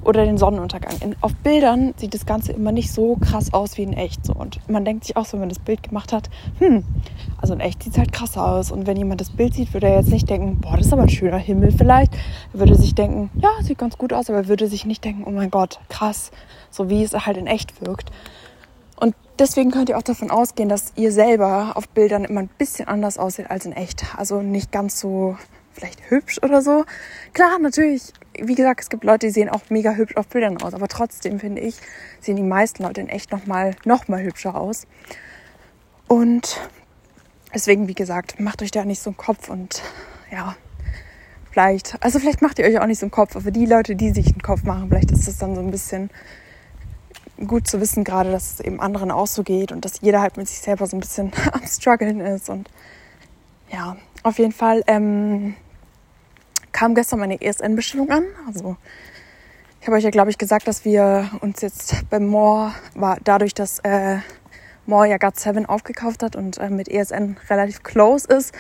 oder 0.04 0.26
den 0.26 0.38
Sonnenuntergang. 0.38 0.96
In, 1.02 1.16
auf 1.22 1.34
Bildern 1.36 1.94
sieht 1.98 2.14
das 2.14 2.26
Ganze 2.26 2.52
immer 2.52 2.72
nicht 2.72 2.92
so 2.92 3.16
krass 3.16 3.54
aus 3.54 3.78
wie 3.78 3.84
in 3.84 3.94
echt 3.94 4.26
so 4.26 4.34
und 4.34 4.60
man 4.70 4.86
denkt 4.86 5.06
sich 5.06 5.16
auch 5.16 5.26
so, 5.26 5.34
wenn 5.34 5.42
man 5.42 5.50
das 5.50 5.60
Bild 5.60 5.84
gemacht 5.84 6.12
hat, 6.14 6.30
hm, 6.60 6.84
also 7.38 7.54
in 7.54 7.60
echt 7.60 7.84
sieht 7.84 7.94
es 7.94 8.00
halt 8.00 8.12
krass 8.12 8.38
aus 8.38 8.72
und 8.72 8.88
wenn 8.88 8.98
jemand 8.98 9.22
das 9.22 9.30
Bild 9.30 9.54
sieht, 9.54 9.74
würde 9.74 9.88
er 9.88 10.00
jetzt 10.00 10.10
nicht 10.10 10.30
denken, 10.30 10.60
boah, 10.60 10.78
das 10.78 10.88
ist 10.88 10.94
aber 10.94 11.04
ein 11.04 11.10
schöner 11.10 11.38
Himmel 11.38 11.72
vielleicht. 11.72 12.14
Er 12.54 12.60
würde 12.60 12.76
sich 12.76 12.96
denken, 12.96 13.30
ja, 13.36 13.50
sieht 13.62 13.78
ganz 13.78 13.98
gut 13.98 14.14
aus, 14.14 14.30
aber 14.30 14.40
er 14.40 14.48
würde 14.48 14.68
sich 14.68 14.86
nicht 14.86 15.04
denken, 15.04 15.24
oh 15.26 15.32
mein 15.32 15.52
Gott, 15.52 15.80
krass, 15.90 16.32
so 16.74 16.90
wie 16.90 17.04
es 17.04 17.14
halt 17.14 17.38
in 17.38 17.48
echt 17.48 17.86
wirkt. 17.86 18.10
Und 18.96 19.16
deswegen 19.40 19.72
könnt 19.72 19.90
ihr 19.90 19.98
auch 19.98 20.04
davon 20.04 20.32
ausgehen, 20.32 20.70
dass 20.70 20.94
ihr 20.96 21.12
selber 21.12 21.74
auf 21.76 21.88
Bildern 21.90 22.26
immer 22.26 22.42
ein 22.42 22.50
bisschen 22.58 22.88
anders 22.88 23.18
aussieht 23.18 23.50
als 23.50 23.66
in 23.66 23.74
echt. 23.74 24.06
Also 24.18 24.42
nicht 24.42 24.72
ganz 24.72 25.00
so 25.00 25.38
vielleicht 25.74 26.10
hübsch 26.10 26.40
oder 26.42 26.62
so. 26.62 26.86
Klar, 27.34 27.60
natürlich, 27.60 28.14
wie 28.40 28.56
gesagt, 28.56 28.82
es 28.82 28.90
gibt 28.90 29.04
Leute, 29.04 29.28
die 29.28 29.34
sehen 29.34 29.50
auch 29.50 29.62
mega 29.70 29.92
hübsch 29.92 30.16
auf 30.16 30.28
Bildern 30.28 30.62
aus, 30.62 30.74
aber 30.74 30.88
trotzdem 30.88 31.40
finde 31.40 31.62
ich, 31.62 31.76
sehen 32.22 32.36
die 32.36 32.44
meisten 32.44 32.84
Leute 32.84 33.02
in 33.02 33.10
echt 33.10 33.32
nochmal 33.32 33.76
noch 33.86 34.08
mal 34.08 34.24
hübscher 34.24 34.56
aus. 34.56 34.88
Und 36.08 36.60
deswegen, 37.54 37.88
wie 37.88 37.96
gesagt, 37.96 38.40
macht 38.40 38.62
euch 38.62 38.72
da 38.72 38.86
nicht 38.86 39.02
so 39.02 39.10
einen 39.10 39.18
Kopf 39.18 39.50
und 39.50 39.82
ja, 40.32 40.56
vielleicht, 41.52 42.02
also 42.02 42.20
vielleicht 42.20 42.42
macht 42.42 42.60
ihr 42.60 42.66
euch 42.66 42.80
auch 42.80 42.88
nicht 42.88 43.00
so 43.00 43.06
einen 43.06 43.12
Kopf, 43.12 43.36
aber 43.36 43.52
die 43.52 43.66
Leute, 43.66 43.96
die 43.96 44.12
sich 44.12 44.28
einen 44.28 44.42
Kopf 44.42 44.64
machen, 44.64 44.90
vielleicht 44.90 45.12
ist 45.12 45.28
es 45.28 45.38
dann 45.38 45.56
so 45.56 45.62
ein 45.62 45.72
bisschen 45.72 46.10
gut 47.48 47.68
zu 47.68 47.82
wissen, 47.82 48.04
gerade, 48.04 48.32
dass 48.32 48.54
es 48.54 48.60
eben 48.60 48.80
anderen 48.80 49.12
auch 49.12 49.28
so 49.28 49.44
geht 49.44 49.72
und 49.72 49.86
dass 49.86 50.02
jeder 50.02 50.22
halt 50.22 50.38
mit 50.38 50.48
sich 50.48 50.60
selber 50.60 50.88
so 50.88 50.98
ein 50.98 51.00
bisschen 51.00 51.32
am 51.52 51.66
struggeln 51.66 52.20
ist 52.20 52.50
und 52.50 52.70
ja, 53.72 53.98
auf 54.22 54.38
jeden 54.38 54.52
Fall 54.52 54.84
ähm, 54.88 55.56
kam 56.72 56.96
gestern 56.96 57.20
meine 57.20 57.42
ESN-Bestellung 57.42 58.10
an. 58.10 58.24
Also 58.48 58.78
ich 59.82 59.88
habe 59.88 59.98
euch 59.98 60.04
ja, 60.04 60.12
glaube 60.12 60.30
ich, 60.30 60.38
gesagt, 60.38 60.68
dass 60.68 60.86
wir 60.86 61.30
uns 61.42 61.62
jetzt 61.62 62.10
beim 62.10 62.28
More, 62.28 62.74
war 62.96 63.18
dadurch, 63.24 63.54
dass 63.54 63.80
äh, 63.80 64.20
More 64.86 65.08
ja 65.08 65.16
GOT7 65.16 65.66
aufgekauft 65.66 66.24
hat 66.24 66.36
und 66.36 66.58
äh, 66.58 66.70
mit 66.70 66.90
ESN 66.90 67.38
relativ 67.50 67.84
close 67.84 68.28
ist, 68.28 68.54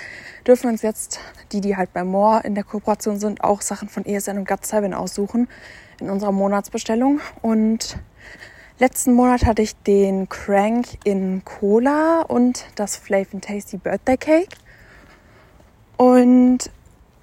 dürfen 0.47 0.69
uns 0.69 0.81
jetzt 0.81 1.19
die, 1.51 1.61
die 1.61 1.75
halt 1.75 1.93
bei 1.93 2.03
More 2.03 2.41
in 2.43 2.55
der 2.55 2.63
Kooperation 2.63 3.19
sind, 3.19 3.43
auch 3.43 3.61
Sachen 3.61 3.89
von 3.89 4.05
ESN 4.05 4.37
und 4.37 4.49
GOT7 4.49 4.93
aussuchen 4.93 5.47
in 5.99 6.09
unserer 6.09 6.31
Monatsbestellung. 6.31 7.19
Und 7.41 7.97
letzten 8.79 9.13
Monat 9.13 9.45
hatte 9.45 9.61
ich 9.61 9.75
den 9.75 10.29
Crank 10.29 10.87
in 11.03 11.43
Cola 11.45 12.21
und 12.21 12.65
das 12.75 12.95
Flav 12.95 13.27
Tasty 13.41 13.77
Birthday 13.77 14.17
Cake. 14.17 14.55
Und 15.97 16.69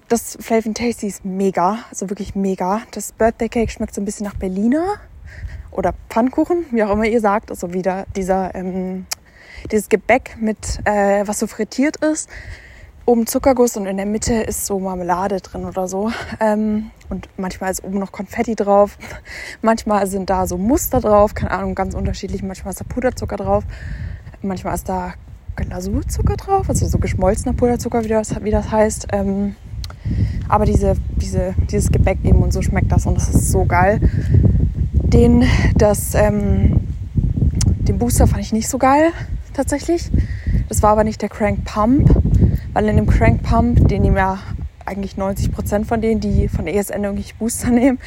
das 0.09 0.37
Flavor 0.41 0.75
Tasty 0.75 1.07
ist 1.07 1.25
mega, 1.25 1.85
also 1.89 2.11
wirklich 2.11 2.35
mega. 2.35 2.83
Das 2.91 3.13
Birthday 3.13 3.49
Cake 3.49 3.71
schmeckt 3.71 3.95
so 3.95 4.01
ein 4.01 4.05
bisschen 4.05 4.27
nach 4.27 4.35
Berliner 4.35 4.97
oder 5.71 5.95
Pfannkuchen, 6.09 6.67
wie 6.73 6.83
auch 6.83 6.91
immer 6.91 7.05
ihr 7.05 7.21
sagt. 7.21 7.51
Also 7.51 7.73
wieder 7.73 8.07
dieser, 8.17 8.55
ähm, 8.55 9.07
dieses 9.71 9.89
Gebäck 9.89 10.37
mit, 10.41 10.81
äh, 10.85 11.27
was 11.27 11.39
so 11.39 11.47
frittiert 11.47 11.97
ist. 11.99 12.29
Oben 13.07 13.27
Zuckerguss 13.27 13.77
und 13.77 13.87
in 13.87 13.97
der 13.97 14.07
Mitte 14.07 14.35
ist 14.35 14.67
so 14.67 14.79
Marmelade 14.79 15.41
drin 15.41 15.65
oder 15.65 15.89
so. 15.89 16.13
Ähm, 16.39 16.91
und 17.09 17.29
manchmal 17.37 17.71
ist 17.71 17.83
oben 17.83 17.99
noch 17.99 18.13
Konfetti 18.13 18.55
drauf. 18.55 18.99
manchmal 19.63 20.07
sind 20.07 20.31
da 20.31 20.47
so 20.47 20.57
Muster 20.57 21.01
drauf, 21.01 21.35
keine 21.35 21.51
Ahnung, 21.51 21.75
ganz 21.75 21.95
unterschiedlich. 21.95 22.43
Manchmal 22.43 22.73
ist 22.73 22.81
da 22.81 22.85
Puderzucker 22.85 23.37
drauf. 23.37 23.65
Manchmal 24.43 24.75
ist 24.75 24.89
da 24.89 25.15
Glasurzucker 25.57 26.37
drauf, 26.37 26.69
also 26.69 26.87
so 26.87 26.99
geschmolzener 26.99 27.55
Puderzucker, 27.55 28.05
wie 28.05 28.09
das, 28.09 28.43
wie 28.43 28.51
das 28.51 28.71
heißt. 28.71 29.09
Ähm, 29.13 29.57
aber 30.49 30.65
diese, 30.65 30.95
diese, 31.17 31.55
dieses 31.71 31.91
Gebäck 31.91 32.19
eben 32.25 32.43
und 32.43 32.53
so 32.53 32.63
schmeckt 32.63 32.91
das 32.91 33.07
und 33.07 33.17
das 33.17 33.29
ist 33.29 33.51
so 33.51 33.65
geil. 33.65 34.01
Den, 34.93 35.45
das, 35.77 36.15
ähm, 36.15 36.81
den 37.65 37.99
Booster 37.99 38.27
fand 38.27 38.43
ich 38.43 38.53
nicht 38.53 38.69
so 38.69 38.79
geil, 38.79 39.13
tatsächlich. 39.55 40.11
Das 40.69 40.83
war 40.83 40.91
aber 40.91 41.05
nicht 41.05 41.23
der 41.23 41.29
Crank 41.29 41.65
Pump, 41.65 42.11
weil 42.73 42.89
in 42.89 42.97
dem 42.97 43.07
Crank 43.07 43.43
Pump, 43.43 43.89
den 43.89 44.03
nehmen 44.03 44.17
ja 44.17 44.39
eigentlich 44.91 45.17
90 45.17 45.53
Prozent 45.53 45.87
von 45.87 46.01
denen, 46.01 46.21
die 46.21 46.49
von 46.49 46.67
ESN 46.67 47.05
irgendwie 47.05 47.25
Booster 47.39 47.71
nehmen, 47.71 47.99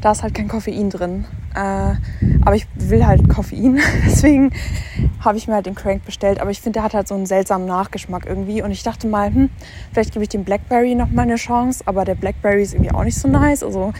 da 0.00 0.12
ist 0.12 0.22
halt 0.22 0.34
kein 0.34 0.48
Koffein 0.48 0.90
drin. 0.90 1.24
Äh, 1.54 1.94
aber 2.44 2.56
ich 2.56 2.66
will 2.76 3.06
halt 3.06 3.28
Koffein, 3.28 3.78
deswegen 4.06 4.52
habe 5.20 5.38
ich 5.38 5.46
mir 5.46 5.54
halt 5.54 5.66
den 5.66 5.74
Crank 5.74 6.04
bestellt. 6.04 6.40
Aber 6.40 6.50
ich 6.50 6.60
finde, 6.60 6.78
der 6.78 6.82
hat 6.82 6.94
halt 6.94 7.08
so 7.08 7.14
einen 7.14 7.26
seltsamen 7.26 7.66
Nachgeschmack 7.66 8.26
irgendwie. 8.26 8.62
Und 8.62 8.70
ich 8.70 8.82
dachte 8.82 9.06
mal, 9.06 9.32
hm, 9.32 9.50
vielleicht 9.92 10.12
gebe 10.12 10.22
ich 10.22 10.28
dem 10.28 10.44
Blackberry 10.44 10.94
noch 10.94 11.10
mal 11.10 11.22
eine 11.22 11.36
Chance. 11.36 11.82
Aber 11.86 12.04
der 12.04 12.14
Blackberry 12.14 12.62
ist 12.62 12.74
irgendwie 12.74 12.92
auch 12.92 13.04
nicht 13.04 13.18
so 13.18 13.28
nice. 13.28 13.62
Also 13.62 13.92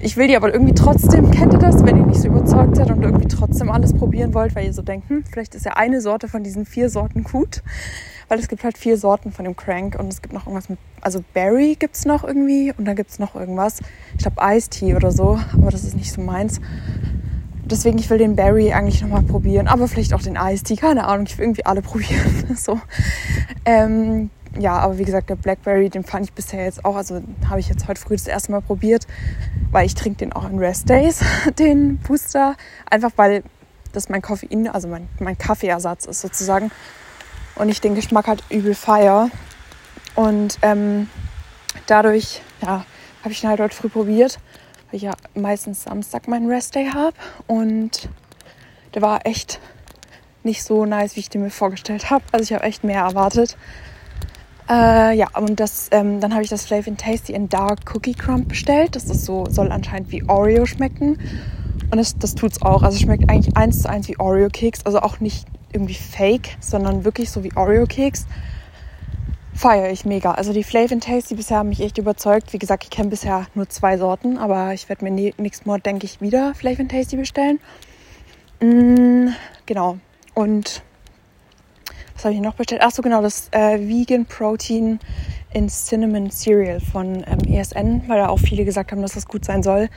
ich 0.00 0.16
will 0.16 0.28
die 0.28 0.36
aber 0.36 0.52
irgendwie 0.52 0.74
trotzdem, 0.74 1.30
kennt 1.30 1.52
ihr 1.52 1.58
das, 1.58 1.84
wenn 1.84 1.96
ihr 1.96 2.06
nicht 2.06 2.20
so 2.20 2.28
überzeugt 2.28 2.76
seid 2.76 2.90
und 2.90 3.02
irgendwie 3.02 3.28
trotzdem 3.28 3.70
alles 3.70 3.92
probieren 3.94 4.34
wollt, 4.34 4.54
weil 4.54 4.66
ihr 4.66 4.72
so 4.72 4.82
denkt, 4.82 5.08
hm, 5.08 5.24
vielleicht 5.30 5.54
ist 5.54 5.64
ja 5.64 5.72
eine 5.72 6.00
Sorte 6.00 6.28
von 6.28 6.42
diesen 6.42 6.66
vier 6.66 6.90
Sorten 6.90 7.24
gut. 7.24 7.62
Weil 8.30 8.38
es 8.38 8.46
gibt 8.46 8.62
halt 8.62 8.78
vier 8.78 8.96
Sorten 8.96 9.32
von 9.32 9.44
dem 9.44 9.56
Crank 9.56 9.96
und 9.98 10.06
es 10.06 10.22
gibt 10.22 10.32
noch 10.32 10.46
irgendwas 10.46 10.68
mit, 10.68 10.78
also 11.00 11.24
Berry 11.34 11.74
gibt 11.76 11.96
es 11.96 12.04
noch 12.04 12.22
irgendwie 12.22 12.72
und 12.78 12.84
dann 12.84 12.94
gibt 12.94 13.10
es 13.10 13.18
noch 13.18 13.34
irgendwas. 13.34 13.80
Ich 14.16 14.22
glaube 14.22 14.36
Ice 14.40 14.70
Tea 14.70 14.94
oder 14.94 15.10
so, 15.10 15.40
aber 15.52 15.72
das 15.72 15.82
ist 15.82 15.96
nicht 15.96 16.12
so 16.12 16.20
meins. 16.20 16.60
Deswegen, 17.64 17.98
ich 17.98 18.08
will 18.08 18.18
den 18.18 18.36
Berry 18.36 18.72
eigentlich 18.72 19.02
nochmal 19.02 19.22
probieren, 19.22 19.66
aber 19.66 19.88
vielleicht 19.88 20.14
auch 20.14 20.22
den 20.22 20.36
Ice 20.36 20.62
Tea, 20.62 20.76
keine 20.76 21.08
Ahnung, 21.08 21.26
ich 21.26 21.38
will 21.38 21.44
irgendwie 21.46 21.66
alle 21.66 21.82
probieren. 21.90 22.56
so. 22.56 22.80
Ähm, 23.64 24.30
ja, 24.60 24.78
aber 24.78 24.98
wie 24.98 25.04
gesagt, 25.04 25.28
der 25.28 25.34
Blackberry, 25.34 25.90
den 25.90 26.04
fand 26.04 26.24
ich 26.26 26.32
bisher 26.32 26.64
jetzt 26.64 26.84
auch, 26.84 26.94
also 26.94 27.20
habe 27.48 27.58
ich 27.58 27.68
jetzt 27.68 27.88
heute 27.88 28.00
früh 28.00 28.14
das 28.14 28.28
erste 28.28 28.52
Mal 28.52 28.62
probiert, 28.62 29.08
weil 29.72 29.86
ich 29.86 29.96
trinke 29.96 30.18
den 30.18 30.32
auch 30.32 30.48
in 30.48 30.60
Rest 30.60 30.88
Days, 30.88 31.18
den 31.58 31.98
Booster. 31.98 32.54
Einfach 32.88 33.10
weil 33.16 33.42
das 33.92 34.08
mein 34.08 34.22
Koffein, 34.22 34.68
also 34.68 34.86
mein, 34.86 35.08
mein 35.18 35.36
Kaffeeersatz 35.36 36.06
ist 36.06 36.20
sozusagen 36.20 36.70
und 37.60 37.68
ich 37.68 37.80
den 37.80 37.94
Geschmack 37.94 38.26
halt 38.26 38.42
übel 38.48 38.74
feier. 38.74 39.30
Und 40.14 40.58
ähm, 40.62 41.08
dadurch, 41.86 42.40
ja, 42.62 42.86
habe 43.22 43.32
ich 43.32 43.44
ihn 43.44 43.50
halt 43.50 43.60
heute 43.60 43.74
früh 43.74 43.88
probiert, 43.88 44.38
weil 44.86 44.96
ich 44.96 45.02
ja 45.02 45.12
meistens 45.34 45.82
Samstag 45.82 46.26
meinen 46.26 46.50
Restday 46.50 46.90
habe. 46.92 47.16
Und 47.46 48.08
der 48.94 49.02
war 49.02 49.26
echt 49.26 49.60
nicht 50.42 50.64
so 50.64 50.86
nice, 50.86 51.16
wie 51.16 51.20
ich 51.20 51.28
den 51.28 51.42
mir 51.42 51.50
vorgestellt 51.50 52.10
habe. 52.10 52.24
Also 52.32 52.44
ich 52.44 52.52
habe 52.54 52.64
echt 52.64 52.82
mehr 52.82 53.02
erwartet. 53.02 53.58
Äh, 54.68 55.16
ja, 55.16 55.26
und 55.36 55.60
das, 55.60 55.88
ähm, 55.90 56.20
dann 56.20 56.32
habe 56.32 56.42
ich 56.42 56.48
das 56.48 56.64
Flavor 56.64 56.96
Tasty 56.96 57.34
in 57.34 57.50
Dark 57.50 57.80
Cookie 57.94 58.14
Crumb 58.14 58.48
bestellt. 58.48 58.96
Das 58.96 59.04
ist 59.04 59.26
so, 59.26 59.46
soll 59.50 59.70
anscheinend 59.70 60.10
wie 60.12 60.26
Oreo 60.28 60.64
schmecken. 60.64 61.18
Und 61.90 61.98
das, 61.98 62.16
das 62.16 62.34
es 62.40 62.62
auch. 62.62 62.82
Also 62.82 62.98
schmeckt 62.98 63.28
eigentlich 63.28 63.54
eins 63.54 63.82
zu 63.82 63.90
eins 63.90 64.08
wie 64.08 64.18
Oreo-Keks. 64.18 64.86
Also 64.86 65.00
auch 65.00 65.20
nicht 65.20 65.46
irgendwie 65.72 65.94
fake, 65.94 66.56
sondern 66.60 67.04
wirklich 67.04 67.30
so 67.30 67.44
wie 67.44 67.54
Oreo-Keks. 67.54 68.26
Feiere 69.54 69.90
ich 69.90 70.04
mega. 70.04 70.32
Also 70.32 70.52
die 70.52 70.64
Flavor 70.64 70.98
Tasty 71.00 71.34
bisher 71.34 71.58
haben 71.58 71.68
mich 71.68 71.80
echt 71.80 71.98
überzeugt. 71.98 72.52
Wie 72.52 72.58
gesagt, 72.58 72.84
ich 72.84 72.90
kenne 72.90 73.10
bisher 73.10 73.46
nur 73.54 73.68
zwei 73.68 73.98
Sorten, 73.98 74.38
aber 74.38 74.72
ich 74.72 74.88
werde 74.88 75.04
mir 75.04 75.32
nächstes 75.36 75.66
Mal, 75.66 75.80
denke 75.80 76.06
ich, 76.06 76.20
wieder 76.20 76.54
Flavor 76.54 76.88
Tasty 76.88 77.16
bestellen. 77.16 77.60
Mm, 78.60 79.28
genau. 79.66 79.98
Und 80.34 80.82
was 82.20 82.26
habe 82.26 82.34
ich 82.34 82.42
noch 82.42 82.54
bestellt? 82.54 82.82
Achso, 82.82 83.00
genau, 83.00 83.22
das 83.22 83.48
äh, 83.52 83.78
Vegan 83.80 84.26
Protein 84.26 84.98
in 85.54 85.68
Cinnamon 85.68 86.30
Cereal 86.30 86.78
von 86.78 87.24
ähm, 87.26 87.50
ESN, 87.50 88.02
weil 88.08 88.18
da 88.18 88.28
auch 88.28 88.38
viele 88.38 88.66
gesagt 88.66 88.92
haben, 88.92 89.00
dass 89.00 89.14
das 89.14 89.24
gut 89.24 89.42
sein 89.42 89.62
soll. 89.62 89.88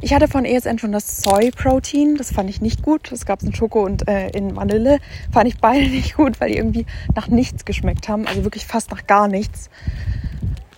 Ich 0.00 0.14
hatte 0.14 0.26
von 0.26 0.46
ESN 0.46 0.78
schon 0.78 0.92
das 0.92 1.20
Soy 1.20 1.50
Protein, 1.50 2.14
das 2.16 2.32
fand 2.32 2.48
ich 2.48 2.62
nicht 2.62 2.82
gut. 2.82 3.12
Das 3.12 3.26
gab 3.26 3.40
es 3.40 3.46
in 3.46 3.54
Schoko 3.54 3.84
und 3.84 4.08
äh, 4.08 4.30
in 4.30 4.56
Vanille. 4.56 5.00
Fand 5.30 5.48
ich 5.48 5.58
beide 5.58 5.86
nicht 5.90 6.16
gut, 6.16 6.40
weil 6.40 6.48
die 6.48 6.56
irgendwie 6.56 6.86
nach 7.14 7.28
nichts 7.28 7.66
geschmeckt 7.66 8.08
haben. 8.08 8.26
Also 8.26 8.42
wirklich 8.42 8.66
fast 8.66 8.90
nach 8.90 9.06
gar 9.06 9.28
nichts. 9.28 9.68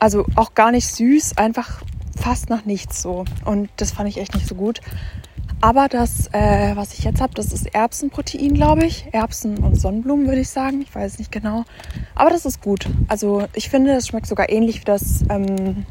Also 0.01 0.27
auch 0.35 0.55
gar 0.55 0.73
nicht 0.73 0.89
süß, 0.89 1.39
einfach 1.39 1.81
fast 2.17 2.51
nach 2.51 2.65
nichts 2.65 3.03
so. 3.03 3.25
Und 3.45 3.71
das 3.77 3.93
fand 3.93 4.09
ich 4.09 4.19
echt 4.19 4.35
nicht 4.35 4.49
so 4.49 4.57
gut. 4.57 4.81
Aber 5.61 5.89
das, 5.89 6.29
äh, 6.33 6.77
was 6.77 6.95
ich 6.95 7.05
jetzt 7.05 7.21
habe, 7.21 7.35
das 7.35 7.53
ist 7.53 7.75
Erbsenprotein, 7.75 8.55
glaube 8.55 8.85
ich. 8.85 9.07
Erbsen 9.13 9.59
und 9.59 9.75
Sonnenblumen, 9.75 10.27
würde 10.29 10.41
ich 10.41 10.51
sagen. 10.51 10.83
Ich 10.83 10.95
weiß 10.95 11.19
nicht 11.19 11.33
genau. 11.33 11.65
Aber 12.15 12.31
das 12.31 12.47
ist 12.47 12.63
gut. 12.63 12.89
Also 13.09 13.45
ich 13.55 13.69
finde, 13.69 13.93
es 13.93 14.07
schmeckt 14.07 14.27
sogar 14.27 14.51
ähnlich 14.51 14.81
wie 14.81 14.85
das 14.85 15.25
ähm, 15.29 15.85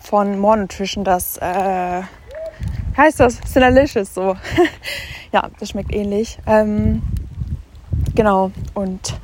von 0.00 0.38
More 0.38 0.58
Nutrition, 0.58 1.04
das 1.04 1.38
äh, 1.38 2.02
heißt 2.96 3.20
das 3.20 3.38
Sinalicious 3.46 4.12
so. 4.12 4.36
ja, 5.32 5.48
das 5.60 5.70
schmeckt 5.70 5.94
ähnlich. 5.94 6.38
Ähm, 6.46 7.02
genau. 8.14 8.50
Und 8.74 9.14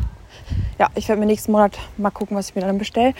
ja, 0.78 0.88
ich 0.94 1.09
werde 1.09 1.20
mir 1.20 1.26
nächsten 1.26 1.53
Monat 1.53 1.78
mal 1.96 2.11
gucken, 2.11 2.36
was 2.36 2.51
ich 2.51 2.55
mir 2.55 2.62
dann 2.62 2.78
bestelle. 2.78 3.14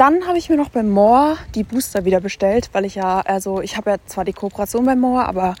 Dann 0.00 0.26
habe 0.26 0.38
ich 0.38 0.48
mir 0.48 0.56
noch 0.56 0.70
bei 0.70 0.82
More 0.82 1.36
die 1.54 1.62
Booster 1.62 2.06
wieder 2.06 2.22
bestellt, 2.22 2.70
weil 2.72 2.86
ich 2.86 2.94
ja, 2.94 3.20
also 3.20 3.60
ich 3.60 3.76
habe 3.76 3.90
ja 3.90 3.96
zwar 4.06 4.24
die 4.24 4.32
Kooperation 4.32 4.86
bei 4.86 4.96
More, 4.96 5.26
aber 5.26 5.56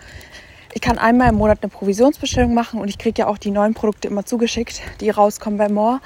ich 0.72 0.80
kann 0.80 0.96
einmal 0.96 1.28
im 1.28 1.34
Monat 1.34 1.58
eine 1.60 1.68
Provisionsbestellung 1.68 2.54
machen 2.54 2.80
und 2.80 2.88
ich 2.88 2.96
kriege 2.96 3.20
ja 3.20 3.26
auch 3.26 3.36
die 3.36 3.50
neuen 3.50 3.74
Produkte 3.74 4.08
immer 4.08 4.24
zugeschickt, 4.24 4.80
die 5.02 5.10
rauskommen 5.10 5.58
bei 5.58 5.68
More. 5.68 6.00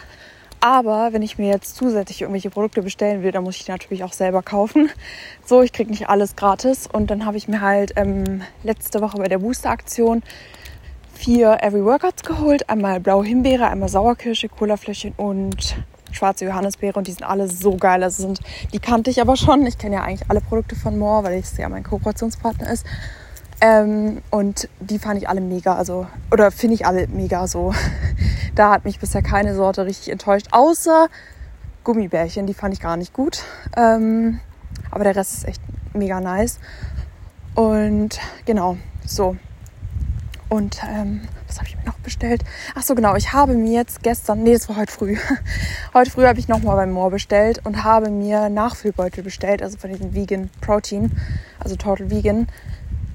Aber 0.59 1.13
wenn 1.13 1.23
ich 1.23 1.39
mir 1.39 1.47
jetzt 1.47 1.77
zusätzlich 1.77 2.23
irgendwelche 2.23 2.51
Produkte 2.51 2.83
bestellen 2.83 3.23
will, 3.23 3.31
dann 3.31 3.45
muss 3.45 3.55
ich 3.55 3.67
die 3.67 3.71
natürlich 3.71 4.03
auch 4.03 4.13
selber 4.13 4.43
kaufen. 4.43 4.91
So, 5.47 5.63
ich 5.63 5.73
kriege 5.73 5.93
nicht 5.93 6.09
alles 6.09 6.35
gratis. 6.35 6.89
Und 6.93 7.13
dann 7.13 7.27
habe 7.27 7.37
ich 7.37 7.47
mir 7.47 7.61
halt 7.61 7.93
ähm, 7.95 8.43
letzte 8.65 9.01
Woche 9.01 9.19
bei 9.19 9.29
der 9.29 9.39
Booster-Aktion 9.39 10.25
vier 11.13 11.59
Every 11.63 11.85
Workouts 11.85 12.25
geholt. 12.25 12.69
Einmal 12.69 12.99
blaue 12.99 13.25
Himbeere, 13.25 13.69
einmal 13.69 13.89
Sauerkirsche, 13.89 14.49
Colafläschchen 14.49 15.15
und 15.17 15.77
schwarze 16.15 16.45
Johannisbeere 16.45 16.99
und 16.99 17.07
die 17.07 17.13
sind 17.13 17.25
alle 17.25 17.49
so 17.49 17.77
geil. 17.77 18.03
Also 18.03 18.23
sind, 18.23 18.41
die 18.73 18.79
kannte 18.79 19.11
ich 19.11 19.21
aber 19.21 19.37
schon. 19.37 19.67
Ich 19.67 19.79
kenne 19.79 19.97
ja 19.97 20.03
eigentlich 20.03 20.31
alle 20.31 20.41
Produkte 20.41 20.77
von 20.77 20.99
Moore, 20.99 21.25
weil 21.25 21.39
es 21.39 21.57
ja 21.57 21.69
mein 21.69 21.83
Kooperationspartner 21.83 22.71
ist. 22.71 22.87
Ähm, 23.61 24.23
und 24.31 24.69
die 24.81 24.99
fand 24.99 25.19
ich 25.21 25.29
alle 25.29 25.41
mega, 25.41 25.75
also, 25.75 26.07
oder 26.31 26.51
finde 26.51 26.75
ich 26.75 26.87
alle 26.87 27.07
mega 27.09 27.47
so. 27.47 27.73
da 28.55 28.71
hat 28.71 28.85
mich 28.85 28.99
bisher 28.99 29.23
keine 29.23 29.55
Sorte 29.55 29.87
richtig 29.87 30.11
enttäuscht, 30.11 30.49
außer 30.51 31.09
Gummibärchen, 31.85 32.47
die 32.47 32.55
fand 32.55 32.75
ich 32.75 32.81
gar 32.81 32.97
nicht 32.97 33.13
gut. 33.13 33.43
Ähm, 33.77 34.41
aber 34.91 35.05
der 35.05 35.17
Rest 35.17 35.35
ist 35.35 35.45
echt 35.49 35.63
mega 35.93 36.21
nice. 36.21 36.59
Und 37.55 38.19
genau, 38.45 38.77
so. 39.07 39.37
Und 40.49 40.83
ähm, 40.89 41.23
was 41.55 41.61
habe 41.61 41.69
ich 41.69 41.77
mir 41.77 41.85
noch 41.85 41.99
bestellt? 41.99 42.43
Ach 42.75 42.83
so, 42.83 42.97
genau. 42.97 43.15
Ich 43.15 43.33
habe 43.33 43.55
mir 43.55 43.73
jetzt 43.73 44.03
gestern, 44.03 44.43
nee, 44.43 44.55
das 44.55 44.69
war 44.69 44.77
heute 44.77 44.93
früh. 44.93 45.17
heute 45.95 46.11
früh 46.11 46.25
habe 46.25 46.41
ich 46.41 46.49
nochmal 46.49 46.75
beim 46.75 46.91
Moor 46.91 47.11
bestellt 47.11 47.61
und 47.65 47.85
habe 47.85 48.11
mir 48.11 48.49
Nachfüllbeutel 48.49 49.23
bestellt, 49.23 49.63
also 49.63 49.79
von 49.79 49.91
diesem 49.91 50.15
Vegan 50.15 50.51
Protein, 50.61 51.13
also 51.61 51.77
Total 51.77 52.11
Vegan. 52.11 52.49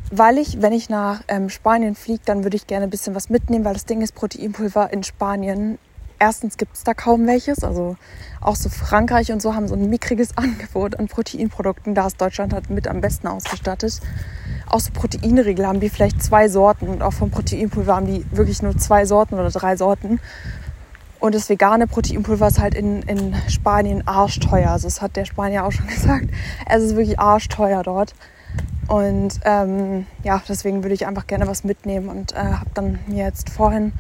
Weil 0.09 0.37
ich, 0.37 0.61
wenn 0.61 0.71
ich 0.71 0.89
nach 0.89 1.21
ähm, 1.27 1.49
Spanien 1.49 1.95
fliege, 1.95 2.21
dann 2.25 2.43
würde 2.43 2.55
ich 2.55 2.65
gerne 2.65 2.85
ein 2.85 2.89
bisschen 2.89 3.13
was 3.13 3.29
mitnehmen, 3.29 3.65
weil 3.65 3.73
das 3.73 3.85
Ding 3.85 4.01
ist, 4.01 4.15
Proteinpulver 4.15 4.91
in 4.93 5.03
Spanien. 5.03 5.77
Erstens 6.19 6.57
gibt 6.57 6.75
es 6.75 6.83
da 6.83 6.93
kaum 6.93 7.25
welches, 7.27 7.63
also 7.63 7.95
auch 8.41 8.55
so 8.55 8.69
Frankreich 8.69 9.31
und 9.31 9.41
so 9.41 9.55
haben 9.55 9.67
so 9.67 9.75
ein 9.75 9.89
mickriges 9.89 10.29
Angebot 10.37 10.99
an 10.99 11.07
Proteinprodukten. 11.07 11.95
Da 11.95 12.07
ist 12.07 12.19
Deutschland 12.19 12.53
halt 12.53 12.69
mit 12.69 12.87
am 12.87 13.01
besten 13.01 13.27
ausgestattet 13.27 14.01
auch 14.69 14.79
so 14.79 14.91
Proteinriegel 14.91 15.65
haben 15.65 15.79
die 15.79 15.89
vielleicht 15.89 16.21
zwei 16.21 16.47
Sorten 16.47 16.87
und 16.87 17.01
auch 17.01 17.13
vom 17.13 17.31
Proteinpulver 17.31 17.95
haben 17.95 18.05
die 18.05 18.25
wirklich 18.31 18.61
nur 18.61 18.77
zwei 18.77 19.05
Sorten 19.05 19.35
oder 19.35 19.49
drei 19.49 19.75
Sorten. 19.75 20.19
Und 21.19 21.35
das 21.35 21.49
vegane 21.49 21.85
Proteinpulver 21.87 22.47
ist 22.47 22.59
halt 22.59 22.75
in, 22.75 23.01
in 23.03 23.35
Spanien 23.49 24.07
arschteuer. 24.07 24.71
Also 24.71 24.87
das 24.87 25.01
hat 25.01 25.15
der 25.15 25.25
Spanier 25.25 25.65
auch 25.65 25.71
schon 25.71 25.87
gesagt. 25.93 26.27
Es 26.67 26.83
ist 26.83 26.95
wirklich 26.95 27.19
arschteuer 27.19 27.83
dort. 27.83 28.13
Und 28.87 29.39
ähm, 29.43 30.07
ja, 30.23 30.41
deswegen 30.47 30.83
würde 30.83 30.95
ich 30.95 31.05
einfach 31.05 31.27
gerne 31.27 31.45
was 31.47 31.63
mitnehmen 31.63 32.09
und 32.09 32.33
äh, 32.33 32.37
habe 32.37 32.69
dann 32.73 32.99
mir 33.07 33.25
jetzt 33.25 33.49
vorhin 33.49 33.91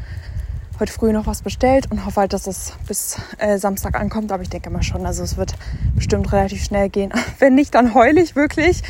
heute 0.79 0.93
früh 0.93 1.11
noch 1.11 1.27
was 1.27 1.41
bestellt 1.41 1.91
und 1.91 2.05
hoffe 2.05 2.21
halt, 2.21 2.33
dass 2.33 2.47
es 2.47 2.73
bis 2.87 3.17
äh, 3.37 3.57
Samstag 3.57 3.99
ankommt. 3.99 4.31
Aber 4.31 4.43
ich 4.43 4.49
denke 4.49 4.69
mal 4.69 4.83
schon, 4.83 5.05
also 5.05 5.23
es 5.23 5.37
wird 5.37 5.55
bestimmt 5.95 6.31
relativ 6.31 6.63
schnell 6.63 6.89
gehen. 6.89 7.11
Wenn 7.39 7.55
nicht, 7.55 7.75
dann 7.75 7.93
heule 7.93 8.21
ich 8.21 8.35
wirklich. 8.35 8.81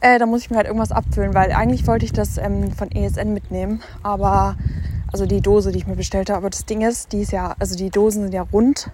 Äh, 0.00 0.18
dann 0.18 0.28
muss 0.28 0.42
ich 0.42 0.50
mir 0.50 0.56
halt 0.56 0.66
irgendwas 0.66 0.92
abfüllen, 0.92 1.34
weil 1.34 1.52
eigentlich 1.52 1.86
wollte 1.86 2.04
ich 2.04 2.12
das 2.12 2.38
ähm, 2.38 2.72
von 2.72 2.90
ESN 2.90 3.32
mitnehmen. 3.32 3.82
Aber, 4.02 4.56
also 5.12 5.26
die 5.26 5.40
Dose, 5.40 5.72
die 5.72 5.78
ich 5.78 5.86
mir 5.86 5.96
bestellt 5.96 6.30
habe. 6.30 6.38
Aber 6.38 6.50
das 6.50 6.66
Ding 6.66 6.82
ist, 6.82 7.12
die 7.12 7.22
ist 7.22 7.32
ja, 7.32 7.54
also 7.58 7.76
die 7.76 7.90
Dosen 7.90 8.22
sind 8.22 8.34
ja 8.34 8.46
rund 8.52 8.90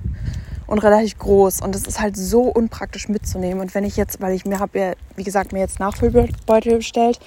und 0.66 0.78
relativ 0.78 1.18
groß 1.18 1.61
und 1.61 1.74
es 1.76 1.86
ist 1.86 2.01
halt 2.01 2.16
so 2.16 2.42
unpraktisch 2.42 3.09
mitzunehmen. 3.09 3.61
Und 3.61 3.74
wenn 3.74 3.84
ich 3.84 3.97
jetzt, 3.97 4.20
weil 4.20 4.34
ich 4.34 4.44
mir 4.44 4.59
habe 4.59 4.78
ja, 4.78 4.92
wie 5.14 5.24
gesagt, 5.24 5.53
mir 5.53 5.61
jetzt 5.61 5.78
Nachfüllbeutel 5.78 6.76
bestellt, 6.76 7.20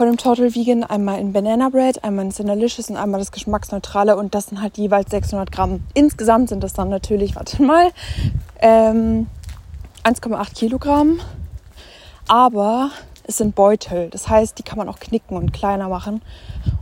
von 0.00 0.06
dem 0.06 0.16
Total 0.16 0.54
Vegan. 0.54 0.82
Einmal 0.82 1.20
in 1.20 1.34
Banana 1.34 1.68
Bread, 1.68 2.02
einmal 2.04 2.24
in 2.24 2.30
Cinnalicious 2.30 2.88
und 2.88 2.96
einmal 2.96 3.20
das 3.20 3.32
Geschmacksneutrale. 3.32 4.16
Und 4.16 4.34
das 4.34 4.46
sind 4.46 4.62
halt 4.62 4.78
jeweils 4.78 5.10
600 5.10 5.52
Gramm. 5.52 5.84
Insgesamt 5.92 6.48
sind 6.48 6.64
das 6.64 6.72
dann 6.72 6.88
natürlich, 6.88 7.36
warte 7.36 7.62
mal, 7.62 7.90
ähm, 8.60 9.26
1,8 10.02 10.54
Kilogramm. 10.54 11.20
Aber 12.28 12.92
es 13.24 13.36
sind 13.36 13.54
Beutel. 13.54 14.08
Das 14.08 14.26
heißt, 14.26 14.58
die 14.58 14.62
kann 14.62 14.78
man 14.78 14.88
auch 14.88 15.00
knicken 15.00 15.36
und 15.36 15.52
kleiner 15.52 15.90
machen. 15.90 16.22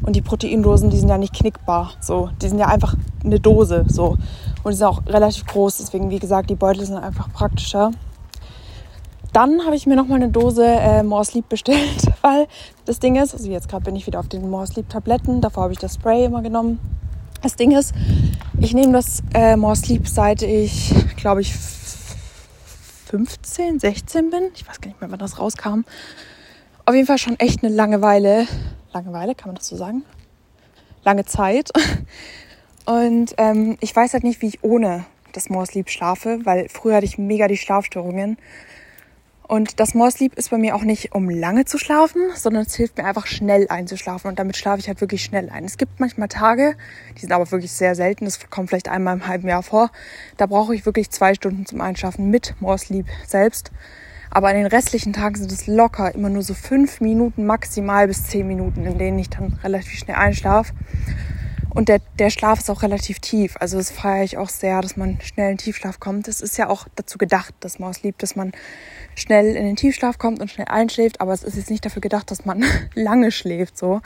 Und 0.02 0.14
die 0.14 0.22
Proteindosen, 0.22 0.90
die 0.90 0.98
sind 0.98 1.08
ja 1.08 1.18
nicht 1.18 1.34
knickbar. 1.34 1.94
So, 2.00 2.30
die 2.40 2.48
sind 2.48 2.60
ja 2.60 2.68
einfach 2.68 2.94
eine 3.24 3.40
Dose. 3.40 3.84
So. 3.88 4.16
Und 4.62 4.70
die 4.70 4.76
sind 4.76 4.86
auch 4.86 5.04
relativ 5.08 5.44
groß. 5.44 5.78
Deswegen, 5.78 6.10
wie 6.10 6.20
gesagt, 6.20 6.50
die 6.50 6.54
Beutel 6.54 6.86
sind 6.86 6.98
einfach 6.98 7.32
praktischer. 7.32 7.90
Dann 9.32 9.64
habe 9.64 9.76
ich 9.76 9.86
mir 9.86 9.96
nochmal 9.96 10.22
eine 10.22 10.30
Dose 10.30 10.64
äh, 10.64 11.02
More 11.02 11.24
Sleep 11.24 11.48
bestellt, 11.48 12.02
weil 12.22 12.46
das 12.84 12.98
Ding 12.98 13.16
ist, 13.16 13.34
also 13.34 13.50
jetzt 13.50 13.68
gerade 13.68 13.84
bin 13.84 13.96
ich 13.96 14.06
wieder 14.06 14.20
auf 14.20 14.28
den 14.28 14.48
More 14.48 14.66
Sleep 14.66 14.88
Tabletten, 14.88 15.40
davor 15.40 15.64
habe 15.64 15.72
ich 15.72 15.78
das 15.78 15.94
Spray 15.94 16.24
immer 16.24 16.42
genommen. 16.42 16.80
Das 17.42 17.54
Ding 17.54 17.70
ist, 17.70 17.94
ich 18.58 18.74
nehme 18.74 18.92
das 18.92 19.22
äh, 19.34 19.56
More 19.56 19.76
Sleep 19.76 20.08
seit 20.08 20.42
ich, 20.42 20.92
glaube 21.16 21.40
ich, 21.40 21.54
15, 23.08 23.78
16 23.78 24.30
bin. 24.30 24.50
Ich 24.54 24.68
weiß 24.68 24.80
gar 24.80 24.88
nicht 24.88 25.00
mehr, 25.00 25.10
wann 25.10 25.18
das 25.18 25.38
rauskam. 25.38 25.84
Auf 26.84 26.94
jeden 26.94 27.06
Fall 27.06 27.18
schon 27.18 27.38
echt 27.38 27.62
eine 27.62 27.74
Langeweile. 27.74 28.46
Langeweile, 28.92 29.34
kann 29.34 29.48
man 29.48 29.56
das 29.56 29.68
so 29.68 29.76
sagen? 29.76 30.02
Lange 31.04 31.24
Zeit. 31.24 31.70
Und 32.86 33.34
ähm, 33.36 33.76
ich 33.80 33.94
weiß 33.94 34.14
halt 34.14 34.24
nicht, 34.24 34.42
wie 34.42 34.48
ich 34.48 34.64
ohne 34.64 35.04
das 35.32 35.50
More 35.50 35.66
Sleep 35.66 35.88
schlafe, 35.90 36.40
weil 36.44 36.68
früher 36.68 36.96
hatte 36.96 37.06
ich 37.06 37.18
mega 37.18 37.46
die 37.46 37.56
Schlafstörungen. 37.56 38.38
Und 39.48 39.80
das 39.80 39.94
More 39.94 40.10
Sleep 40.10 40.34
ist 40.34 40.50
bei 40.50 40.58
mir 40.58 40.76
auch 40.76 40.82
nicht, 40.82 41.14
um 41.14 41.30
lange 41.30 41.64
zu 41.64 41.78
schlafen, 41.78 42.20
sondern 42.34 42.66
es 42.66 42.74
hilft 42.74 42.98
mir 42.98 43.06
einfach 43.06 43.26
schnell 43.26 43.66
einzuschlafen. 43.70 44.28
Und 44.28 44.38
damit 44.38 44.58
schlafe 44.58 44.80
ich 44.80 44.88
halt 44.88 45.00
wirklich 45.00 45.24
schnell 45.24 45.48
ein. 45.48 45.64
Es 45.64 45.78
gibt 45.78 46.00
manchmal 46.00 46.28
Tage, 46.28 46.76
die 47.16 47.22
sind 47.22 47.32
aber 47.32 47.50
wirklich 47.50 47.72
sehr 47.72 47.94
selten, 47.94 48.26
das 48.26 48.38
kommt 48.50 48.68
vielleicht 48.68 48.90
einmal 48.90 49.14
im 49.14 49.26
halben 49.26 49.48
Jahr 49.48 49.62
vor. 49.62 49.90
Da 50.36 50.44
brauche 50.44 50.74
ich 50.74 50.84
wirklich 50.84 51.08
zwei 51.08 51.32
Stunden 51.32 51.64
zum 51.64 51.80
Einschlafen 51.80 52.28
mit 52.28 52.56
More 52.60 52.76
Sleep 52.76 53.06
selbst. 53.26 53.70
Aber 54.30 54.48
an 54.48 54.56
den 54.56 54.66
restlichen 54.66 55.14
Tagen 55.14 55.36
sind 55.36 55.50
es 55.50 55.66
locker 55.66 56.14
immer 56.14 56.28
nur 56.28 56.42
so 56.42 56.52
fünf 56.52 57.00
Minuten 57.00 57.46
maximal 57.46 58.06
bis 58.06 58.24
zehn 58.24 58.46
Minuten, 58.46 58.84
in 58.84 58.98
denen 58.98 59.18
ich 59.18 59.30
dann 59.30 59.58
relativ 59.64 59.98
schnell 59.98 60.16
einschlafe. 60.16 60.74
Und 61.70 61.88
der, 61.88 62.00
der 62.18 62.28
Schlaf 62.28 62.58
ist 62.58 62.70
auch 62.70 62.82
relativ 62.82 63.20
tief. 63.20 63.56
Also 63.60 63.78
das 63.78 63.90
feiere 63.90 64.24
ich 64.24 64.36
auch 64.36 64.48
sehr, 64.48 64.82
dass 64.82 64.96
man 64.96 65.18
schnell 65.22 65.52
in 65.52 65.58
Tiefschlaf 65.58 66.00
kommt. 66.00 66.28
Das 66.28 66.40
ist 66.40 66.58
ja 66.58 66.68
auch 66.68 66.86
dazu 66.96 67.18
gedacht, 67.18 67.54
dass 67.60 67.78
Maus 67.78 68.02
liebt, 68.02 68.22
dass 68.22 68.36
man 68.36 68.52
schnell 69.18 69.56
in 69.56 69.64
den 69.64 69.76
Tiefschlaf 69.76 70.18
kommt 70.18 70.40
und 70.40 70.50
schnell 70.50 70.68
einschläft. 70.68 71.20
Aber 71.20 71.32
es 71.32 71.42
ist 71.42 71.56
jetzt 71.56 71.70
nicht 71.70 71.84
dafür 71.84 72.00
gedacht, 72.00 72.30
dass 72.30 72.44
man 72.44 72.64
lange 72.94 73.30
schläft 73.30 73.76
so. 73.76 74.00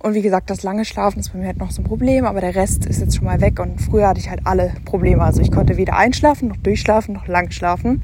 Und 0.00 0.14
wie 0.14 0.22
gesagt, 0.22 0.48
das 0.48 0.62
lange 0.62 0.84
Schlafen 0.84 1.18
ist 1.18 1.32
bei 1.32 1.38
mir 1.40 1.46
halt 1.46 1.58
noch 1.58 1.72
so 1.72 1.82
ein 1.82 1.84
Problem, 1.84 2.24
aber 2.24 2.40
der 2.40 2.54
Rest 2.54 2.86
ist 2.86 3.00
jetzt 3.00 3.16
schon 3.16 3.24
mal 3.24 3.40
weg. 3.40 3.58
Und 3.58 3.80
früher 3.80 4.08
hatte 4.08 4.20
ich 4.20 4.30
halt 4.30 4.40
alle 4.44 4.72
Probleme. 4.84 5.22
Also 5.22 5.42
ich 5.42 5.50
konnte 5.50 5.76
weder 5.76 5.96
einschlafen, 5.96 6.48
noch 6.48 6.56
durchschlafen, 6.58 7.14
noch 7.14 7.26
lang 7.26 7.50
schlafen. 7.50 8.02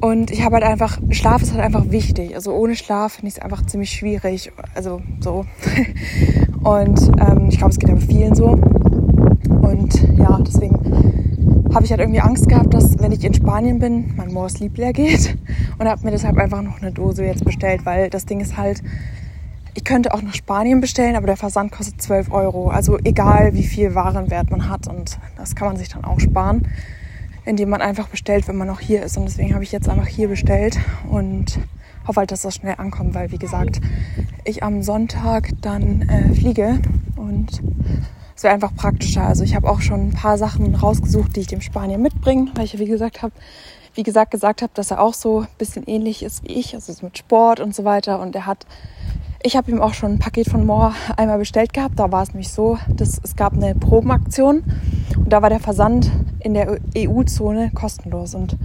Und 0.00 0.30
ich 0.30 0.44
habe 0.44 0.56
halt 0.56 0.64
einfach, 0.64 1.00
Schlaf 1.10 1.42
ist 1.42 1.52
halt 1.52 1.62
einfach 1.62 1.90
wichtig. 1.90 2.34
Also 2.34 2.52
ohne 2.52 2.76
Schlaf 2.76 3.14
finde 3.14 3.28
ich 3.28 3.34
es 3.34 3.42
einfach 3.42 3.66
ziemlich 3.66 3.90
schwierig. 3.90 4.52
Also 4.74 5.00
so. 5.20 5.46
Und 6.64 7.00
ähm, 7.20 7.48
ich 7.48 7.58
glaube, 7.58 7.72
es 7.72 7.78
geht 7.78 7.90
aber 7.90 8.00
vielen 8.00 8.34
so. 8.34 8.46
Und 8.46 9.94
ja, 10.16 10.38
deswegen 10.44 11.31
habe 11.72 11.84
ich 11.84 11.90
halt 11.90 12.00
irgendwie 12.00 12.20
Angst 12.20 12.48
gehabt, 12.48 12.74
dass 12.74 12.98
wenn 12.98 13.12
ich 13.12 13.24
in 13.24 13.34
Spanien 13.34 13.78
bin, 13.78 14.14
mein 14.16 14.32
More 14.32 14.50
Sleep 14.50 14.76
leer 14.76 14.92
geht. 14.92 15.36
Und 15.78 15.88
habe 15.88 16.04
mir 16.04 16.10
deshalb 16.10 16.36
einfach 16.36 16.62
noch 16.62 16.80
eine 16.80 16.92
Dose 16.92 17.24
jetzt 17.24 17.44
bestellt, 17.44 17.84
weil 17.84 18.10
das 18.10 18.26
Ding 18.26 18.40
ist 18.40 18.56
halt, 18.56 18.82
ich 19.74 19.84
könnte 19.84 20.12
auch 20.12 20.22
nach 20.22 20.34
Spanien 20.34 20.80
bestellen, 20.80 21.16
aber 21.16 21.26
der 21.26 21.36
Versand 21.36 21.72
kostet 21.72 22.00
12 22.00 22.30
Euro. 22.30 22.68
Also 22.68 22.98
egal, 23.04 23.54
wie 23.54 23.62
viel 23.62 23.94
Warenwert 23.94 24.50
man 24.50 24.68
hat. 24.68 24.86
Und 24.86 25.18
das 25.36 25.54
kann 25.54 25.68
man 25.68 25.76
sich 25.76 25.88
dann 25.88 26.04
auch 26.04 26.20
sparen 26.20 26.66
indem 27.44 27.70
man 27.70 27.82
einfach 27.82 28.08
bestellt, 28.08 28.46
wenn 28.48 28.56
man 28.56 28.68
noch 28.68 28.80
hier 28.80 29.02
ist. 29.02 29.16
Und 29.16 29.24
deswegen 29.24 29.54
habe 29.54 29.64
ich 29.64 29.72
jetzt 29.72 29.88
einfach 29.88 30.06
hier 30.06 30.28
bestellt 30.28 30.78
und 31.08 31.58
hoffe 32.06 32.20
halt, 32.20 32.30
dass 32.30 32.42
das 32.42 32.54
schnell 32.54 32.74
ankommt, 32.78 33.14
weil 33.14 33.30
wie 33.32 33.38
gesagt, 33.38 33.80
ich 34.44 34.62
am 34.62 34.82
Sonntag 34.82 35.50
dann 35.60 36.02
äh, 36.02 36.34
fliege 36.34 36.80
und 37.16 37.62
es 38.36 38.42
wäre 38.42 38.54
einfach 38.54 38.74
praktischer. 38.74 39.22
Also 39.22 39.44
ich 39.44 39.54
habe 39.54 39.68
auch 39.68 39.80
schon 39.80 40.08
ein 40.08 40.12
paar 40.12 40.38
Sachen 40.38 40.74
rausgesucht, 40.74 41.36
die 41.36 41.40
ich 41.40 41.46
dem 41.46 41.60
Spanier 41.60 41.98
mitbringe, 41.98 42.50
weil 42.54 42.64
ich 42.64 42.74
ja 42.74 42.78
wie 42.78 42.86
gesagt 42.86 43.22
habe, 43.22 43.32
wie 43.94 44.02
gesagt 44.02 44.30
gesagt 44.30 44.62
habe, 44.62 44.72
dass 44.74 44.90
er 44.90 45.00
auch 45.00 45.14
so 45.14 45.40
ein 45.40 45.48
bisschen 45.58 45.84
ähnlich 45.86 46.22
ist 46.22 46.44
wie 46.44 46.54
ich, 46.54 46.74
also 46.74 46.92
mit 47.02 47.18
Sport 47.18 47.60
und 47.60 47.74
so 47.74 47.84
weiter. 47.84 48.20
Und 48.20 48.34
er 48.34 48.46
hat, 48.46 48.66
ich 49.42 49.56
habe 49.56 49.70
ihm 49.70 49.82
auch 49.82 49.94
schon 49.94 50.12
ein 50.12 50.18
Paket 50.18 50.48
von 50.48 50.64
Moore 50.64 50.94
einmal 51.16 51.38
bestellt 51.38 51.72
gehabt. 51.72 51.98
Da 51.98 52.10
war 52.10 52.22
es 52.22 52.30
nämlich 52.30 52.50
so, 52.50 52.78
dass 52.88 53.20
es 53.22 53.36
gab 53.36 53.52
eine 53.52 53.74
Probenaktion 53.74 54.62
und 55.16 55.32
da 55.32 55.42
war 55.42 55.50
der 55.50 55.60
Versand 55.60 56.10
in 56.40 56.54
der 56.54 56.78
EU-Zone 56.96 57.70
kostenlos. 57.74 58.34
Und 58.34 58.56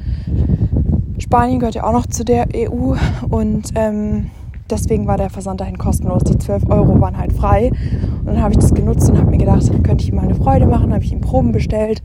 Spanien 1.20 1.60
gehört 1.60 1.76
ja 1.76 1.84
auch 1.84 1.94
noch 1.94 2.08
zu 2.08 2.24
der 2.24 2.48
EU 2.56 2.96
und 3.30 3.72
ähm, 3.76 4.30
deswegen 4.70 5.08
war 5.08 5.18
der 5.18 5.30
Versand 5.30 5.62
dahin 5.62 5.78
kostenlos. 5.78 6.24
Die 6.24 6.38
12 6.38 6.70
Euro 6.70 7.00
waren 7.00 7.18
halt 7.18 7.34
frei. 7.34 7.72
Und 8.20 8.28
dann 8.28 8.42
habe 8.42 8.54
ich 8.54 8.60
das 8.60 8.74
genutzt 8.74 9.10
und 9.10 9.18
habe 9.18 9.32
mir 9.32 9.38
gedacht, 9.38 9.70
könnte 9.84 10.04
ich 10.04 10.10
ihm 10.10 10.16
mal 10.16 10.24
eine 10.24 10.36
Freude 10.36 10.66
machen. 10.66 10.94
Habe 10.94 11.04
ich 11.04 11.12
ihm 11.12 11.22
Proben 11.22 11.52
bestellt 11.52 12.02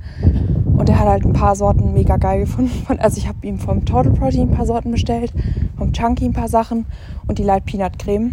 und 0.83 0.89
er 0.89 0.99
hat 0.99 1.09
halt 1.09 1.25
ein 1.25 1.33
paar 1.33 1.55
Sorten 1.55 1.93
mega 1.93 2.17
geil 2.17 2.41
gefunden. 2.41 2.73
Also 2.99 3.19
ich 3.19 3.29
habe 3.29 3.47
ihm 3.47 3.59
vom 3.59 3.85
Total 3.85 4.13
Protein 4.13 4.49
ein 4.49 4.51
paar 4.51 4.67
Sorten 4.67 4.91
bestellt, 4.91 5.33
vom 5.77 5.93
Chunky 5.93 6.25
ein 6.25 6.33
paar 6.33 6.49
Sachen 6.49 6.87
und 7.27 7.39
die 7.39 7.45
Light 7.45 7.65
Peanut 7.65 7.99
Creme. 7.99 8.33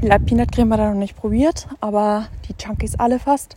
Die 0.00 0.06
Light 0.06 0.26
Peanut 0.26 0.52
Creme 0.52 0.72
hat 0.72 0.80
er 0.80 0.90
noch 0.90 0.98
nicht 0.98 1.16
probiert, 1.16 1.66
aber 1.80 2.26
die 2.48 2.54
Chunkies 2.54 2.96
alle 2.96 3.18
fast. 3.18 3.56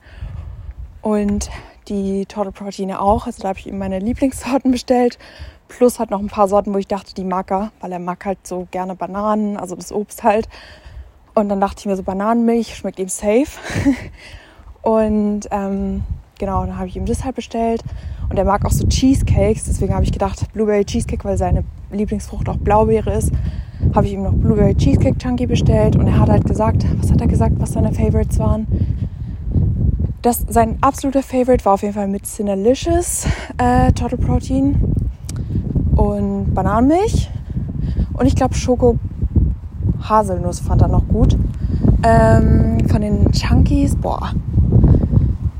Und 1.01 1.49
die 1.87 2.25
Total 2.25 2.51
Proteine 2.51 3.01
auch. 3.01 3.27
Also 3.27 3.41
da 3.41 3.49
habe 3.49 3.59
ich 3.59 3.67
ihm 3.67 3.77
meine 3.77 3.99
Lieblingssorten 3.99 4.71
bestellt. 4.71 5.17
Plus 5.67 5.99
hat 5.99 6.11
noch 6.11 6.19
ein 6.19 6.27
paar 6.27 6.47
Sorten, 6.47 6.73
wo 6.73 6.77
ich 6.77 6.87
dachte, 6.87 7.13
die 7.13 7.23
mag 7.23 7.51
er, 7.51 7.71
weil 7.81 7.91
er 7.91 7.99
mag 7.99 8.25
halt 8.25 8.45
so 8.47 8.67
gerne 8.71 8.95
Bananen, 8.95 9.57
also 9.57 9.75
das 9.75 9.91
Obst 9.91 10.23
halt. 10.23 10.47
Und 11.35 11.49
dann 11.49 11.59
dachte 11.59 11.81
ich 11.81 11.85
mir 11.85 11.95
so, 11.95 12.03
Bananenmilch 12.03 12.75
schmeckt 12.75 12.99
ihm 12.99 13.09
safe. 13.09 13.59
und 14.81 15.41
ähm, 15.51 16.03
genau, 16.39 16.65
dann 16.65 16.77
habe 16.77 16.87
ich 16.87 16.95
ihm 16.95 17.05
das 17.05 17.23
halt 17.23 17.35
bestellt. 17.35 17.83
Und 18.29 18.37
er 18.37 18.45
mag 18.45 18.65
auch 18.65 18.71
so 18.71 18.87
Cheesecakes, 18.87 19.65
deswegen 19.65 19.93
habe 19.93 20.03
ich 20.03 20.11
gedacht, 20.11 20.51
Blueberry 20.53 20.83
Cheesecake, 20.83 21.23
weil 21.25 21.37
seine 21.37 21.63
Lieblingsfrucht 21.91 22.49
auch 22.49 22.57
Blaubeere 22.57 23.13
ist, 23.13 23.31
habe 23.93 24.07
ich 24.07 24.13
ihm 24.13 24.23
noch 24.23 24.33
Blueberry 24.33 24.75
Cheesecake 24.75 25.17
Chunky 25.17 25.47
bestellt. 25.47 25.95
Und 25.95 26.07
er 26.07 26.17
hat 26.17 26.29
halt 26.29 26.45
gesagt, 26.45 26.85
was 26.97 27.11
hat 27.11 27.21
er 27.21 27.27
gesagt, 27.27 27.53
was 27.59 27.73
seine 27.73 27.93
Favorites 27.93 28.39
waren? 28.39 28.65
Das, 30.27 30.43
sein 30.49 30.77
absoluter 30.81 31.23
Favorite 31.23 31.63
war 31.63 31.75
auf 31.75 31.83
jeden 31.83 31.93
Fall 31.93 32.09
mit 32.09 32.25
Cinnalicious 32.25 33.25
äh, 33.59 33.93
Total 33.93 34.17
Protein 34.17 34.75
und 35.95 36.53
Bananenmilch. 36.53 37.29
Und 38.11 38.25
ich 38.25 38.35
glaube 38.35 38.53
Schoko 38.53 38.99
Haselnuss 40.01 40.59
fand 40.59 40.81
er 40.81 40.89
noch 40.89 41.07
gut. 41.07 41.37
Ähm, 42.03 42.89
von 42.89 42.99
den 42.99 43.31
Chunkies, 43.31 43.95
boah, 43.95 44.33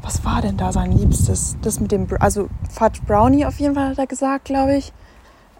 was 0.01 0.26
war 0.26 0.41
denn 0.41 0.57
da 0.57 0.74
sein 0.74 0.91
Liebstes? 0.91 1.55
Das 1.61 1.80
mit 1.80 1.93
dem, 1.93 2.05
also 2.20 2.49
Fudge 2.70 2.99
Brownie 3.07 3.45
auf 3.45 3.61
jeden 3.61 3.74
Fall 3.74 3.91
hat 3.91 3.97
er 3.97 4.07
gesagt, 4.07 4.43
glaube 4.43 4.76
ich. 4.76 4.91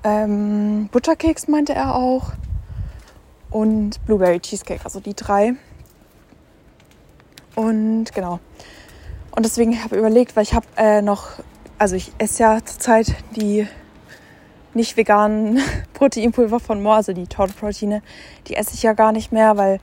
Ähm, 0.04 0.90
Butterkeks 0.92 1.48
meinte 1.48 1.74
er 1.74 1.96
auch. 1.96 2.34
Und 3.52 4.06
Blueberry 4.06 4.42
Cheesecake, 4.42 4.82
also 4.84 5.00
die 5.00 5.14
drei. 5.14 5.54
Und 7.56 8.14
genau. 8.14 8.42
Und 9.38 9.46
deswegen 9.46 9.84
habe 9.84 9.94
ich 9.94 10.00
überlegt, 10.00 10.36
weil 10.36 10.42
ich 10.42 10.56
habe 10.56 10.66
äh, 10.78 11.04
noch, 11.04 11.28
also 11.78 11.96
ich 11.96 12.12
esse 12.18 12.42
ja 12.42 12.66
zurzeit 12.66 13.14
die 13.36 13.68
nicht 14.74 14.98
veganen 14.98 15.60
Proteinpulver 15.94 16.60
von 16.60 16.82
Moore, 16.82 16.96
also 16.96 17.14
die 17.14 17.28
Total-Proteine, 17.28 18.02
die 18.48 18.56
esse 18.56 18.74
ich 18.74 18.82
ja 18.82 18.94
gar 18.94 19.12
nicht 19.12 19.32
mehr, 19.32 19.56
weil 19.56 19.80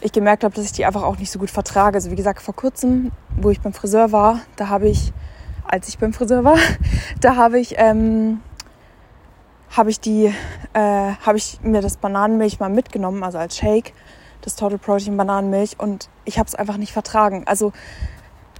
ich 0.00 0.10
gemerkt 0.10 0.42
habe, 0.42 0.54
dass 0.54 0.64
ich 0.64 0.72
die 0.72 0.86
einfach 0.86 1.02
auch 1.02 1.18
nicht 1.18 1.30
so 1.30 1.38
gut 1.38 1.50
vertrage. 1.50 1.96
Also 1.96 2.10
wie 2.10 2.16
gesagt, 2.16 2.40
vor 2.40 2.56
kurzem, 2.56 3.12
wo 3.36 3.50
ich 3.50 3.60
beim 3.60 3.74
Friseur 3.74 4.10
war, 4.10 4.40
da 4.56 4.70
habe 4.70 4.88
ich, 4.88 5.12
als 5.68 5.86
ich 5.88 5.98
beim 5.98 6.14
Friseur 6.14 6.42
war, 6.42 6.56
da 7.20 7.36
habe 7.36 7.60
ich, 7.60 7.74
ähm, 7.76 8.40
habe 9.68 9.90
ich 9.90 10.00
die, 10.00 10.32
äh, 10.72 10.80
habe 10.80 11.36
ich 11.36 11.58
mir 11.60 11.82
das 11.82 11.98
Bananenmilch 11.98 12.58
mal 12.58 12.70
mitgenommen, 12.70 13.22
also 13.22 13.36
als 13.36 13.58
Shake, 13.58 13.92
das 14.40 14.56
Total 14.56 14.78
Protein 14.78 15.18
Bananenmilch 15.18 15.78
und 15.78 16.08
ich 16.24 16.38
habe 16.38 16.48
es 16.48 16.54
einfach 16.54 16.78
nicht 16.78 16.94
vertragen. 16.94 17.42
Also 17.44 17.74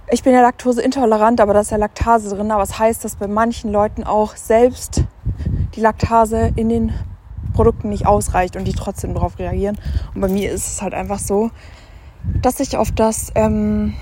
ich 0.09 0.23
bin 0.23 0.33
ja 0.33 0.41
laktoseintolerant, 0.41 1.41
aber 1.41 1.53
da 1.53 1.61
ist 1.61 1.71
ja 1.71 1.77
Laktase 1.77 2.35
drin. 2.35 2.51
Aber 2.51 2.63
es 2.63 2.69
das 2.69 2.79
heißt, 2.79 3.03
dass 3.03 3.15
bei 3.15 3.27
manchen 3.27 3.71
Leuten 3.71 4.03
auch 4.03 4.35
selbst 4.35 5.03
die 5.75 5.81
Laktase 5.81 6.51
in 6.55 6.69
den 6.69 6.93
Produkten 7.53 7.89
nicht 7.89 8.05
ausreicht 8.05 8.55
und 8.55 8.65
die 8.65 8.73
trotzdem 8.73 9.13
darauf 9.13 9.39
reagieren. 9.39 9.77
Und 10.13 10.21
bei 10.21 10.27
mir 10.27 10.51
ist 10.51 10.67
es 10.67 10.81
halt 10.81 10.93
einfach 10.93 11.19
so, 11.19 11.51
dass 12.41 12.59
ich 12.59 12.77
auf 12.77 12.91
das, 12.91 13.31
ähm, 13.35 13.93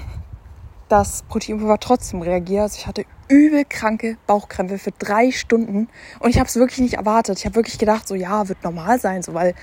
das 0.89 1.23
Proteinpulver 1.23 1.79
trotzdem 1.79 2.21
reagiere. 2.21 2.63
Also 2.63 2.77
ich 2.79 2.87
hatte 2.87 3.05
übel 3.27 3.63
kranke 3.65 4.17
Bauchkrämpfe 4.27 4.77
für 4.77 4.91
drei 4.91 5.31
Stunden 5.31 5.87
und 6.19 6.29
ich 6.29 6.39
habe 6.39 6.47
es 6.47 6.55
wirklich 6.55 6.79
nicht 6.79 6.95
erwartet. 6.95 7.39
Ich 7.39 7.45
habe 7.45 7.55
wirklich 7.55 7.77
gedacht, 7.77 8.07
so 8.07 8.15
ja, 8.15 8.49
wird 8.49 8.63
normal 8.63 8.99
sein, 8.99 9.23
so 9.23 9.33
weil 9.33 9.55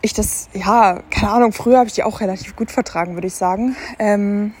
ich 0.00 0.12
das, 0.12 0.48
ja, 0.52 1.00
keine 1.10 1.32
Ahnung, 1.32 1.52
früher 1.52 1.78
habe 1.78 1.88
ich 1.88 1.94
die 1.94 2.02
auch 2.02 2.20
relativ 2.20 2.56
gut 2.56 2.70
vertragen, 2.70 3.14
würde 3.14 3.26
ich 3.26 3.34
sagen. 3.34 3.76
Ähm, 3.98 4.52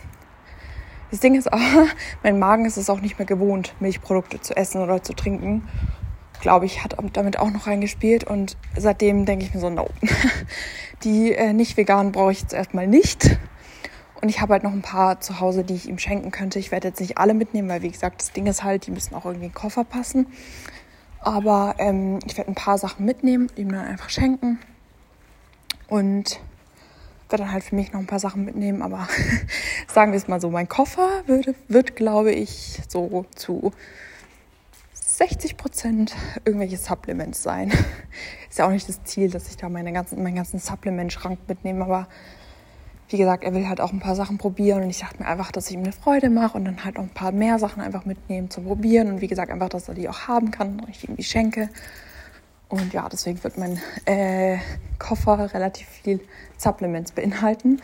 das 1.14 1.20
Ding 1.20 1.36
ist 1.36 1.52
aber, 1.52 1.62
mein 2.24 2.40
Magen 2.40 2.64
ist 2.64 2.76
es 2.76 2.90
auch 2.90 3.00
nicht 3.00 3.20
mehr 3.20 3.26
gewohnt, 3.26 3.72
Milchprodukte 3.78 4.40
zu 4.40 4.56
essen 4.56 4.82
oder 4.82 5.00
zu 5.00 5.12
trinken. 5.12 5.68
Glaube 6.40 6.66
ich, 6.66 6.82
hat 6.82 6.96
damit 7.12 7.38
auch 7.38 7.52
noch 7.52 7.68
reingespielt. 7.68 8.24
Und 8.24 8.56
seitdem 8.76 9.24
denke 9.24 9.44
ich 9.44 9.54
mir 9.54 9.60
so, 9.60 9.70
no. 9.70 9.88
Die 11.04 11.32
äh, 11.32 11.52
nicht 11.52 11.76
veganen 11.76 12.10
brauche 12.10 12.32
ich 12.32 12.40
jetzt 12.40 12.52
erstmal 12.52 12.88
nicht. 12.88 13.38
Und 14.20 14.28
ich 14.28 14.40
habe 14.40 14.54
halt 14.54 14.64
noch 14.64 14.72
ein 14.72 14.82
paar 14.82 15.20
zu 15.20 15.38
Hause, 15.38 15.62
die 15.62 15.74
ich 15.74 15.88
ihm 15.88 15.98
schenken 15.98 16.32
könnte. 16.32 16.58
Ich 16.58 16.72
werde 16.72 16.88
jetzt 16.88 17.00
nicht 17.00 17.16
alle 17.16 17.32
mitnehmen, 17.32 17.68
weil 17.68 17.82
wie 17.82 17.90
gesagt, 17.90 18.20
das 18.20 18.32
Ding 18.32 18.48
ist 18.48 18.64
halt, 18.64 18.88
die 18.88 18.90
müssen 18.90 19.14
auch 19.14 19.24
irgendwie 19.24 19.46
in 19.46 19.52
den 19.52 19.54
Koffer 19.54 19.84
passen. 19.84 20.26
Aber 21.20 21.76
ähm, 21.78 22.18
ich 22.26 22.36
werde 22.36 22.50
ein 22.50 22.56
paar 22.56 22.78
Sachen 22.78 23.06
mitnehmen, 23.06 23.46
ihm 23.54 23.70
dann 23.70 23.86
einfach 23.86 24.10
schenken. 24.10 24.58
Und 25.86 26.40
werde 27.34 27.42
dann 27.42 27.52
halt 27.52 27.64
für 27.64 27.74
mich 27.74 27.92
noch 27.92 27.98
ein 27.98 28.06
paar 28.06 28.20
Sachen 28.20 28.44
mitnehmen. 28.44 28.80
Aber 28.80 29.08
sagen 29.88 30.12
wir 30.12 30.16
es 30.16 30.28
mal 30.28 30.40
so, 30.40 30.50
mein 30.50 30.68
Koffer 30.68 31.08
würde, 31.26 31.56
wird, 31.66 31.96
glaube 31.96 32.30
ich, 32.30 32.80
so 32.88 33.26
zu 33.34 33.72
60 34.92 35.56
Prozent 35.56 36.14
irgendwelche 36.44 36.76
Supplements 36.76 37.42
sein. 37.42 37.72
Ist 38.50 38.58
ja 38.58 38.66
auch 38.66 38.70
nicht 38.70 38.88
das 38.88 39.02
Ziel, 39.02 39.30
dass 39.30 39.48
ich 39.48 39.56
da 39.56 39.68
meine 39.68 39.92
ganzen, 39.92 40.22
meinen 40.22 40.36
ganzen 40.36 40.60
Supplement-Schrank 40.60 41.40
mitnehme, 41.48 41.84
aber 41.84 42.06
wie 43.08 43.18
gesagt, 43.18 43.42
er 43.42 43.52
will 43.52 43.68
halt 43.68 43.80
auch 43.80 43.92
ein 43.92 44.00
paar 44.00 44.14
Sachen 44.14 44.38
probieren 44.38 44.84
und 44.84 44.90
ich 44.90 45.00
dachte 45.00 45.20
mir 45.20 45.28
einfach, 45.28 45.50
dass 45.50 45.68
ich 45.68 45.74
ihm 45.74 45.82
eine 45.82 45.92
Freude 45.92 46.30
mache 46.30 46.56
und 46.56 46.64
dann 46.64 46.84
halt 46.84 46.96
noch 46.96 47.02
ein 47.02 47.10
paar 47.10 47.32
mehr 47.32 47.58
Sachen 47.58 47.82
einfach 47.82 48.04
mitnehmen 48.04 48.48
zum 48.48 48.64
Probieren 48.64 49.08
und 49.08 49.20
wie 49.20 49.26
gesagt, 49.26 49.50
einfach, 49.50 49.68
dass 49.68 49.88
er 49.88 49.94
die 49.94 50.08
auch 50.08 50.28
haben 50.28 50.52
kann 50.52 50.80
und 50.80 50.88
ich 50.88 51.08
ihm 51.08 51.16
die 51.16 51.24
schenke. 51.24 51.68
Und 52.68 52.92
ja, 52.92 53.08
deswegen 53.08 53.42
wird 53.44 53.58
mein 53.58 53.80
äh, 54.06 54.58
Koffer 54.98 55.52
relativ 55.52 55.86
viel 55.86 56.20
Supplements 56.56 57.12
beinhalten. 57.12 57.80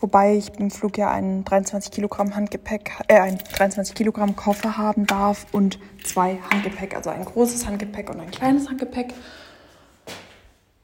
Wobei 0.00 0.36
ich 0.36 0.54
im 0.58 0.70
Flug 0.70 0.98
ja 0.98 1.10
einen 1.10 1.44
23 1.44 1.90
Kilogramm 1.90 2.36
Handgepäck, 2.36 2.92
äh, 3.08 3.18
ein 3.18 3.38
23 3.38 3.94
Kilogramm 3.94 4.36
Koffer 4.36 4.76
haben 4.76 5.06
darf 5.06 5.46
und 5.52 5.78
zwei 6.04 6.38
Handgepäck, 6.50 6.94
also 6.94 7.10
ein 7.10 7.24
großes 7.24 7.66
Handgepäck 7.66 8.10
und 8.10 8.20
ein 8.20 8.30
kleines 8.30 8.68
Handgepäck. 8.68 9.14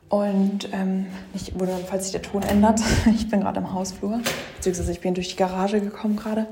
Und 0.09 0.71
ähm, 0.73 1.07
ich 1.35 1.59
wurde, 1.59 1.79
falls 1.89 2.05
sich 2.05 2.13
der 2.13 2.23
Ton 2.23 2.43
ändert, 2.43 2.81
ich 3.15 3.29
bin 3.29 3.41
gerade 3.41 3.61
im 3.61 3.73
Hausflur, 3.73 4.21
beziehungsweise 4.57 4.93
ich 4.93 5.01
bin 5.01 5.15
durch 5.15 5.29
die 5.29 5.37
Garage 5.37 5.81
gekommen 5.81 6.17
gerade. 6.17 6.47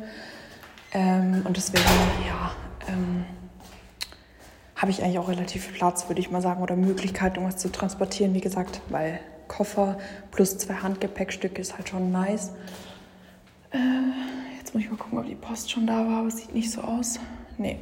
Ähm, 0.92 1.42
und 1.44 1.56
deswegen, 1.56 1.84
ja, 2.26 2.52
ähm, 2.88 3.24
habe 4.80 4.90
ich 4.90 5.02
eigentlich 5.02 5.18
auch 5.18 5.28
relativ 5.28 5.66
viel 5.66 5.74
Platz, 5.74 6.08
würde 6.08 6.20
ich 6.22 6.30
mal 6.30 6.40
sagen, 6.40 6.62
oder 6.62 6.74
Möglichkeit, 6.74 7.36
irgendwas 7.36 7.60
zu 7.60 7.70
transportieren, 7.70 8.32
wie 8.32 8.40
gesagt, 8.40 8.80
weil 8.88 9.20
Koffer 9.46 9.98
plus 10.30 10.56
zwei 10.56 10.74
Handgepäckstücke 10.74 11.60
ist 11.60 11.76
halt 11.76 11.90
schon 11.90 12.10
nice. 12.10 12.50
Äh, 13.72 13.78
jetzt 14.58 14.72
muss 14.72 14.82
ich 14.82 14.90
mal 14.90 14.96
gucken, 14.96 15.18
ob 15.18 15.26
die 15.26 15.34
Post 15.34 15.70
schon 15.70 15.86
da 15.86 15.98
war, 16.06 16.20
aber 16.20 16.28
es 16.28 16.38
sieht 16.38 16.54
nicht 16.54 16.70
so 16.70 16.80
aus. 16.80 17.20
Nee. 17.58 17.78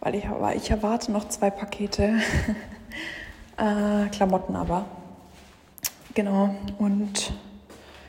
Weil 0.00 0.16
ich, 0.16 0.24
weil 0.28 0.56
ich 0.56 0.68
erwarte 0.72 1.12
noch 1.12 1.28
zwei 1.28 1.50
Pakete. 1.50 2.14
äh, 3.58 4.08
Klamotten 4.08 4.56
aber. 4.56 4.86
Genau. 6.14 6.52
Und 6.78 7.32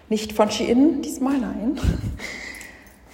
nicht 0.10 0.34
von 0.34 0.50
Shein 0.50 1.04
diesmal, 1.04 1.38
nein. 1.38 1.80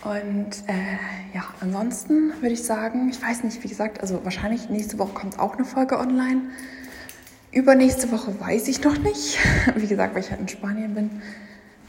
Und 0.04 0.64
äh, 0.68 1.36
ja, 1.36 1.44
ansonsten 1.60 2.32
würde 2.42 2.54
ich 2.54 2.64
sagen, 2.64 3.10
ich 3.10 3.22
weiß 3.22 3.44
nicht, 3.44 3.62
wie 3.64 3.68
gesagt, 3.68 4.00
also 4.00 4.24
wahrscheinlich 4.24 4.70
nächste 4.70 4.98
Woche 4.98 5.14
kommt 5.14 5.40
auch 5.40 5.56
eine 5.56 5.66
Folge 5.66 6.00
online. 6.00 6.42
Übernächste 7.52 8.12
Woche 8.12 8.40
weiß 8.40 8.68
ich 8.68 8.84
noch 8.84 8.98
nicht. 8.98 9.40
Wie 9.76 9.88
gesagt, 9.88 10.14
weil 10.14 10.22
ich 10.22 10.30
halt 10.30 10.40
in 10.40 10.48
Spanien 10.48 10.94
bin. 10.94 11.22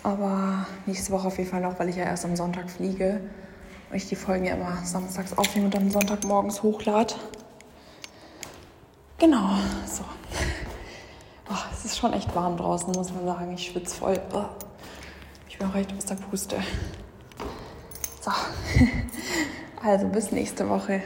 Aber 0.02 0.66
nächste 0.86 1.12
Woche 1.12 1.26
auf 1.26 1.36
jeden 1.36 1.50
Fall 1.50 1.60
noch, 1.60 1.78
weil 1.78 1.90
ich 1.90 1.96
ja 1.96 2.04
erst 2.04 2.24
am 2.24 2.34
Sonntag 2.34 2.70
fliege. 2.70 3.20
Und 3.90 3.96
ich 3.96 4.08
die 4.08 4.16
Folgen 4.16 4.46
ja 4.46 4.54
immer 4.54 4.78
samstags 4.84 5.36
aufnehme 5.36 5.66
und 5.66 5.74
dann 5.74 5.90
Sonntagmorgens 5.90 6.62
hochlade. 6.62 7.14
Genau, 9.18 9.50
so. 9.86 10.04
Oh, 11.52 11.56
es 11.72 11.84
ist 11.84 11.98
schon 11.98 12.12
echt 12.12 12.32
warm 12.36 12.56
draußen, 12.56 12.92
muss 12.92 13.12
man 13.12 13.26
sagen. 13.26 13.52
Ich 13.54 13.66
schwitze 13.66 13.96
voll. 13.96 14.20
Oh. 14.32 14.44
Ich 15.48 15.58
bin 15.58 15.66
auch 15.66 15.74
recht 15.74 15.92
aus 15.98 16.04
der 16.04 16.14
Puste. 16.14 16.58
So, 18.20 18.30
also 19.82 20.06
bis 20.08 20.30
nächste 20.30 20.68
Woche. 20.68 21.02